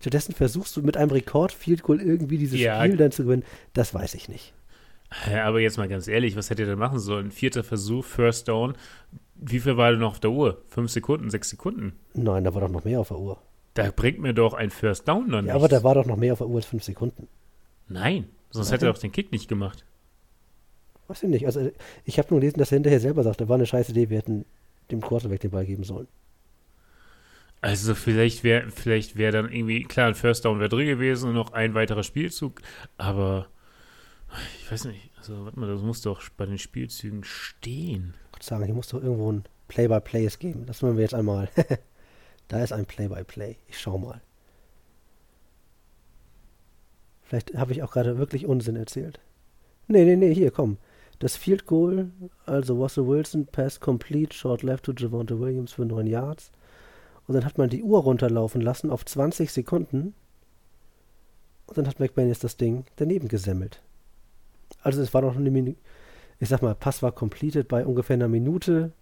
Stattdessen 0.00 0.32
versuchst 0.34 0.76
du 0.76 0.82
mit 0.82 0.96
einem 0.96 1.10
Rekord 1.10 1.52
Field 1.52 1.82
Goal 1.82 2.00
irgendwie 2.00 2.38
dieses 2.38 2.60
ja. 2.60 2.82
Spiel 2.84 2.96
dann 2.96 3.10
zu 3.10 3.24
gewinnen. 3.24 3.44
Das 3.72 3.94
weiß 3.94 4.14
ich 4.14 4.28
nicht. 4.28 4.52
Ja, 5.30 5.44
aber 5.44 5.60
jetzt 5.60 5.78
mal 5.78 5.88
ganz 5.88 6.06
ehrlich, 6.06 6.36
was 6.36 6.50
hätte 6.50 6.62
er 6.62 6.68
denn 6.68 6.78
machen 6.78 6.98
sollen? 6.98 7.30
Vierter 7.30 7.64
Versuch, 7.64 8.04
First 8.04 8.48
Down. 8.48 8.74
Wie 9.34 9.60
viel 9.60 9.76
war 9.76 9.90
denn 9.90 10.00
noch 10.00 10.12
auf 10.12 10.20
der 10.20 10.30
Uhr? 10.30 10.62
Fünf 10.68 10.90
Sekunden, 10.90 11.30
sechs 11.30 11.48
Sekunden? 11.48 11.94
Nein, 12.14 12.44
da 12.44 12.54
war 12.54 12.60
doch 12.60 12.68
noch 12.68 12.84
mehr 12.84 13.00
auf 13.00 13.08
der 13.08 13.18
Uhr. 13.18 13.38
Da 13.74 13.90
bringt 13.94 14.18
mir 14.18 14.34
doch 14.34 14.54
ein 14.54 14.70
First 14.70 15.08
Down 15.08 15.30
dann 15.30 15.46
Ja, 15.46 15.54
aber 15.54 15.68
da 15.68 15.82
war 15.82 15.94
doch 15.94 16.04
noch 16.04 16.16
mehr 16.16 16.32
auf 16.32 16.40
der 16.40 16.48
Uhr 16.48 16.56
als 16.56 16.66
fünf 16.66 16.82
Sekunden. 16.84 17.28
Nein, 17.88 18.28
sonst 18.50 18.68
Nein. 18.68 18.74
hätte 18.74 18.86
er 18.86 18.92
doch 18.92 19.00
den 19.00 19.12
Kick 19.12 19.32
nicht 19.32 19.48
gemacht. 19.48 19.84
Weiß 21.06 21.22
ich 21.22 21.28
nicht. 21.28 21.46
Also 21.46 21.70
ich 22.04 22.18
habe 22.18 22.28
nur 22.30 22.40
gelesen, 22.40 22.58
dass 22.58 22.70
er 22.70 22.76
hinterher 22.76 23.00
selber 23.00 23.22
sagt, 23.22 23.40
da 23.40 23.48
war 23.48 23.54
eine 23.54 23.66
scheiß 23.66 23.88
Idee, 23.90 24.10
wir 24.10 24.18
hätten 24.18 24.44
dem 24.90 25.00
Quarterback 25.00 25.40
den 25.40 25.50
Ball 25.50 25.64
geben 25.64 25.84
sollen. 25.84 26.08
Also 27.60 27.94
vielleicht 27.94 28.44
wäre 28.44 28.70
vielleicht 28.70 29.16
wäre 29.16 29.32
dann 29.32 29.52
irgendwie, 29.52 29.82
klar, 29.82 30.08
ein 30.08 30.14
First 30.14 30.44
Down 30.44 30.60
wäre 30.60 30.68
drin 30.68 30.86
gewesen 30.86 31.30
und 31.30 31.34
noch 31.34 31.52
ein 31.52 31.74
weiterer 31.74 32.04
Spielzug, 32.04 32.62
aber 32.98 33.48
ich 34.60 34.70
weiß 34.70 34.84
nicht, 34.84 35.10
also 35.16 35.44
warte 35.44 35.58
mal, 35.58 35.68
das 35.68 35.82
muss 35.82 36.02
doch 36.02 36.22
bei 36.36 36.46
den 36.46 36.58
Spielzügen 36.58 37.24
stehen. 37.24 38.14
Ich 38.26 38.36
würde 38.36 38.44
sagen, 38.44 38.64
hier 38.64 38.74
muss 38.74 38.88
doch 38.88 39.02
irgendwo 39.02 39.32
ein 39.32 39.44
Play-by-Play 39.68 40.28
geben. 40.38 40.66
Das 40.66 40.82
wollen 40.82 40.96
wir 40.96 41.02
jetzt 41.02 41.14
einmal. 41.14 41.48
da 42.48 42.62
ist 42.62 42.72
ein 42.72 42.86
Play-by-Play. 42.86 43.52
-play. 43.52 43.56
Ich 43.66 43.80
schau 43.80 43.98
mal. 43.98 44.20
Vielleicht 47.22 47.54
habe 47.56 47.72
ich 47.72 47.82
auch 47.82 47.92
gerade 47.92 48.18
wirklich 48.18 48.46
Unsinn 48.46 48.76
erzählt. 48.76 49.20
Nee, 49.86 50.04
nee, 50.04 50.16
nee, 50.16 50.34
hier, 50.34 50.50
komm. 50.50 50.78
Das 51.18 51.36
Field 51.36 51.66
Goal, 51.66 52.10
also 52.46 52.76
Russell 52.76 53.06
Wilson, 53.06 53.46
Pass 53.46 53.80
Complete, 53.80 54.34
Short 54.34 54.62
Left 54.62 54.84
to 54.84 54.92
Javonte 54.96 55.38
Williams 55.38 55.72
für 55.72 55.84
9 55.84 56.06
Yards. 56.06 56.52
Und 57.28 57.34
dann 57.34 57.44
hat 57.44 57.58
man 57.58 57.68
die 57.68 57.82
Uhr 57.82 58.00
runterlaufen 58.00 58.60
lassen 58.60 58.90
auf 58.90 59.04
20 59.04 59.52
Sekunden. 59.52 60.14
Und 61.66 61.78
dann 61.78 61.86
hat 61.86 62.00
McManus 62.00 62.38
das 62.38 62.56
Ding 62.56 62.86
daneben 62.96 63.28
gesemmelt. 63.28 63.82
Also 64.82 65.02
es 65.02 65.12
war 65.12 65.22
noch 65.22 65.36
eine 65.36 65.50
Minute, 65.50 65.78
ich 66.40 66.48
sag 66.48 66.62
mal, 66.62 66.74
Pass 66.74 67.02
war 67.02 67.12
completed 67.12 67.68
bei 67.68 67.84
ungefähr 67.86 68.14
einer 68.14 68.28
Minute. 68.28 68.92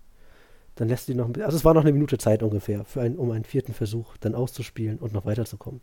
Dann 0.75 0.89
lässt 0.89 1.09
die 1.09 1.15
noch 1.15 1.27
ein 1.29 1.41
also 1.41 1.57
es 1.57 1.65
war 1.65 1.73
noch 1.73 1.83
eine 1.83 1.93
Minute 1.93 2.19
Zeit 2.19 2.43
ungefähr, 2.43 2.85
für 2.85 3.01
einen, 3.01 3.17
um 3.17 3.31
einen 3.31 3.45
vierten 3.45 3.73
Versuch 3.73 4.17
dann 4.19 4.35
auszuspielen 4.35 4.99
und 4.99 5.13
noch 5.13 5.25
weiterzukommen. 5.25 5.81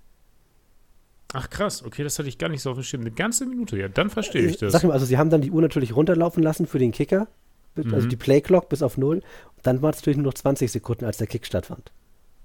Ach 1.32 1.50
krass, 1.50 1.84
okay, 1.84 2.04
das 2.04 2.20
hatte 2.20 2.30
ich 2.30 2.38
gar 2.38 2.50
nicht 2.50 2.62
so 2.62 2.70
auf 2.72 2.78
dem 2.78 2.84
Schirm. 2.84 3.02
Eine 3.02 3.12
ganze 3.12 3.46
Minute, 3.46 3.78
ja, 3.78 3.88
dann 3.88 4.10
verstehe 4.10 4.46
ich 4.46 4.58
das. 4.58 4.72
Sag 4.72 4.84
mal, 4.84 4.92
also 4.94 5.06
sie 5.06 5.18
haben 5.18 5.30
dann 5.32 5.42
die 5.42 5.50
Uhr 5.50 5.62
natürlich 5.62 5.96
runterlaufen 5.96 6.44
lassen 6.44 6.68
für 6.68 6.78
den 6.78 6.92
Kicker, 6.92 7.28
also 7.76 8.06
Mhm. 8.06 8.10
die 8.10 8.18
Playclock 8.18 8.70
bis 8.70 8.84
auf 8.84 8.98
null. 8.98 9.22
Dann 9.64 9.82
war 9.82 9.90
es 9.92 9.98
natürlich 9.98 10.18
nur 10.18 10.28
noch 10.28 10.36
20 10.36 10.72
Sekunden, 10.72 11.06
als 11.06 11.18
der 11.18 11.28
Kick 11.28 11.46
stattfand. 11.46 11.92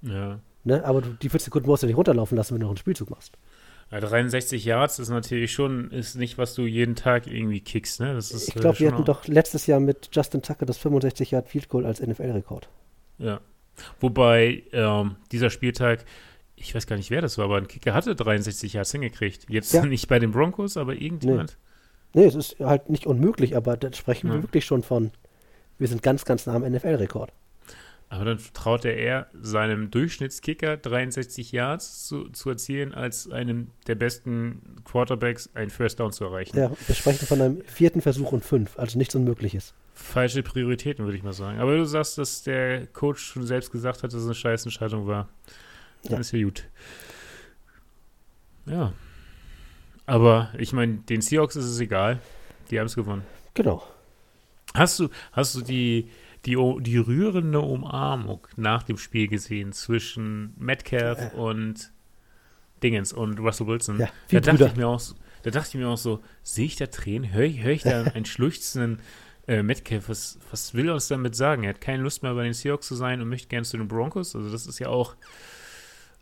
Ja. 0.01 0.39
Ne? 0.63 0.83
Aber 0.85 1.01
du, 1.01 1.09
die 1.09 1.29
40 1.29 1.45
Sekunden 1.45 1.67
musst 1.67 1.83
du 1.83 1.87
nicht 1.87 1.95
runterlaufen 1.97 2.37
lassen, 2.37 2.53
wenn 2.53 2.59
du 2.61 2.65
noch 2.65 2.71
einen 2.71 2.77
Spielzug 2.77 3.09
machst. 3.09 3.37
ja. 3.91 3.99
63 3.99 4.63
Yards 4.65 4.99
ist 4.99 5.09
natürlich 5.09 5.51
schon, 5.53 5.89
ist 5.91 6.15
nicht, 6.15 6.37
was 6.37 6.53
du 6.53 6.65
jeden 6.65 6.95
Tag 6.95 7.27
irgendwie 7.27 7.59
kickst, 7.61 7.99
ne? 8.01 8.13
Das 8.13 8.31
ist, 8.31 8.49
Ich 8.49 8.55
äh, 8.55 8.59
glaube, 8.59 8.79
wir 8.79 8.89
schon 8.89 8.95
hatten 8.97 9.05
doch 9.05 9.27
letztes 9.27 9.65
Jahr 9.67 9.79
mit 9.79 10.09
Justin 10.11 10.41
Tucker 10.41 10.65
das 10.65 10.77
65 10.77 11.31
Yard 11.31 11.47
Field 11.47 11.69
Goal 11.69 11.85
als 11.85 12.01
NFL-Rekord. 12.01 12.69
Ja. 13.17 13.39
Wobei 13.99 14.63
ähm, 14.73 15.15
dieser 15.31 15.49
Spieltag, 15.49 16.03
ich 16.55 16.75
weiß 16.75 16.85
gar 16.87 16.97
nicht, 16.97 17.09
wer 17.11 17.21
das 17.21 17.37
war, 17.37 17.45
aber 17.45 17.57
ein 17.57 17.67
Kicker 17.67 17.93
hatte 17.93 18.15
63 18.15 18.73
Yards 18.73 18.91
hingekriegt. 18.91 19.45
Jetzt 19.49 19.73
Ja. 19.73 19.85
nicht 19.85 20.07
bei 20.09 20.19
den 20.19 20.31
Broncos, 20.31 20.75
aber 20.77 20.93
irgendjemand. 20.95 21.57
Nee, 22.13 22.25
es 22.25 22.35
ist 22.35 22.57
halt 22.59 22.89
nicht 22.89 23.05
unmöglich, 23.05 23.55
aber 23.55 23.77
da 23.77 23.93
sprechen 23.93 24.29
wir 24.29 24.37
Ja. 24.37 24.43
wirklich 24.43 24.65
schon 24.65 24.83
von, 24.83 25.11
wir 25.77 25.87
sind 25.87 26.03
ganz, 26.03 26.25
ganz 26.25 26.45
nah 26.45 26.55
am 26.55 26.63
NFL-Rekord. 26.63 27.31
Aber 28.11 28.25
dann 28.25 28.39
traut 28.53 28.85
er 28.85 28.97
eher 28.97 29.27
seinem 29.39 29.91
Durchschnittskicker 29.91 30.77
63 30.77 31.51
Yards 31.51 32.07
zu, 32.07 32.29
zu 32.29 32.49
erzielen, 32.49 32.93
als 32.93 33.29
einem 33.29 33.67
der 33.85 33.93
besten 33.95 34.77
Quarterbacks 34.83 35.49
ein 35.53 35.69
First 35.69 35.99
Down 35.99 36.11
zu 36.11 36.23
erreichen. 36.25 36.57
Ja, 36.57 36.71
wir 36.87 36.95
sprechen 36.95 37.27
von 37.27 37.39
einem 37.39 37.61
vierten 37.65 38.01
Versuch 38.01 38.31
und 38.31 38.43
fünf, 38.43 38.79
also 38.79 38.97
nichts 38.97 39.13
Unmögliches. 39.13 39.75
Falsche 39.93 40.41
Prioritäten, 40.41 41.05
würde 41.05 41.17
ich 41.17 41.23
mal 41.23 41.33
sagen. 41.33 41.59
Aber 41.59 41.75
du 41.77 41.85
sagst, 41.85 42.17
dass 42.17 42.41
der 42.41 42.87
Coach 42.87 43.21
schon 43.21 43.45
selbst 43.45 43.71
gesagt 43.71 43.97
hat, 44.01 44.11
dass 44.11 44.19
es 44.21 44.25
eine 44.25 44.33
scheiß 44.33 44.65
Entscheidung 44.65 45.05
war. 45.05 45.29
Dann 46.03 46.13
Ja. 46.13 46.19
ist 46.19 46.31
ja 46.31 46.43
gut. 46.43 46.63
Ja. 48.65 48.93
Aber 50.05 50.49
ich 50.57 50.73
meine, 50.73 50.95
den 50.97 51.21
Seahawks 51.21 51.55
ist 51.55 51.65
es 51.65 51.79
egal. 51.79 52.19
Die 52.71 52.79
haben 52.79 52.87
es 52.87 52.95
gewonnen. 52.95 53.23
Genau. 53.53 53.83
Hast 54.73 54.99
du, 54.99 55.09
hast 55.31 55.53
du 55.55 55.61
die, 55.61 56.09
die, 56.45 56.57
die 56.81 56.97
rührende 56.97 57.59
Umarmung 57.61 58.47
nach 58.55 58.83
dem 58.83 58.97
Spiel 58.97 59.27
gesehen 59.27 59.71
zwischen 59.73 60.53
Metcalf 60.57 61.33
Äh. 61.33 61.35
und 61.37 61.91
Dingens 62.81 63.11
und 63.13 63.39
Russell 63.39 63.67
Wilson? 63.67 63.99
Ja, 63.99 64.07
da 64.31 64.39
dachte 64.39 64.51
Brüder. 64.51 64.67
ich 64.67 64.75
mir 64.77 64.87
auch, 64.87 64.99
so- 64.99 65.15
da 65.43 65.51
dachte 65.51 65.69
ich 65.69 65.75
mir 65.75 65.87
auch 65.89 65.97
so, 65.97 66.21
sehe 66.43 66.65
ich 66.65 66.75
da 66.77 66.87
Tränen? 66.87 67.31
Höre 67.33 67.43
ich, 67.45 67.61
hör 67.61 67.71
ich 67.71 67.83
da 67.83 68.03
einen 68.13 68.25
schluchzenden 68.25 69.01
äh, 69.47 69.63
Metcalf? 69.63 70.07
Was, 70.09 70.39
was 70.51 70.73
will 70.73 70.87
er 70.87 70.93
uns 70.93 71.07
damit 71.09 71.35
sagen? 71.35 71.63
Er 71.63 71.69
hat 71.69 71.81
keine 71.81 72.03
Lust 72.03 72.23
mehr 72.23 72.33
bei 72.33 72.43
den 72.43 72.53
Seahawks 72.53 72.87
zu 72.87 72.95
sein 72.95 73.21
und 73.21 73.27
möchte 73.29 73.47
gerne 73.49 73.65
zu 73.65 73.77
den 73.77 73.87
Broncos. 73.87 74.35
Also 74.35 74.49
das 74.51 74.65
ist 74.65 74.79
ja 74.79 74.87
auch, 74.87 75.15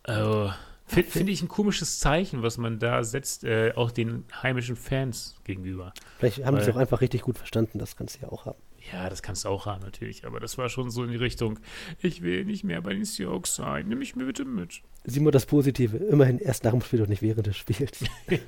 äh, 0.06 0.50
finde 0.88 1.10
find 1.12 1.30
ich 1.30 1.42
ein 1.42 1.48
komisches 1.48 2.00
Zeichen, 2.00 2.42
was 2.44 2.58
man 2.58 2.80
da 2.80 3.04
setzt, 3.04 3.44
äh, 3.44 3.74
auch 3.76 3.92
den 3.92 4.24
heimischen 4.42 4.76
Fans 4.76 5.36
gegenüber. 5.44 5.94
Vielleicht 6.18 6.44
haben 6.46 6.58
sie 6.58 6.64
es 6.64 6.70
auch 6.76 6.78
einfach 6.80 7.02
richtig 7.02 7.22
gut 7.24 7.38
verstanden, 7.38 7.78
das 7.80 7.96
kannst 7.98 8.18
du 8.18 8.22
ja 8.22 8.30
auch 8.32 8.46
haben. 8.46 8.58
Ja, 8.92 9.10
das 9.10 9.22
kannst 9.22 9.46
du 9.46 9.50
auch 9.50 9.66
haben, 9.66 9.84
natürlich. 9.84 10.26
Aber 10.26 10.40
das 10.40 10.58
war 10.58 10.70
schon 10.70 10.90
so 10.90 11.04
in 11.04 11.12
die 11.12 11.18
Richtung, 11.18 11.60
ich 12.02 12.22
will 12.22 12.46
nicht 12.46 12.64
mehr 12.64 12.82
bei 12.82 12.94
den 12.94 13.06
Seahawks 13.06 13.56
sein. 13.56 13.88
Nimm 13.90 14.00
mich 14.00 14.16
mir 14.16 14.26
bitte 14.26 14.46
mit. 14.46 14.82
Sieh 15.04 15.20
mal 15.20 15.32
das 15.32 15.46
Positive, 15.46 15.98
immerhin 15.98 16.40
erst 16.40 16.64
nach 16.64 16.72
dem 16.72 16.82
Spiel 16.82 17.02
und 17.02 17.10
nicht 17.10 17.22
während 17.22 17.48
des 17.48 17.58
Spiels. 17.58 18.00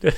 Das 0.00 0.14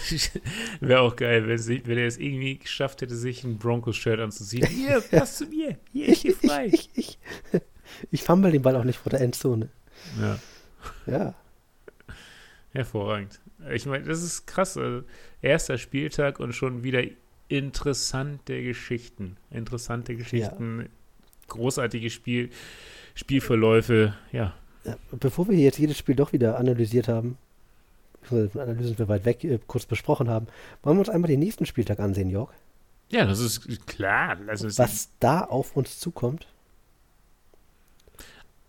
wäre 0.80 1.01
auch 1.01 1.16
geil, 1.16 1.49
wenn, 1.49 1.59
sie, 1.59 1.82
wenn 1.86 1.97
er 1.97 2.07
es 2.07 2.18
irgendwie 2.18 2.59
geschafft 2.59 3.01
hätte, 3.01 3.16
sich 3.16 3.43
ein 3.43 3.59
Broncos-Shirt 3.59 4.20
anzuziehen. 4.20 4.66
Hier, 4.66 5.01
pass 5.11 5.38
zu 5.38 5.47
mir. 5.47 5.78
Hier, 5.93 6.09
ich 6.09 6.20
hier 6.20 6.36
frei. 6.36 6.66
ich, 6.66 6.91
ich, 6.95 7.18
ich 8.11 8.22
fumble 8.22 8.53
den 8.53 8.62
Ball 8.62 8.76
auch 8.76 8.84
nicht 8.84 8.99
vor 8.99 9.11
der 9.11 9.22
Endzone. 9.22 9.70
Ja, 10.20 10.38
Ja, 11.07 11.34
hervorragend. 12.72 13.41
Ich 13.72 13.86
meine, 13.86 14.05
das 14.05 14.22
ist 14.22 14.47
krass. 14.47 14.76
Also, 14.76 15.05
erster 15.43 15.78
Spieltag 15.78 16.41
und 16.41 16.53
schon 16.53 16.82
wieder 16.82 17.03
interessante 17.51 18.62
Geschichten. 18.62 19.36
Interessante 19.51 20.16
Geschichten. 20.16 20.88
Großartige 21.48 22.11
Spiel, 22.11 22.51
Spielverläufe. 23.14 24.14
Ja, 24.32 24.55
Ja, 24.84 24.96
bevor 25.18 25.48
wir 25.48 25.59
jetzt 25.59 25.78
jedes 25.78 25.98
Spiel 25.98 26.14
doch 26.14 26.32
wieder 26.32 26.59
analysiert 26.59 27.09
haben, 27.09 27.36
von 28.22 28.51
Analysen 28.55 28.98
wir 28.98 29.09
weit 29.09 29.24
weg, 29.24 29.42
äh, 29.44 29.59
kurz 29.66 29.84
besprochen 29.84 30.28
haben, 30.28 30.46
wollen 30.82 30.96
wir 30.96 31.01
uns 31.01 31.09
einmal 31.09 31.28
den 31.28 31.40
nächsten 31.40 31.66
Spieltag 31.66 32.01
ansehen, 32.01 32.30
Jörg? 32.30 32.51
ja 33.11 33.24
das 33.26 33.40
ist 33.40 33.86
klar. 33.88 34.38
Also, 34.46 34.68
Was 34.78 35.11
da 35.18 35.40
auf 35.40 35.76
uns 35.76 35.98
zukommt? 35.98 36.46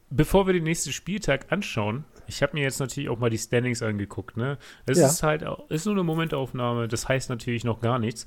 Bevor 0.09 0.47
wir 0.47 0.53
den 0.53 0.63
nächsten 0.63 0.91
Spieltag 0.91 1.51
anschauen, 1.51 2.03
ich 2.27 2.41
habe 2.41 2.53
mir 2.53 2.63
jetzt 2.63 2.79
natürlich 2.79 3.09
auch 3.09 3.19
mal 3.19 3.29
die 3.29 3.38
Standings 3.38 3.82
angeguckt, 3.82 4.36
ne? 4.38 4.57
Es 4.86 4.97
Ja. 4.97 5.07
ist 5.07 5.21
halt 5.23 5.45
ist 5.69 5.86
nur 5.86 5.93
eine 5.95 6.03
Momentaufnahme, 6.03 6.88
das 6.88 7.07
heißt 7.07 7.29
natürlich 7.29 7.63
noch 7.63 7.79
gar 7.82 7.99
nichts. 7.99 8.25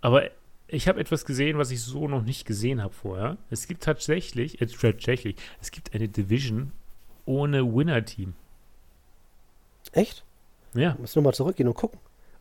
Aber 0.00 0.30
ich 0.68 0.88
habe 0.88 1.00
etwas 1.00 1.24
gesehen, 1.24 1.58
was 1.58 1.70
ich 1.70 1.80
so 1.80 2.08
noch 2.08 2.22
nicht 2.22 2.44
gesehen 2.46 2.82
habe 2.82 2.92
vorher. 2.94 3.36
Es 3.50 3.66
gibt 3.68 3.82
tatsächlich, 3.82 4.60
äh, 4.60 4.66
tatsächlich, 4.66 5.36
es 5.60 5.70
gibt 5.70 5.94
eine 5.94 6.08
Division 6.08 6.72
ohne 7.24 7.64
Winner-Team. 7.74 8.34
Echt? 9.92 10.24
Ja, 10.74 10.96
Müssen 11.00 11.16
wir 11.16 11.22
mal 11.22 11.32
zurückgehen 11.34 11.68
und 11.68 11.74
gucken. 11.74 11.98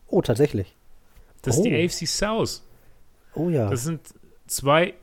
Oh, 0.08 0.22
tatsächlich. 0.22 0.76
das 1.42 1.58
Oh. 1.58 1.60
ist 1.60 1.66
die 1.66 1.76
AFC 1.76 2.08
South. 2.08 2.64
Oh 3.36 3.50
ja. 3.50 3.70
Das 3.70 3.84
sind 3.84 4.02
zwei 4.48 4.94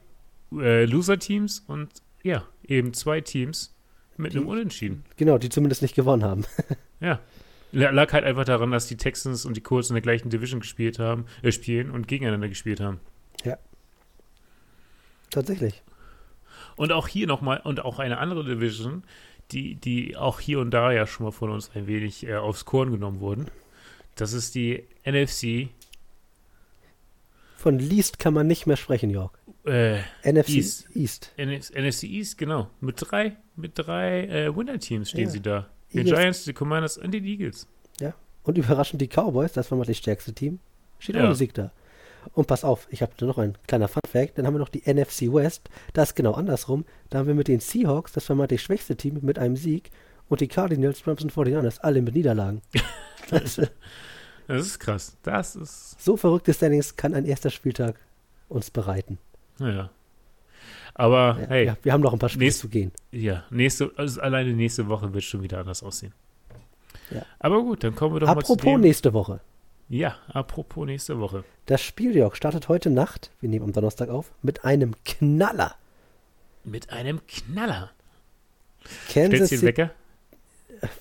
äh, 0.53 0.85
Loser-Teams 0.85 1.65
und 1.69 1.89
ja, 2.23 2.45
eben 2.67 2.93
zwei 2.95 3.21
Teams 3.21 3.75
mit 4.17 4.33
Die- 4.33 4.39
einem 4.39 4.49
Unentschieden. 4.49 5.05
genau, 5.17 5.39
die 5.39 5.49
zumindest 5.49 5.83
nicht 5.83 5.95
gewonnen 5.95 6.25
haben. 6.25 6.45
Ja. 7.01 7.19
Lag 7.73 8.13
halt 8.13 8.25
einfach 8.25 8.45
daran, 8.45 8.71
dass 8.71 8.87
die 8.87 8.97
Texans 8.99 9.45
und 9.47 9.57
die 9.57 9.63
Colts 9.63 9.89
in 9.91 9.95
der 9.95 10.03
gleichen 10.03 10.29
Division 10.31 10.61
gespielt 10.61 10.99
haben, 10.99 11.25
äh, 11.43 11.51
spielen 11.53 11.91
und 11.91 12.07
gegeneinander 12.07 12.49
gespielt 12.49 12.81
haben. 12.81 13.01
tatsächlich. 15.31 15.83
Und 16.77 16.93
auch 16.93 17.09
hier 17.09 17.27
nochmal, 17.27 17.61
und 17.65 17.81
auch 17.85 17.99
eine 17.99 18.19
andere 18.19 18.45
Division, 18.45 19.03
die, 19.51 19.75
die 19.77 20.17
auch 20.17 20.41
hier 20.41 20.61
und 20.61 20.71
da 20.71 20.93
ja 20.93 21.07
schon 21.07 21.25
mal 21.25 21.31
von 21.33 21.51
uns 21.51 21.71
ein 21.75 21.87
wenig 21.87 22.27
äh, 22.27 22.35
aufs 22.37 22.65
Korn 22.67 22.91
genommen 22.91 23.21
wurden. 23.21 23.47
Das 24.15 24.33
ist 24.35 24.55
die 24.55 24.85
NFC 25.07 25.69
Von 27.57 27.79
Least 27.79 28.19
kann 28.19 28.35
man 28.35 28.47
nicht 28.47 28.67
mehr 28.67 28.77
sprechen, 28.77 29.09
Jörg. 29.11 29.33
äh, 29.65 30.01
NFC 30.25 30.49
East. 30.51 30.89
East. 30.95 31.33
NF 31.39 31.71
NFC 31.71 32.05
East, 32.05 32.37
genau. 32.39 32.69
Mit 32.81 32.97
drei, 32.99 33.37
mit 33.57 33.73
drei 33.79 34.27
äh, 34.27 34.55
Winner-Teams 34.57 35.09
stehen 35.11 35.25
Ja. 35.25 35.31
sie 35.31 35.41
da. 35.41 35.69
Die 35.93 35.99
Eagles. 35.99 36.19
Giants, 36.19 36.45
die 36.45 36.53
Commanders 36.53 36.99
und 36.99 37.11
die 37.13 37.19
Eagles. 37.19 37.67
Und 38.45 38.59
überraschend 38.59 39.01
die 39.01 39.07
Cowboys, 39.07 39.53
das 39.53 39.71
war 39.71 39.79
mal 39.79 39.85
das 39.85 39.97
stärkste 39.99 40.33
Team, 40.33 40.59
steht 40.99 41.15
Ja. 41.15 41.23
ohne 41.27 41.37
Sieg 41.37 41.55
da. 41.55 41.71
Und 42.35 42.49
pass 42.49 42.65
auf, 42.65 42.89
ich 42.91 43.01
habe 43.01 43.13
noch 43.25 43.39
ein 43.39 43.57
kleiner 43.69 43.87
Fun-Fact, 43.87 44.37
dann 44.37 44.47
haben 44.49 44.55
wir 44.55 44.59
noch 44.59 44.69
die 44.69 44.83
NFC 44.85 45.33
West, 45.33 45.69
das 45.93 46.09
ist 46.09 46.15
genau 46.17 46.33
andersrum. 46.33 46.85
Da 47.09 47.19
haben 47.19 47.29
wir 47.29 47.37
mit 47.37 47.47
den 47.47 47.61
Seahawks, 47.61 48.11
das 48.11 48.25
vermeintlich 48.25 48.61
schwächste 48.61 48.97
Team, 48.97 49.21
mit 49.23 49.39
einem 49.39 49.55
Sieg 49.57 49.93
und 50.29 50.41
die 50.41 50.49
Cardinals, 50.49 51.07
Rams 51.07 51.23
und 51.23 51.33
49ers, 51.33 51.79
alle 51.83 52.03
mit 52.03 52.15
Niederlagen. 52.17 52.63
Das, 53.31 53.61
Das 54.49 54.67
ist 54.67 54.81
krass. 54.81 55.17
Das 55.23 55.55
ist, 55.55 56.03
so 56.03 56.17
verrückte 56.17 56.53
Standings 56.53 56.97
kann 56.97 57.15
ein 57.15 57.25
erster 57.25 57.51
Spieltag 57.51 57.95
uns 58.49 58.73
bereiten. 58.73 59.19
naja. 59.61 59.89
Aber 60.95 61.39
Ja, 61.41 61.47
hey, 61.49 61.67
ja, 61.67 61.77
wir 61.83 61.93
haben 61.93 62.01
noch 62.03 62.13
ein 62.13 62.19
paar 62.19 62.29
Spiele 62.29 62.47
nächst- 62.47 62.61
zu 62.61 62.69
gehen. 62.69 62.93
Ja, 63.11 63.45
nächste, 63.51 63.91
also 63.97 64.21
alleine 64.21 64.53
nächste 64.53 64.89
Woche 64.89 65.13
wird 65.15 65.25
schon 65.25 65.43
wieder 65.43 65.59
anders 65.59 65.83
aussehen. 65.83 66.13
Ja. 67.11 67.25
Aber 67.39 67.61
gut, 67.63 67.83
dann 67.85 67.95
kommen 67.95 68.15
wir 68.15 68.21
doch 68.21 68.27
mal 68.29 68.43
zu 68.45 68.53
Apropos 68.55 68.81
nächste 68.81 69.13
Woche. 69.13 69.41
Ja, 69.89 70.17
apropos 70.33 70.87
nächste 70.87 71.19
Woche. 71.19 71.45
Das 71.67 71.83
Spiel, 71.83 72.17
Jörg, 72.17 72.35
startet 72.37 72.69
heute 72.69 72.89
Nacht, 72.91 73.31
wir 73.41 73.49
nehmen 73.49 73.67
am 73.67 73.73
Donnerstag 73.73 74.09
auf, 74.09 74.33
mit 74.43 74.65
einem 74.65 74.95
Knaller. 75.05 75.75
Mit 76.65 76.91
einem 76.91 77.21
Knaller. 77.27 77.91
Kansas 79.13 79.49
Stellst 79.49 79.53
du 79.53 79.57
den 79.59 79.63
Wecker? 79.67 79.91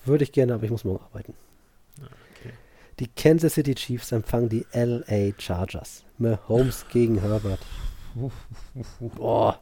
würde 0.05 0.23
ich 0.23 0.31
gerne, 0.31 0.53
aber 0.53 0.63
ich 0.65 0.71
muss 0.71 0.83
morgen 0.83 1.03
arbeiten. 1.05 1.33
okay. 1.99 2.53
Die 2.99 3.07
Kansas 3.07 3.53
City 3.53 3.75
Chiefs 3.75 4.11
empfangen 4.11 4.49
die 4.49 4.65
LA 4.73 5.33
Chargers. 5.39 6.03
Mahomes 6.17 6.85
gegen 6.91 7.19
Herbert. 7.21 7.59
Boah, 9.15 9.59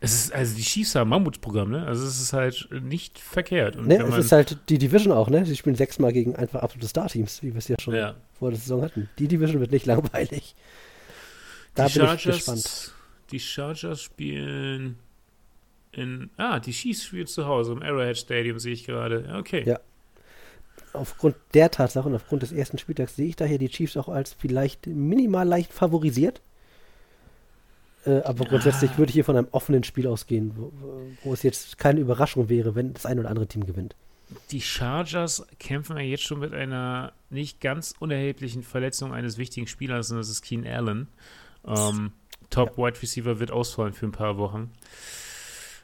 Es 0.00 0.14
ist, 0.14 0.32
also 0.32 0.54
die 0.54 0.62
Chiefs 0.62 0.94
haben 0.94 1.10
Mammutprogramm, 1.10 1.70
ne? 1.70 1.86
Also 1.86 2.06
es 2.06 2.20
ist 2.20 2.32
halt 2.32 2.68
nicht 2.70 3.18
verkehrt. 3.18 3.76
Und 3.76 3.88
ne, 3.88 3.96
es 3.96 4.16
ist 4.16 4.32
halt 4.32 4.58
die 4.68 4.78
Division 4.78 5.12
auch, 5.12 5.28
ne? 5.28 5.44
Sie 5.44 5.56
spielen 5.56 5.74
sechsmal 5.76 6.12
gegen 6.12 6.36
einfach 6.36 6.62
absolute 6.62 6.88
Star-Teams, 6.88 7.42
wie 7.42 7.52
wir 7.52 7.58
es 7.58 7.68
ja 7.68 7.76
schon 7.80 7.94
ja, 7.94 8.14
vor 8.38 8.50
der 8.50 8.58
Saison 8.58 8.82
hatten. 8.82 9.08
Die 9.18 9.26
Division 9.28 9.60
wird 9.60 9.72
nicht 9.72 9.86
langweilig. 9.86 10.54
Da 11.74 11.86
die 11.86 11.94
bin 11.98 12.06
Chargers, 12.06 12.24
ich 12.24 12.44
gespannt. 12.44 12.92
Die 13.32 13.40
Chargers 13.40 14.00
spielen 14.00 14.98
in, 15.92 16.30
ah, 16.36 16.60
die 16.60 16.72
Chiefs 16.72 17.04
spielen 17.04 17.26
zu 17.26 17.46
Hause 17.46 17.72
im 17.72 17.82
Arrowhead 17.82 18.18
Stadium, 18.18 18.58
sehe 18.58 18.72
ich 18.74 18.84
gerade. 18.84 19.34
Okay. 19.36 19.64
Ja. 19.66 19.80
aufgrund 20.92 21.36
der 21.54 21.70
Tatsache 21.70 22.08
und 22.08 22.14
aufgrund 22.14 22.42
des 22.42 22.52
ersten 22.52 22.78
Spieltags 22.78 23.16
sehe 23.16 23.28
ich 23.28 23.36
daher 23.36 23.58
die 23.58 23.68
Chiefs 23.68 23.96
auch 23.96 24.08
als 24.08 24.32
vielleicht 24.32 24.86
minimal 24.86 25.46
leicht 25.46 25.72
favorisiert. 25.72 26.40
Äh, 28.08 28.22
aber 28.24 28.46
grundsätzlich 28.46 28.96
würde 28.96 29.10
ich 29.10 29.14
hier 29.14 29.24
von 29.24 29.36
einem 29.36 29.48
offenen 29.50 29.84
Spiel 29.84 30.06
ausgehen, 30.06 30.52
wo, 30.56 30.72
wo 31.22 31.32
es 31.34 31.42
jetzt 31.42 31.76
keine 31.76 32.00
Überraschung 32.00 32.48
wäre, 32.48 32.74
wenn 32.74 32.94
das 32.94 33.04
ein 33.04 33.18
oder 33.18 33.28
andere 33.28 33.46
Team 33.46 33.66
gewinnt. 33.66 33.94
Die 34.50 34.60
Chargers 34.60 35.46
kämpfen 35.58 35.96
ja 35.96 36.02
jetzt 36.02 36.22
schon 36.22 36.38
mit 36.38 36.54
einer 36.54 37.12
nicht 37.30 37.60
ganz 37.60 37.94
unerheblichen 37.98 38.62
Verletzung 38.62 39.12
eines 39.12 39.36
wichtigen 39.36 39.66
Spielers, 39.66 40.10
und 40.10 40.18
das 40.18 40.28
ist 40.28 40.42
Keen 40.42 40.66
Allen. 40.66 41.08
Ähm, 41.66 42.12
Top 42.50 42.78
ja. 42.78 42.86
Wide 42.86 43.02
Receiver 43.02 43.40
wird 43.40 43.50
ausfallen 43.50 43.92
für 43.92 44.06
ein 44.06 44.12
paar 44.12 44.38
Wochen. 44.38 44.70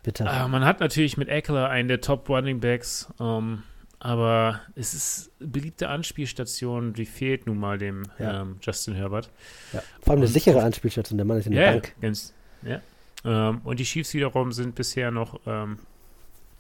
Bitte. 0.03 0.25
Äh, 0.25 0.49
man 0.49 0.65
hat 0.65 0.81
natürlich 0.81 1.17
mit 1.17 1.29
Eckler 1.29 1.69
einen 1.69 1.89
der 1.89 2.01
Top 2.01 2.29
Running 2.29 2.61
Backs, 2.61 3.09
ähm, 3.21 3.63
aber 4.05 4.61
es 4.75 4.93
ist 4.93 5.31
beliebte 5.39 5.89
Anspielstation, 5.89 6.93
die 6.93 7.07
fehlt 7.07 7.47
nun 7.47 7.57
mal 7.57 7.79
dem 7.79 8.03
ja. 8.19 8.43
ähm, 8.43 8.59
Justin 8.61 8.95
Herbert. 8.95 9.31
Ja. 9.73 9.83
Vor 10.03 10.13
allem 10.13 10.21
eine 10.21 10.29
sichere 10.29 10.63
Anspielstation, 10.63 11.17
der 11.17 11.25
Mann 11.25 11.39
ist 11.39 11.47
in 11.47 11.53
der 11.53 11.73
Bank. 11.73 11.95
Ganz, 12.03 12.35
ja, 12.63 12.83
ähm, 13.25 13.63
und 13.65 13.81
die 13.81 13.85
Chiefs 13.85 14.13
wiederum 14.13 14.53
sind 14.53 14.75
bisher 14.75 15.11
noch 15.11 15.41
ähm, 15.47 15.79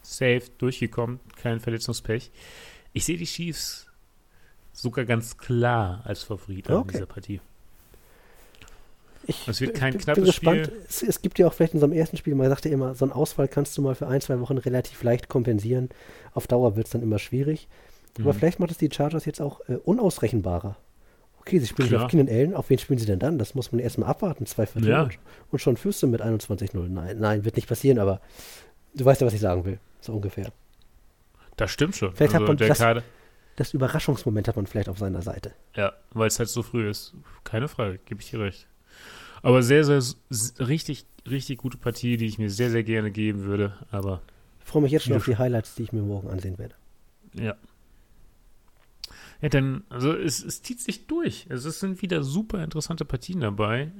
safe 0.00 0.44
durchgekommen, 0.56 1.20
kein 1.36 1.60
Verletzungspech. 1.60 2.30
Ich 2.94 3.04
sehe 3.04 3.18
die 3.18 3.26
Chiefs 3.26 3.88
sogar 4.72 5.04
ganz 5.04 5.36
klar 5.36 6.00
als 6.04 6.22
Favorit 6.22 6.70
okay. 6.70 6.80
in 6.80 6.88
dieser 6.88 7.06
Partie. 7.06 7.40
Ich 9.26 9.48
es 9.48 9.60
wird 9.60 9.74
kein 9.74 9.96
knappes 9.96 10.34
Spiel. 10.34 10.70
Es, 10.88 11.02
es, 11.02 11.22
gibt 11.22 11.38
ja 11.38 11.46
auch 11.46 11.52
vielleicht 11.52 11.74
in 11.74 11.80
so 11.80 11.86
einem 11.86 11.94
ersten 11.94 12.16
Spiel, 12.16 12.34
man 12.34 12.48
sagte 12.48 12.68
immer, 12.68 12.94
so 12.94 13.04
einen 13.04 13.12
Ausfall 13.12 13.48
kannst 13.48 13.76
du 13.76 13.82
mal 13.82 13.94
für 13.94 14.06
ein, 14.06 14.20
zwei 14.20 14.40
Wochen 14.40 14.58
relativ 14.58 15.02
leicht 15.02 15.28
kompensieren. 15.28 15.88
Auf 16.32 16.46
Dauer 16.46 16.76
wird 16.76 16.86
es 16.86 16.92
dann 16.92 17.02
immer 17.02 17.18
schwierig. 17.18 17.68
Mhm. 18.18 18.24
Aber 18.24 18.34
vielleicht 18.34 18.60
macht 18.60 18.70
es 18.70 18.78
die 18.78 18.90
Chargers 18.92 19.24
jetzt 19.24 19.40
auch 19.40 19.60
äh, 19.68 19.76
unausrechenbarer. 19.76 20.76
Okay, 21.40 21.58
sie 21.58 21.66
spielen 21.66 21.94
auf 21.96 22.10
Keenan 22.10 22.28
Allen, 22.28 22.54
auf 22.54 22.70
wen 22.70 22.78
spielen 22.78 22.98
sie 22.98 23.04
denn 23.04 23.18
dann? 23.18 23.38
Das 23.38 23.54
muss 23.54 23.70
man 23.70 23.78
erstmal 23.78 24.08
abwarten, 24.08 24.46
zwei 24.46 24.64
Viertel 24.64 24.88
ja. 24.88 25.08
und, 25.50 25.58
schon 25.58 25.76
führst 25.76 26.02
du 26.02 26.06
mit 26.06 26.22
21-0. 26.22 26.88
Nein, 26.88 27.18
nein, 27.18 27.44
wird 27.44 27.56
nicht 27.56 27.68
passieren, 27.68 27.98
aber 27.98 28.22
du 28.94 29.04
weißt 29.04 29.20
ja, 29.20 29.26
was 29.26 29.34
ich 29.34 29.40
sagen 29.40 29.64
will, 29.66 29.78
so 30.00 30.14
ungefähr. 30.14 30.50
Das 31.56 31.70
stimmt 31.70 31.96
schon. 31.96 32.14
Vielleicht 32.14 32.34
also 32.34 32.48
hat 32.48 32.58
man 32.58 32.68
das, 32.68 33.04
das 33.56 33.74
Überraschungsmoment 33.74 34.48
hat 34.48 34.56
man 34.56 34.66
vielleicht 34.66 34.88
auf 34.88 34.98
seiner 34.98 35.20
Seite. 35.20 35.52
Ja, 35.76 35.92
weil 36.12 36.28
es 36.28 36.38
halt 36.38 36.48
so 36.48 36.62
früh 36.62 36.88
ist. 36.88 37.14
Keine 37.44 37.68
Frage, 37.68 37.98
gebe 38.06 38.22
ich 38.22 38.30
dir 38.30 38.40
recht. 38.40 38.66
Aber 39.44 39.62
sehr, 39.62 39.84
sehr, 39.84 40.02
richtig, 40.58 41.04
richtig 41.28 41.58
gute 41.58 41.76
Partie, 41.76 42.16
die 42.16 42.24
ich 42.24 42.38
mir 42.38 42.48
sehr, 42.48 42.70
sehr 42.70 42.82
gerne 42.82 43.10
geben 43.10 43.44
würde. 43.44 43.74
Aber 43.90 44.22
ich 44.60 44.64
freue 44.64 44.82
mich 44.82 44.90
jetzt 44.90 45.04
schon 45.04 45.16
auf 45.16 45.26
die 45.26 45.36
Highlights, 45.36 45.74
die 45.74 45.82
ich 45.82 45.92
mir 45.92 46.00
morgen 46.00 46.30
ansehen 46.30 46.56
werde. 46.56 46.74
Ja. 47.34 47.54
Ja, 49.42 49.48
dann, 49.50 49.84
also 49.90 50.14
es, 50.14 50.42
es 50.42 50.62
zieht 50.62 50.80
sich 50.80 51.06
durch. 51.06 51.44
Es 51.50 51.64
sind 51.64 52.00
wieder 52.00 52.22
super 52.22 52.64
interessante 52.64 53.04
Partien 53.04 53.40
dabei. 53.40 53.92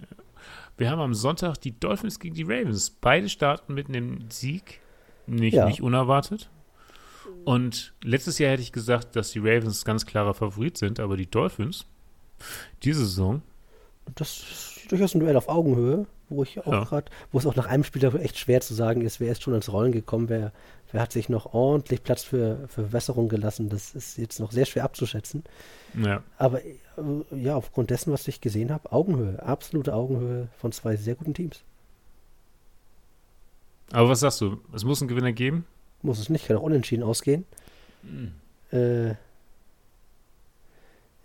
Wir 0.79 0.91
haben 0.91 1.01
am 1.01 1.13
Sonntag 1.13 1.59
die 1.59 1.79
Dolphins 1.79 2.19
gegen 2.19 2.35
die 2.35 2.45
Ravens. 2.45 2.89
Beide 2.89 3.29
starten 3.29 3.75
mit 3.75 3.91
einem 3.91 4.31
Sieg. 4.31 4.81
Nicht, 5.27 5.55
ja. 5.55 5.67
nicht 5.67 5.83
unerwartet. 5.83 6.49
Und 7.45 7.93
letztes 8.03 8.39
Jahr 8.39 8.53
hätte 8.53 8.63
ich 8.63 8.73
gesagt, 8.73 9.15
dass 9.15 9.33
die 9.33 9.41
Ravens 9.41 9.85
ganz 9.85 10.07
klarer 10.07 10.33
Favorit 10.33 10.79
sind, 10.79 11.01
aber 11.01 11.19
die 11.19 11.31
Dolphins, 11.31 11.85
diese 12.83 13.01
Saison. 13.01 13.43
Das 14.15 14.74
durchaus 14.89 15.15
ein 15.15 15.21
Duell 15.21 15.37
auf 15.37 15.49
Augenhöhe, 15.49 16.07
wo 16.29 16.43
ich 16.43 16.61
auch 16.61 16.73
ja. 16.73 16.85
gerade, 16.85 17.11
wo 17.33 17.39
es 17.39 17.47
auch 17.47 17.57
nach 17.57 17.67
einem 17.67 17.85
Spiel 17.85 18.05
echt 18.21 18.39
schwer 18.39 18.61
zu 18.61 18.75
sagen 18.75 19.03
ist, 19.03 19.21
wer 19.21 19.33
ist 19.33 19.43
schon 19.43 19.55
ans 19.55 19.73
Rollen 19.73 19.93
gekommen, 19.93 20.29
wer, 20.29 20.53
wer 20.93 21.01
hat 21.03 21.13
sich 21.13 21.29
noch 21.29 21.55
ordentlich 21.55 22.03
Platz 22.03 22.23
für, 22.23 22.69
für 22.69 22.83
Verbesserung 22.83 23.29
gelassen. 23.29 23.69
Das 23.69 23.95
ist 23.95 24.19
jetzt 24.19 24.41
noch 24.41 24.53
sehr 24.53 24.65
schwer 24.65 24.85
abzuschätzen. 24.85 25.45
Ja. 25.95 26.23
Aber 26.39 26.65
äh, 26.65 26.73
ja, 27.31 27.57
aufgrund 27.57 27.91
dessen, 27.91 28.13
was 28.13 28.27
ich 28.29 28.41
gesehen 28.41 28.73
habe, 28.73 28.93
Augenhöhe, 28.93 29.43
absolute 29.43 29.95
Augenhöhe 29.95 30.49
von 30.57 30.73
zwei 30.73 30.97
sehr 30.97 31.15
guten 31.15 31.35
Teams. 31.35 31.63
Aber 33.93 34.09
was 34.09 34.21
sagst 34.21 34.41
du? 34.41 34.59
Es 34.73 34.85
muss 34.85 35.01
einen 35.01 35.09
Gewinner 35.09 35.33
geben? 35.33 35.67
Muss 36.03 36.19
es 36.19 36.29
nicht, 36.29 36.47
kann 36.47 36.57
auch 36.57 36.63
unentschieden 36.63 37.03
ausgehen. 37.03 37.45
Mhm. 38.03 38.33
Äh, 38.73 39.15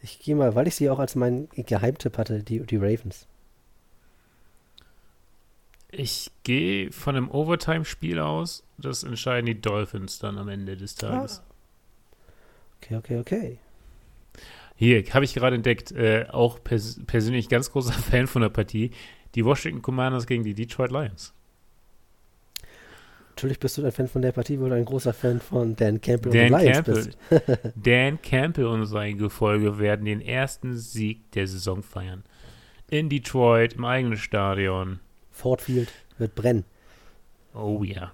ich 0.02 0.20
gehe 0.20 0.36
mal, 0.36 0.56
weil 0.56 0.68
ich 0.68 0.76
sie 0.76 0.90
auch 0.90 1.00
als 1.00 1.16
mein 1.16 1.50
Geheimtipp 1.52 2.18
hatte, 2.18 2.44
die, 2.44 2.60
die 2.62 2.78
Ravens. 2.78 3.28
Ich 5.92 6.32
gehe 6.44 6.92
von 6.92 7.16
einem 7.16 7.30
Overtime-Spiel 7.30 8.20
aus. 8.20 8.64
Das 8.78 9.04
entscheiden 9.04 9.48
die 9.48 9.60
Dolphins 9.60 10.20
dann 10.20 10.38
am 10.38 10.48
Ende 10.48 10.78
des 10.78 10.96
Tages. 10.96 11.40
Ah. 11.40 11.50
Okay, 12.82 12.96
okay, 12.96 13.18
okay. 13.18 13.60
Hier, 14.76 15.04
habe 15.14 15.26
ich 15.26 15.34
gerade 15.34 15.58
entdeckt, 15.58 15.92
äh, 15.92 16.28
auch 16.30 16.64
pers 16.64 17.02
persönlich 17.06 17.50
ganz 17.50 17.72
großer 17.72 17.92
Fan 18.12 18.28
von 18.28 18.42
der 18.42 18.50
Partie. 18.50 18.92
Die 19.36 19.44
Washington 19.44 19.82
Commanders 19.82 20.26
gegen 20.26 20.44
die 20.44 20.54
Detroit 20.54 20.92
Lions. 20.92 21.34
Natürlich 23.32 23.60
bist 23.60 23.78
du 23.78 23.86
ein 23.86 23.92
Fan 23.92 24.08
von 24.08 24.22
der 24.22 24.32
Partie, 24.32 24.60
weil 24.60 24.70
du 24.70 24.76
ein 24.76 24.86
großer 24.86 25.14
Fan 25.14 25.40
von 25.40 25.76
Dan 25.76 26.02
Campbell 26.02 26.32
Dan 26.32 26.54
und 26.54 26.60
den 26.60 26.74
Lions 26.74 26.86
Campbell. 26.86 27.14
bist. 27.30 27.76
Dan 27.76 28.22
Campbell 28.22 28.66
und 28.66 28.86
sein 28.86 29.18
Gefolge 29.18 29.80
werden 29.80 30.06
den 30.06 30.22
ersten 30.22 30.78
Sieg 30.78 31.32
der 31.32 31.48
Saison 31.48 31.82
feiern. 31.82 32.24
In 32.90 33.10
Detroit, 33.10 33.74
im 33.74 33.86
eigenen 33.86 34.18
Stadion. 34.18 35.00
Ford 35.40 35.62
Field 35.62 35.92
wird 36.18 36.36
brennen. 36.36 36.66
Oh 37.54 37.84
ja. 37.84 38.12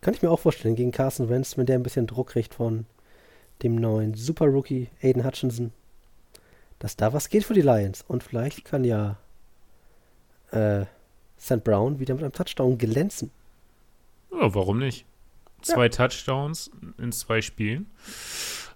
Kann 0.00 0.14
ich 0.14 0.22
mir 0.22 0.30
auch 0.30 0.40
vorstellen, 0.40 0.76
gegen 0.76 0.92
Carson 0.92 1.28
Wentz, 1.28 1.56
wenn 1.56 1.66
der 1.66 1.78
ein 1.78 1.82
bisschen 1.82 2.06
Druck 2.06 2.28
kriegt 2.28 2.54
von 2.54 2.86
dem 3.62 3.76
neuen 3.76 4.14
Super 4.14 4.46
Rookie 4.46 4.88
Aiden 5.02 5.24
Hutchinson, 5.24 5.72
dass 6.78 6.96
da 6.96 7.12
was 7.12 7.28
geht 7.28 7.44
für 7.44 7.54
die 7.54 7.62
Lions. 7.62 8.04
Und 8.06 8.22
vielleicht 8.22 8.64
kann 8.64 8.84
ja 8.84 9.16
äh, 10.50 10.84
St. 11.40 11.64
Brown 11.64 11.98
wieder 11.98 12.14
mit 12.14 12.22
einem 12.22 12.32
Touchdown 12.32 12.76
glänzen. 12.78 13.30
Ja, 14.30 14.54
warum 14.54 14.78
nicht? 14.78 15.06
Zwei 15.62 15.84
ja. 15.84 15.88
Touchdowns 15.88 16.70
in 16.98 17.10
zwei 17.12 17.40
Spielen. 17.40 17.90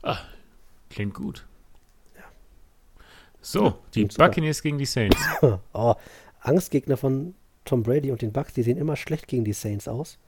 Ah, 0.02 0.18
klingt 0.88 1.14
gut. 1.14 1.46
Ja. 2.16 2.22
So, 3.42 3.78
die 3.94 4.06
Buccaneers 4.06 4.62
gegen 4.62 4.78
die 4.78 4.86
Saints. 4.86 5.18
oh, 5.72 5.94
Angstgegner 6.40 6.96
von 6.96 7.34
Tom 7.64 7.82
Brady 7.82 8.10
und 8.10 8.22
den 8.22 8.32
Bucks, 8.32 8.52
die 8.52 8.62
sehen 8.62 8.78
immer 8.78 8.96
schlecht 8.96 9.28
gegen 9.28 9.44
die 9.44 9.52
Saints 9.52 9.88
aus. 9.88 10.18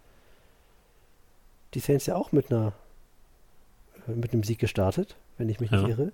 Die 1.74 1.80
Saints 1.80 2.06
ja 2.06 2.16
auch 2.16 2.32
mit 2.32 2.50
einer 2.50 2.74
äh, 4.08 4.12
mit 4.12 4.32
einem 4.32 4.42
Sieg 4.42 4.58
gestartet, 4.58 5.16
wenn 5.38 5.48
ich 5.48 5.60
mich 5.60 5.70
ja. 5.70 5.82
nicht 5.82 5.90
irre. 5.90 6.12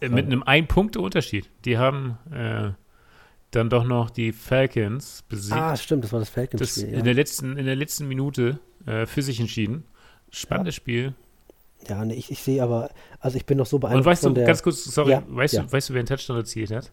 Äh, 0.00 0.08
mit 0.08 0.26
einem 0.26 0.42
Ein-Punkte-Unterschied. 0.42 1.48
Die 1.64 1.78
haben 1.78 2.18
äh, 2.32 2.70
dann 3.50 3.70
doch 3.70 3.84
noch 3.84 4.10
die 4.10 4.32
Falcons 4.32 5.24
besiegt. 5.28 5.56
Ah, 5.56 5.76
stimmt, 5.76 6.04
das 6.04 6.12
war 6.12 6.20
das 6.20 6.28
Falcons-Spiel. 6.30 6.90
Ja. 6.90 6.98
In, 6.98 7.04
der 7.04 7.14
letzten, 7.14 7.56
in 7.56 7.66
der 7.66 7.76
letzten 7.76 8.08
Minute 8.08 8.58
äh, 8.86 9.06
für 9.06 9.22
sich 9.22 9.40
entschieden. 9.40 9.84
Spannendes 10.30 10.76
ja. 10.76 10.80
Spiel. 10.80 11.14
Ja, 11.88 12.04
nee, 12.04 12.14
ich, 12.14 12.30
ich 12.30 12.42
sehe 12.42 12.62
aber, 12.62 12.90
also 13.20 13.36
ich 13.36 13.46
bin 13.46 13.58
noch 13.58 13.66
so 13.66 13.78
beeindruckt. 13.78 14.06
Und 14.06 14.10
weißt 14.10 14.24
du, 14.24 14.34
ganz 14.34 14.62
kurz, 14.62 14.84
sorry, 14.84 15.18
weißt, 15.28 15.58
Du, 15.58 15.72
weißt 15.72 15.90
du, 15.90 15.94
wer 15.94 16.00
einen 16.00 16.08
Touchdown 16.08 16.38
erzielt 16.38 16.70
hat? 16.70 16.90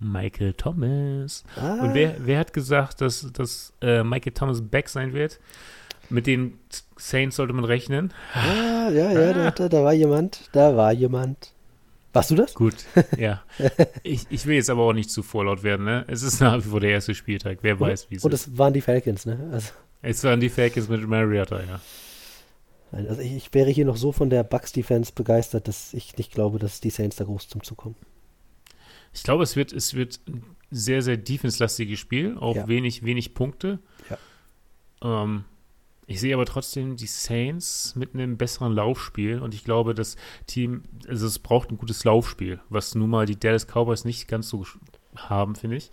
Michael 0.00 0.54
Thomas. 0.54 1.44
Ah. 1.56 1.84
Und 1.84 1.94
wer, 1.94 2.16
wer 2.18 2.38
hat 2.38 2.52
gesagt, 2.52 3.00
dass, 3.00 3.30
dass 3.32 3.72
äh, 3.80 4.02
Michael 4.02 4.32
Thomas 4.32 4.62
back 4.62 4.88
sein 4.88 5.12
wird? 5.12 5.40
Mit 6.10 6.26
den 6.26 6.58
Saints 6.96 7.36
sollte 7.36 7.52
man 7.52 7.64
rechnen. 7.64 8.12
Ah, 8.32 8.88
ja, 8.90 9.12
ja, 9.12 9.46
ah. 9.46 9.50
da, 9.50 9.68
da 9.68 9.84
war 9.84 9.92
jemand. 9.92 10.48
Da 10.52 10.76
war 10.76 10.92
jemand. 10.92 11.52
Warst 12.12 12.30
du 12.30 12.34
das? 12.36 12.54
Gut, 12.54 12.74
ja. 13.18 13.42
ich, 14.02 14.26
ich 14.30 14.46
will 14.46 14.56
jetzt 14.56 14.70
aber 14.70 14.82
auch 14.82 14.94
nicht 14.94 15.10
zu 15.10 15.22
vorlaut 15.22 15.62
werden, 15.62 15.84
ne? 15.84 16.04
Es 16.08 16.22
ist 16.22 16.40
nach 16.40 16.56
wie 16.64 16.68
vor 16.68 16.80
der 16.80 16.90
erste 16.90 17.14
Spieltag. 17.14 17.58
Wer 17.60 17.78
weiß, 17.78 18.10
wie 18.10 18.14
es 18.14 18.20
ist. 18.20 18.24
Und 18.24 18.32
es 18.32 18.56
waren 18.56 18.72
die 18.72 18.80
Falcons, 18.80 19.26
ne? 19.26 19.50
Also. 19.52 19.72
Es 20.00 20.24
waren 20.24 20.40
die 20.40 20.48
Falcons 20.48 20.88
mit 20.88 21.06
Mariota, 21.06 21.60
ja. 21.60 21.80
Also 22.92 23.20
ich, 23.20 23.36
ich 23.36 23.54
wäre 23.54 23.70
hier 23.70 23.84
noch 23.84 23.96
so 23.96 24.12
von 24.12 24.30
der 24.30 24.42
Bucks-Defense 24.44 25.12
begeistert, 25.14 25.68
dass 25.68 25.92
ich 25.92 26.16
nicht 26.16 26.32
glaube, 26.32 26.58
dass 26.58 26.80
die 26.80 26.90
Saints 26.90 27.16
da 27.16 27.24
groß 27.24 27.48
zum 27.48 27.62
Zug 27.62 27.76
kommen. 27.76 27.96
Ich 29.12 29.22
glaube, 29.22 29.42
es 29.42 29.56
wird, 29.56 29.72
es 29.72 29.94
wird 29.94 30.20
ein 30.28 30.44
sehr, 30.70 31.02
sehr 31.02 31.16
defense-lastiges 31.16 31.98
Spiel, 31.98 32.36
auch 32.38 32.56
ja. 32.56 32.68
wenig, 32.68 33.04
wenig 33.04 33.34
Punkte. 33.34 33.78
Ja. 34.10 35.24
Ähm, 35.24 35.44
ich 36.06 36.20
sehe 36.20 36.34
aber 36.34 36.46
trotzdem 36.46 36.96
die 36.96 37.06
Saints 37.06 37.94
mit 37.94 38.14
einem 38.14 38.38
besseren 38.38 38.72
Laufspiel 38.72 39.40
und 39.40 39.52
ich 39.52 39.62
glaube, 39.62 39.94
das 39.94 40.16
Team, 40.46 40.84
also 41.06 41.26
es 41.26 41.38
braucht 41.38 41.70
ein 41.70 41.76
gutes 41.76 42.02
Laufspiel, 42.04 42.60
was 42.70 42.94
nun 42.94 43.10
mal 43.10 43.26
die 43.26 43.38
Dallas 43.38 43.66
Cowboys 43.66 44.06
nicht 44.06 44.26
ganz 44.26 44.48
so 44.48 44.64
haben, 45.16 45.54
finde 45.54 45.76
ich. 45.76 45.90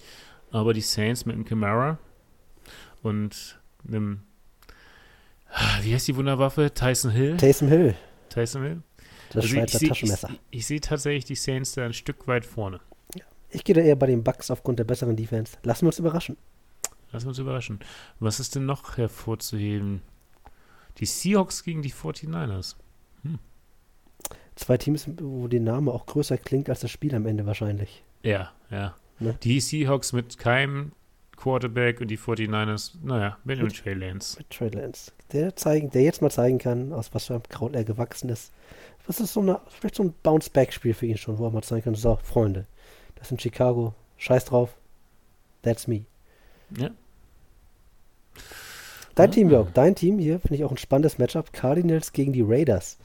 Aber 0.52 0.74
die 0.74 0.82
Saints 0.82 1.26
mit 1.26 1.36
einem 1.36 1.44
Camara 1.44 2.00
und 3.04 3.60
einem, 3.86 4.22
wie 5.82 5.94
heißt 5.94 6.08
die 6.08 6.16
Wunderwaffe? 6.16 6.74
Tyson 6.74 7.12
Hill? 7.12 7.36
Tyson 7.36 7.68
Hill. 7.68 7.96
Tyson 8.30 8.64
Hill. 8.64 8.82
Das 9.34 9.44
also 9.44 9.48
Schweizer 9.50 9.82
ich, 9.82 9.90
Taschenmesser. 9.90 10.30
Ich, 10.30 10.36
ich, 10.36 10.60
ich 10.60 10.66
sehe 10.68 10.80
tatsächlich 10.80 11.26
die 11.26 11.36
Saints 11.36 11.74
da 11.74 11.86
ein 11.86 11.94
Stück 11.94 12.26
weit 12.28 12.46
vorne. 12.46 12.80
Ich 13.56 13.64
gehe 13.64 13.74
da 13.74 13.82
eher 13.82 13.96
bei 13.96 14.08
den 14.08 14.22
Bucks 14.22 14.52
aufgrund 14.52 14.80
der 14.80 14.84
besseren 14.84 15.16
Defense. 15.16 15.58
Lassen 15.64 15.84
wir 15.84 15.88
uns 15.88 16.00
überraschen. 16.00 16.36
Lassen 17.14 17.26
wir 17.26 17.30
uns 17.30 17.40
überraschen. 17.40 17.80
Was 18.20 18.42
ist 18.42 18.56
denn 18.56 18.66
noch 18.66 18.98
hervorzuheben? 18.98 20.02
Die 20.98 21.06
Seahawks 21.06 21.64
gegen 21.64 21.82
die 21.82 21.94
49ers. 21.94 22.76
Zwei 24.56 24.78
Teams, 24.78 25.08
wo 25.20 25.48
der 25.48 25.62
Name 25.62 25.92
auch 25.92 26.06
größer 26.06 26.38
klingt 26.38 26.70
als 26.70 26.82
das 26.82 26.92
Spiel 26.92 27.16
am 27.16 27.26
Ende 27.26 27.46
wahrscheinlich. 27.46 28.04
Ja, 28.24 28.52
ja. 28.70 28.96
Ne? 29.20 29.38
Die 29.44 29.62
Seahawks 29.62 30.12
mit 30.12 30.38
keinem 30.38 30.92
Quarterback 31.38 32.02
und 32.02 32.10
die 32.10 32.18
49ers, 32.18 32.96
naja, 33.04 33.38
mit 33.44 33.60
dem 33.60 33.70
Trey 33.70 33.94
Lance. 33.94 34.38
Mit 34.38 34.50
Trey 34.50 34.70
Lance. 34.70 35.12
Der, 35.32 35.56
zeigen, 35.56 35.92
der 35.92 36.04
jetzt 36.04 36.22
mal 36.22 36.32
zeigen 36.32 36.58
kann, 36.58 36.92
aus 36.92 37.14
was 37.14 37.26
für 37.26 37.36
einem 37.36 37.44
Kraut 37.44 37.76
er 37.76 37.84
gewachsen 37.84 38.30
ist. 38.30 38.54
Das 39.08 39.20
ist 39.20 39.34
so 39.34 39.42
eine, 39.42 39.60
vielleicht 39.70 39.96
so 39.96 40.04
ein 40.04 40.14
Bounce-Back-Spiel 40.24 40.94
für 40.94 41.06
ihn 41.06 41.18
schon, 41.18 41.38
wo 41.38 41.46
er 41.46 41.52
mal 41.52 41.62
zeigen 41.62 41.84
kann, 41.84 41.96
so, 41.96 42.18
Freunde, 42.24 42.66
das 43.16 43.30
sind 43.30 43.42
Chicago, 43.42 43.94
scheiß 44.18 44.46
drauf, 44.46 44.76
that's 45.64 45.88
me. 45.88 46.02
Ja. 46.78 46.90
Dein 49.16 49.30
Ah. 49.30 49.34
Team, 49.34 49.50
Jörg, 49.50 49.68
dein 49.74 49.96
Team 49.96 50.20
hier 50.20 50.40
finde 50.40 50.56
ich 50.56 50.64
auch 50.66 50.72
ein 50.72 50.78
spannendes 50.78 51.18
Matchup. 51.18 51.54
Cardinals 51.54 52.12
gegen 52.12 52.34
die 52.34 52.42
Raiders. 52.42 52.98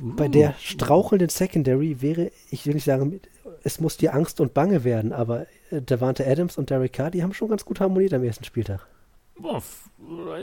Bei 0.00 0.28
der 0.28 0.54
strauchelnden 0.58 1.28
Secondary 1.30 2.02
wäre, 2.02 2.30
ich 2.50 2.66
will 2.66 2.74
nicht 2.74 2.84
sagen, 2.84 3.18
es 3.62 3.80
muss 3.80 3.96
dir 3.96 4.14
Angst 4.14 4.40
und 4.40 4.52
Bange 4.52 4.84
werden, 4.84 5.12
aber 5.12 5.46
äh, 5.70 5.80
Davante 5.80 6.26
Adams 6.26 6.58
und 6.58 6.68
Derek 6.68 6.92
Carr, 6.92 7.10
die 7.10 7.22
haben 7.22 7.32
schon 7.32 7.48
ganz 7.48 7.64
gut 7.64 7.80
harmoniert 7.80 8.12
am 8.12 8.22
ersten 8.22 8.44
Spieltag. 8.44 8.86
Boah, 9.38 9.56
f- 9.58 9.88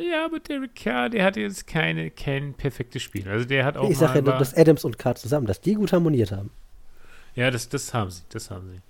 ja, 0.01 0.25
aber 0.25 0.39
Derek 0.39 0.73
Carr, 0.75 1.09
der 1.09 1.23
hatte 1.25 1.39
jetzt 1.41 1.67
keine, 1.67 2.09
kein 2.11 2.53
perfektes 2.55 3.01
Spiel. 3.03 3.27
Also 3.29 3.45
der 3.45 3.63
hat 3.65 3.77
auch 3.77 3.89
ich 3.89 3.97
sage 3.97 4.23
ja, 4.25 4.37
dass 4.37 4.55
Adams 4.55 4.85
und 4.85 4.97
Carr 4.97 5.15
zusammen, 5.15 5.45
dass 5.45 5.61
die 5.61 5.75
gut 5.75 5.93
harmoniert 5.93 6.31
haben. 6.31 6.49
Ja, 7.35 7.51
das, 7.51 7.69
das 7.69 7.93
haben 7.93 8.11
sie, 8.11 8.23
das 8.29 8.51
haben 8.51 8.69
sie. 8.69 8.81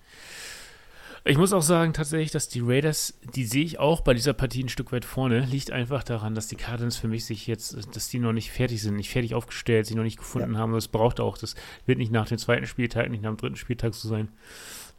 Ich 1.25 1.37
muss 1.37 1.53
auch 1.53 1.61
sagen, 1.61 1.93
tatsächlich, 1.93 2.31
dass 2.31 2.49
die 2.49 2.59
Raiders, 2.59 3.17
die 3.33 3.45
sehe 3.45 3.63
ich 3.63 3.79
auch 3.79 4.01
bei 4.01 4.13
dieser 4.13 4.33
Partie 4.33 4.61
ein 4.61 4.69
Stück 4.69 4.91
weit 4.91 5.05
vorne, 5.05 5.45
liegt 5.45 5.71
einfach 5.71 6.03
daran, 6.03 6.35
dass 6.35 6.49
die 6.49 6.57
Cardinals 6.57 6.97
für 6.97 7.07
mich 7.07 7.23
sich 7.23 7.47
jetzt, 7.47 7.77
dass 7.95 8.09
die 8.09 8.19
noch 8.19 8.33
nicht 8.33 8.51
fertig 8.51 8.81
sind, 8.81 8.97
nicht 8.97 9.09
fertig 9.09 9.33
aufgestellt, 9.33 9.85
sie 9.85 9.95
noch 9.95 10.03
nicht 10.03 10.17
gefunden 10.17 10.57
haben. 10.57 10.73
Das 10.73 10.89
braucht 10.89 11.21
auch, 11.21 11.37
das 11.37 11.55
wird 11.85 11.97
nicht 11.97 12.11
nach 12.11 12.27
dem 12.27 12.37
zweiten 12.37 12.65
Spieltag, 12.65 13.09
nicht 13.09 13.23
nach 13.23 13.31
dem 13.31 13.37
dritten 13.37 13.55
Spieltag 13.55 13.93
so 13.93 14.09
sein. 14.09 14.27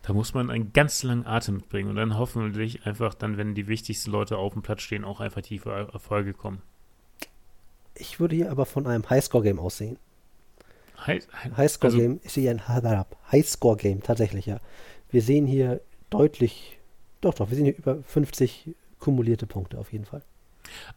Da 0.00 0.14
muss 0.14 0.32
man 0.32 0.50
einen 0.50 0.72
ganz 0.72 1.02
langen 1.02 1.26
Atem 1.26 1.56
mitbringen 1.56 1.90
und 1.90 1.96
dann 1.96 2.16
hoffentlich 2.16 2.86
einfach 2.86 3.12
dann, 3.12 3.36
wenn 3.36 3.54
die 3.54 3.68
wichtigsten 3.68 4.10
Leute 4.10 4.38
auf 4.38 4.54
dem 4.54 4.62
Platz 4.62 4.80
stehen, 4.80 5.04
auch 5.04 5.20
einfach 5.20 5.42
tiefe 5.42 5.70
Erfolge 5.92 6.32
kommen. 6.32 6.62
Ich 7.94 8.18
würde 8.18 8.34
hier 8.34 8.50
aber 8.50 8.64
von 8.64 8.86
einem 8.86 9.08
Highscore-Game 9.08 9.58
aussehen. 9.58 9.98
Hi- 10.98 11.20
hi- 11.32 11.50
Highscore-Game, 11.56 12.20
ich 12.22 12.32
sehe 12.32 12.50
ein 12.50 12.62
Highscore-Game, 13.32 14.02
tatsächlich, 14.02 14.46
ja. 14.46 14.58
Wir 15.10 15.22
sehen 15.22 15.46
hier 15.46 15.80
deutlich, 16.10 16.78
doch, 17.20 17.34
doch, 17.34 17.50
wir 17.50 17.56
sehen 17.56 17.64
hier 17.66 17.76
über 17.76 18.02
50 18.02 18.70
kumulierte 18.98 19.46
Punkte 19.46 19.78
auf 19.78 19.92
jeden 19.92 20.04
Fall. 20.04 20.22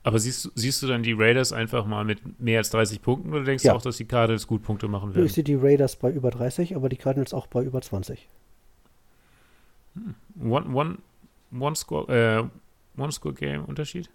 Aber 0.03 0.17
siehst, 0.19 0.45
du- 0.45 0.49
siehst 0.55 0.81
du 0.81 0.87
dann 0.87 1.03
die 1.03 1.11
Raiders 1.13 1.51
einfach 1.51 1.85
mal 1.85 2.05
mit 2.05 2.39
mehr 2.39 2.59
als 2.59 2.69
30 2.69 3.01
Punkten 3.01 3.33
oder 3.33 3.43
denkst 3.43 3.63
Ja. 3.65 3.73
du 3.73 3.77
auch, 3.77 3.81
dass 3.81 3.97
die 3.97 4.05
Cardinals 4.05 4.47
gut 4.47 4.63
Punkte 4.63 4.87
machen 4.87 5.09
Ich 5.11 5.15
werden? 5.17 5.27
sehe 5.29 5.43
die 5.43 5.55
Raiders 5.55 5.97
bei 5.97 6.09
über 6.09 6.31
30, 6.31 6.75
aber 6.75 6.87
die 6.89 6.95
Cardinals 6.95 7.33
auch 7.33 7.47
bei 7.47 7.63
über 7.63 7.81
20. 7.81 8.27
One, 10.39 10.73
one, 10.73 10.97
one 11.59 11.75
score, 11.75 12.07
äh, 12.13 13.01
one 13.01 13.11
score 13.11 13.33
Game 13.33 13.65
Unterschied? 13.65 14.09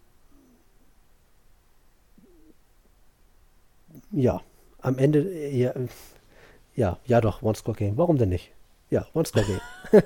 Ja, 4.10 4.40
am 4.82 4.98
Ende, 4.98 5.20
äh, 5.20 5.56
ja, 5.56 5.72
ja, 6.74 6.98
ja 7.06 7.20
doch, 7.20 7.42
One-Score-Game. 7.42 7.96
Warum 7.96 8.18
denn 8.18 8.28
nicht? 8.28 8.52
Ja, 8.90 9.06
One-Score-Game. 9.14 9.60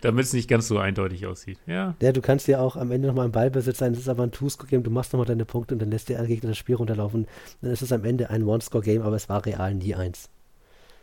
Damit 0.00 0.24
es 0.24 0.32
nicht 0.32 0.48
ganz 0.48 0.68
so 0.68 0.78
eindeutig 0.78 1.26
aussieht. 1.26 1.58
Ja. 1.66 1.94
ja, 2.00 2.12
du 2.12 2.22
kannst 2.22 2.48
ja 2.48 2.60
auch 2.60 2.76
am 2.76 2.90
Ende 2.90 3.08
nochmal 3.08 3.26
im 3.26 3.32
Ballbesitz 3.32 3.78
sein. 3.78 3.92
Es 3.92 3.98
ist 3.98 4.08
aber 4.08 4.22
ein 4.22 4.32
Two-Score-Game. 4.32 4.82
Du 4.82 4.90
machst 4.90 5.12
nochmal 5.12 5.26
deine 5.26 5.44
Punkte 5.44 5.74
und 5.74 5.80
dann 5.80 5.90
lässt 5.90 6.08
der 6.08 6.24
Gegner 6.24 6.50
das 6.50 6.58
Spiel 6.58 6.76
runterlaufen. 6.76 7.26
Dann 7.60 7.70
ist 7.70 7.82
es 7.82 7.92
am 7.92 8.04
Ende 8.04 8.30
ein 8.30 8.44
One-Score-Game, 8.44 9.02
aber 9.02 9.16
es 9.16 9.28
war 9.28 9.44
real 9.44 9.74
nie 9.74 9.94
eins. 9.94 10.30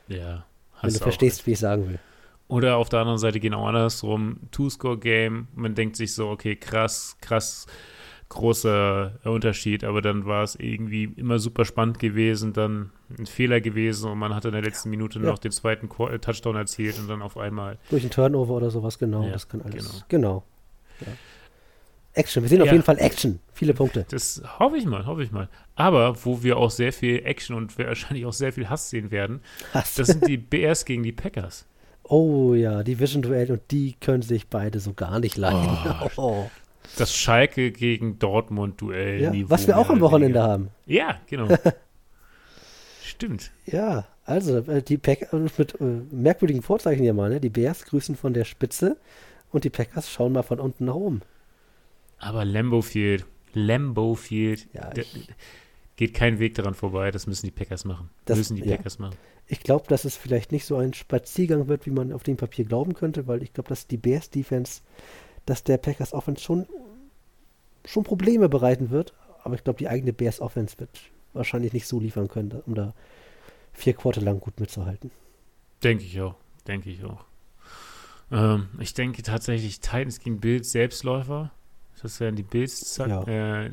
Ja. 0.07 0.45
Wenn 0.81 0.89
hast 0.89 0.95
du 0.95 0.99
auch 0.99 1.03
verstehst, 1.03 1.45
wie 1.45 1.51
ich 1.51 1.59
sagen 1.59 1.87
will. 1.89 1.99
Oder 2.47 2.77
auf 2.77 2.89
der 2.89 2.99
anderen 2.99 3.17
Seite 3.17 3.39
genau 3.39 3.65
andersrum, 3.65 4.37
Two-Score-Game, 4.51 5.47
man 5.55 5.73
denkt 5.73 5.95
sich 5.95 6.13
so, 6.13 6.29
okay, 6.29 6.55
krass, 6.55 7.17
krass, 7.19 7.65
großer 8.29 9.19
Unterschied, 9.23 9.83
aber 9.83 10.01
dann 10.01 10.25
war 10.25 10.43
es 10.43 10.55
irgendwie 10.55 11.05
immer 11.15 11.39
super 11.39 11.63
spannend 11.65 11.99
gewesen, 11.99 12.53
dann 12.53 12.91
ein 13.17 13.25
Fehler 13.27 13.61
gewesen 13.61 14.09
und 14.11 14.17
man 14.17 14.33
hat 14.33 14.45
in 14.45 14.51
der 14.51 14.61
letzten 14.61 14.89
Minute 14.89 15.19
Ja. 15.19 15.25
noch 15.25 15.37
den 15.39 15.51
zweiten 15.51 15.89
äh, 16.09 16.19
Touchdown 16.19 16.55
erzielt 16.55 16.97
und 16.99 17.07
dann 17.07 17.21
auf 17.21 17.37
einmal. 17.37 17.77
Durch 17.89 18.03
einen 18.03 18.11
Turnover 18.11 18.53
oder 18.55 18.69
sowas, 18.71 18.97
genau. 18.99 19.23
Ja, 19.23 19.31
das 19.33 19.47
kann 19.47 19.61
alles. 19.61 19.75
genau. 19.75 20.03
Genau. 20.09 20.43
Ja. 21.01 21.07
Action. 22.13 22.43
Wir 22.43 22.49
sehen 22.49 22.61
auf 22.61 22.71
jeden 22.71 22.83
Fall 22.83 22.97
Action. 22.97 23.39
Viele 23.53 23.73
Punkte. 23.73 24.05
Das 24.09 24.41
hoffe 24.59 24.77
ich 24.77 24.85
mal, 24.85 25.05
hoffe 25.05 25.21
ich 25.21 25.31
mal. 25.31 25.49
Aber 25.75 26.15
wo 26.25 26.41
wir 26.43 26.55
auch 26.57 26.71
sehr 26.71 26.93
viel 26.93 27.25
Action 27.25 27.55
und 27.55 27.77
wahrscheinlich 27.77 28.25
auch 28.25 28.33
sehr 28.33 28.53
viel 28.53 28.69
Hass 28.69 28.89
sehen 28.89 29.11
werden, 29.11 29.41
Hass. 29.73 29.95
das 29.95 30.07
sind 30.07 30.25
die 30.27 30.37
Bears 30.37 30.85
gegen 30.85 31.03
die 31.03 31.11
Packers. 31.11 31.67
Oh 32.03 32.53
ja, 32.53 32.83
Division-Duell 32.83 33.51
und 33.51 33.61
die 33.71 33.95
können 33.99 34.21
sich 34.21 34.47
beide 34.47 34.79
so 34.79 34.93
gar 34.93 35.19
nicht 35.19 35.37
leiden. 35.37 35.77
Oh. 36.15 36.49
Das 36.97 37.13
Schalke 37.15 37.71
gegen 37.71 38.19
Dortmund-Duell. 38.19 39.21
Ja, 39.21 39.49
was 39.49 39.67
wir 39.67 39.77
auch 39.77 39.89
am 39.89 39.99
Wochenende 40.01 40.39
weniger. 40.39 40.51
haben. 40.51 40.69
Ja, 40.85 41.19
genau. 41.27 41.47
Stimmt. 43.03 43.51
Ja, 43.65 44.05
also 44.25 44.57
äh, 44.59 44.81
die 44.81 44.97
Packers 44.97 45.57
mit 45.57 45.79
äh, 45.79 45.83
merkwürdigen 46.11 46.61
Vorzeichen 46.61 47.03
hier 47.03 47.13
mal, 47.13 47.29
ne? 47.29 47.39
Die 47.39 47.49
Bears 47.49 47.85
grüßen 47.85 48.15
von 48.15 48.33
der 48.33 48.45
Spitze 48.45 48.97
und 49.51 49.63
die 49.63 49.69
Packers 49.69 50.09
schauen 50.11 50.33
mal 50.33 50.43
von 50.43 50.59
unten 50.59 50.85
nach 50.85 50.95
oben. 50.95 51.21
Aber 52.17 52.43
Lambo 52.45 52.81
Field, 52.81 53.25
Lambo 53.53 54.15
Field, 54.15 54.67
Ja, 54.73 54.89
ich- 54.95 55.27
geht 55.95 56.13
kein 56.13 56.39
Weg 56.39 56.55
daran 56.55 56.73
vorbei. 56.73 57.11
Das 57.11 57.27
müssen 57.27 57.45
die 57.45 57.51
Packers 57.51 57.85
machen. 57.85 58.09
Das- 58.25 58.37
müssen 58.37 58.55
die 58.57 58.63
ja. 58.67 58.75
Packers 58.77 58.99
machen. 58.99 59.15
Ich 59.47 59.59
glaube, 59.59 59.85
dass 59.87 60.05
es 60.05 60.17
vielleicht 60.17 60.51
nicht 60.51 60.65
so 60.65 60.75
ein 60.77 60.93
Spaziergang 60.95 61.67
wird, 61.67 61.85
wie 61.85 61.91
man 61.91 62.11
auf 62.11 62.23
dem 62.23 62.35
Papier 62.35 62.65
glauben 62.65 62.95
könnte, 62.95 63.27
weil 63.27 63.43
ich 63.43 63.53
glaube, 63.53 63.69
dass 63.69 63.85
die 63.85 63.97
Bears 63.97 64.31
Defense, 64.31 64.81
dass 65.45 65.63
der 65.63 65.77
Packers 65.77 66.13
Offense 66.13 66.41
schon, 66.43 66.65
schon 67.85 68.03
Probleme 68.03 68.49
bereiten 68.49 68.89
wird. 68.89 69.13
Aber 69.43 69.55
ich 69.55 69.63
glaube, 69.63 69.77
die 69.79 69.87
eigene 69.87 70.11
Bears 70.13 70.41
Offense 70.41 70.79
wird 70.79 70.89
wahrscheinlich 71.33 71.73
nicht 71.73 71.87
so 71.87 71.99
liefern 71.99 72.27
können, 72.27 72.61
um 72.65 72.75
da 72.75 72.93
vier 73.73 73.93
Quarter 73.93 74.21
lang 74.21 74.39
gut 74.39 74.59
mitzuhalten. 74.59 75.11
Denke 75.83 76.03
ich 76.03 76.19
auch. 76.21 76.35
Denke 76.67 76.89
ich 76.89 77.03
auch. 77.03 77.25
Ähm, 78.31 78.69
ich 78.79 78.93
denke 78.93 79.21
tatsächlich 79.21 79.81
Titans 79.81 80.19
gegen 80.19 80.39
Bills 80.39 80.71
Selbstläufer. 80.71 81.51
Das 82.01 82.19
werden 82.19 82.35
die 82.35 82.43
Bills 82.43 82.97
Ja. 82.97 83.23
äh, 83.27 83.71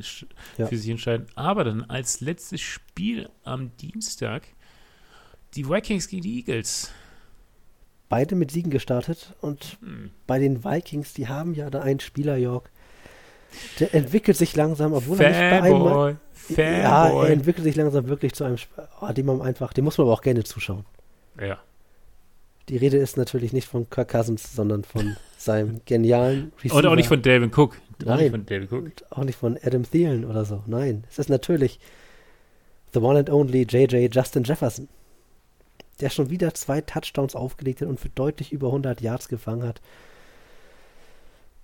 Ja. 0.57 0.67
für 0.67 0.77
sich 0.77 0.89
entscheiden. 0.89 1.27
Aber 1.35 1.63
dann 1.63 1.83
als 1.83 2.21
letztes 2.21 2.61
Spiel 2.61 3.29
am 3.43 3.75
Dienstag 3.77 4.43
die 5.55 5.67
Vikings 5.69 6.07
gegen 6.07 6.21
die 6.23 6.37
Eagles. 6.37 6.91
Beide 8.09 8.35
mit 8.35 8.51
Siegen 8.51 8.69
gestartet 8.71 9.33
und 9.41 9.77
Hm. 9.81 10.11
bei 10.27 10.37
den 10.39 10.63
Vikings, 10.63 11.13
die 11.13 11.27
haben 11.27 11.53
ja 11.55 11.69
da 11.69 11.81
einen 11.81 11.99
Spieler, 11.99 12.37
Jörg, 12.37 12.65
der 13.79 13.93
entwickelt 13.93 14.37
sich 14.37 14.55
langsam, 14.55 14.93
obwohl 14.93 15.19
er 15.21 15.29
nicht 15.29 15.39
bei 15.39 15.61
einem 15.61 15.83
Fanboy, 15.83 16.15
Ja, 16.57 16.63
er 16.63 17.09
Fanboy. 17.09 17.31
entwickelt 17.31 17.63
sich 17.63 17.75
langsam 17.75 18.07
wirklich 18.07 18.33
zu 18.33 18.43
einem, 18.43 18.57
oh, 19.01 19.11
dem 19.11 19.25
man 19.25 19.41
einfach, 19.41 19.73
dem 19.73 19.85
muss 19.85 19.97
man 19.97 20.05
aber 20.07 20.13
auch 20.13 20.21
gerne 20.21 20.43
zuschauen. 20.43 20.85
Ja, 21.39 21.59
Die 22.69 22.77
Rede 22.77 22.97
ist 22.97 23.17
natürlich 23.17 23.51
nicht 23.53 23.67
von 23.67 23.89
Kirk 23.89 24.09
Cousins, 24.09 24.53
sondern 24.55 24.83
von 24.83 25.15
seinem 25.37 25.81
genialen 25.85 26.53
Receiver. 26.63 26.77
Und 26.77 26.85
auch 26.85 26.95
nicht 26.95 27.07
von 27.07 27.21
Dalvin 27.21 27.51
Cook. 27.53 27.77
Auch 28.01 28.05
Nein. 28.05 28.17
nicht 28.19 28.31
von 28.31 28.45
Dalvin 28.45 28.67
Cook. 28.71 28.83
Und 28.85 29.11
auch 29.11 29.23
nicht 29.23 29.37
von 29.39 29.57
Adam 29.63 29.83
Thielen 29.89 30.25
oder 30.25 30.45
so. 30.45 30.63
Nein, 30.67 31.03
es 31.09 31.19
ist 31.19 31.29
natürlich 31.29 31.79
the 32.93 32.99
one 32.99 33.17
and 33.19 33.29
only 33.29 33.63
JJ 33.69 34.07
Justin 34.11 34.43
Jefferson, 34.43 34.87
der 35.99 36.09
schon 36.09 36.29
wieder 36.29 36.53
zwei 36.53 36.81
Touchdowns 36.81 37.35
aufgelegt 37.35 37.81
hat 37.81 37.87
und 37.87 37.99
für 37.99 38.09
deutlich 38.09 38.51
über 38.51 38.67
100 38.67 39.01
Yards 39.01 39.27
gefangen 39.29 39.67
hat. 39.67 39.81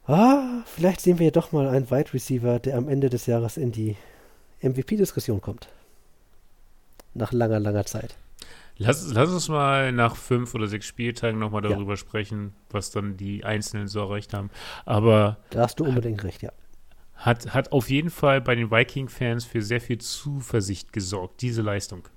Ah, 0.09 0.63
vielleicht 0.65 1.01
sehen 1.01 1.19
wir 1.19 1.25
ja 1.25 1.31
doch 1.31 1.51
mal 1.51 1.67
einen 1.67 1.91
Wide 1.91 2.13
Receiver, 2.13 2.59
der 2.59 2.77
am 2.77 2.89
Ende 2.89 3.09
des 3.09 3.27
Jahres 3.27 3.57
in 3.57 3.71
die 3.71 3.95
MVP-Diskussion 4.61 5.39
kommt. 5.39 5.69
Nach 7.13 7.31
langer, 7.31 7.59
langer 7.59 7.85
Zeit. 7.85 8.15
Lass, 8.77 9.11
lass 9.13 9.29
uns 9.29 9.49
mal 9.49 9.91
nach 9.91 10.15
fünf 10.15 10.55
oder 10.55 10.67
sechs 10.67 10.87
Spieltagen 10.87 11.37
nochmal 11.39 11.63
Ja. 11.63 11.69
darüber 11.71 11.95
sprechen, 11.95 12.53
was 12.71 12.91
dann 12.91 13.17
die 13.17 13.43
Einzelnen 13.43 13.87
so 13.87 13.99
erreicht 13.99 14.33
haben. 14.33 14.49
Aber 14.85 15.37
Da 15.51 15.61
hast 15.61 15.79
du 15.79 15.85
unbedingt 15.85 16.23
recht, 16.23 16.41
ja. 16.41 16.51
hat, 17.15 17.53
hat 17.53 17.71
auf 17.71 17.89
jeden 17.89 18.09
Fall 18.09 18.41
bei 18.41 18.55
den 18.55 18.71
Viking-Fans 18.71 19.45
für 19.45 19.61
sehr 19.61 19.81
viel 19.81 19.99
Zuversicht 19.99 20.91
gesorgt, 20.93 21.41
diese 21.41 21.61
Leistung. 21.61 22.07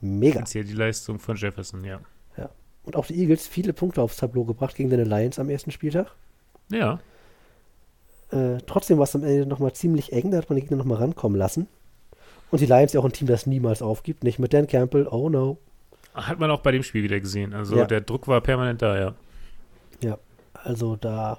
Mega. 0.00 0.40
Speziell 0.40 0.64
die 0.64 0.74
Leistung 0.74 1.18
von 1.18 1.36
Jefferson, 1.36 1.82
ja. 1.82 2.00
Und 2.84 2.96
auch 2.96 3.06
die 3.06 3.18
Eagles 3.18 3.48
viele 3.48 3.72
Punkte 3.72 4.02
aufs 4.02 4.18
Tableau 4.18 4.44
gebracht 4.44 4.76
gegen 4.76 4.90
den 4.90 5.06
Lions 5.06 5.38
am 5.38 5.48
ersten 5.48 5.70
Spieltag. 5.70 6.14
Ja, 6.70 7.00
Äh, 8.30 8.58
trotzdem 8.66 8.98
war 8.98 9.04
es 9.04 9.14
am 9.14 9.22
Ende 9.22 9.46
nochmal 9.46 9.72
ziemlich 9.74 10.12
eng, 10.12 10.30
da 10.30 10.38
hat 10.38 10.48
man 10.48 10.56
die 10.56 10.62
Gegner 10.62 10.78
nochmal 10.78 10.98
rankommen 10.98 11.38
lassen. 11.38 11.68
Und 12.50 12.60
die 12.60 12.66
Lions 12.66 12.92
ja 12.92 13.00
auch 13.00 13.04
ein 13.04 13.12
Team, 13.12 13.28
das 13.28 13.46
niemals 13.46 13.80
aufgibt, 13.82 14.24
nicht 14.24 14.38
mit 14.38 14.52
Dan 14.52 14.66
Campbell, 14.66 15.06
oh 15.08 15.28
no. 15.28 15.58
hat 16.14 16.38
man 16.40 16.50
auch 16.50 16.60
bei 16.60 16.72
dem 16.72 16.82
Spiel 16.82 17.02
wieder 17.04 17.20
gesehen. 17.20 17.52
Also 17.54 17.76
Ja. 17.76 17.84
der 17.84 18.00
Druck 18.00 18.26
war 18.26 18.40
permanent 18.40 18.80
da, 18.82 18.98
ja. 18.98 19.14
Ja, 20.00 20.18
also 20.54 20.96
da. 20.96 21.38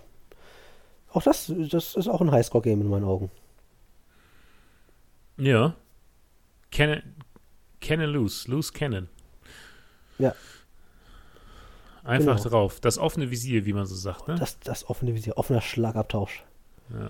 Auch 1.12 1.24
das, 1.24 1.52
das 1.72 1.96
ist 1.96 2.08
auch 2.08 2.22
ein 2.22 2.32
Highscore-Game 2.32 2.82
in 2.82 2.88
meinen 2.90 3.06
Augen. 3.06 3.30
Ja. 5.38 5.76
Ken 6.72 7.02
Cannon 7.82 8.10
loose, 8.10 8.50
loose 8.50 8.72
Cannon. 8.74 9.08
Ja. 10.18 10.34
Einfach 12.06 12.38
Genau. 12.38 12.49
drauf. 12.49 12.80
Das 12.80 12.97
offene 12.97 13.32
Visier, 13.32 13.66
wie 13.66 13.74
man 13.74 13.86
so 13.86 13.95
sagt. 13.95 14.28
Ne? 14.28 14.36
Das, 14.36 14.60
das 14.60 14.89
offene 14.89 15.14
Visier, 15.16 15.38
offener 15.38 15.62
Schlagabtausch. 15.62 16.43
Ja. 16.93 17.10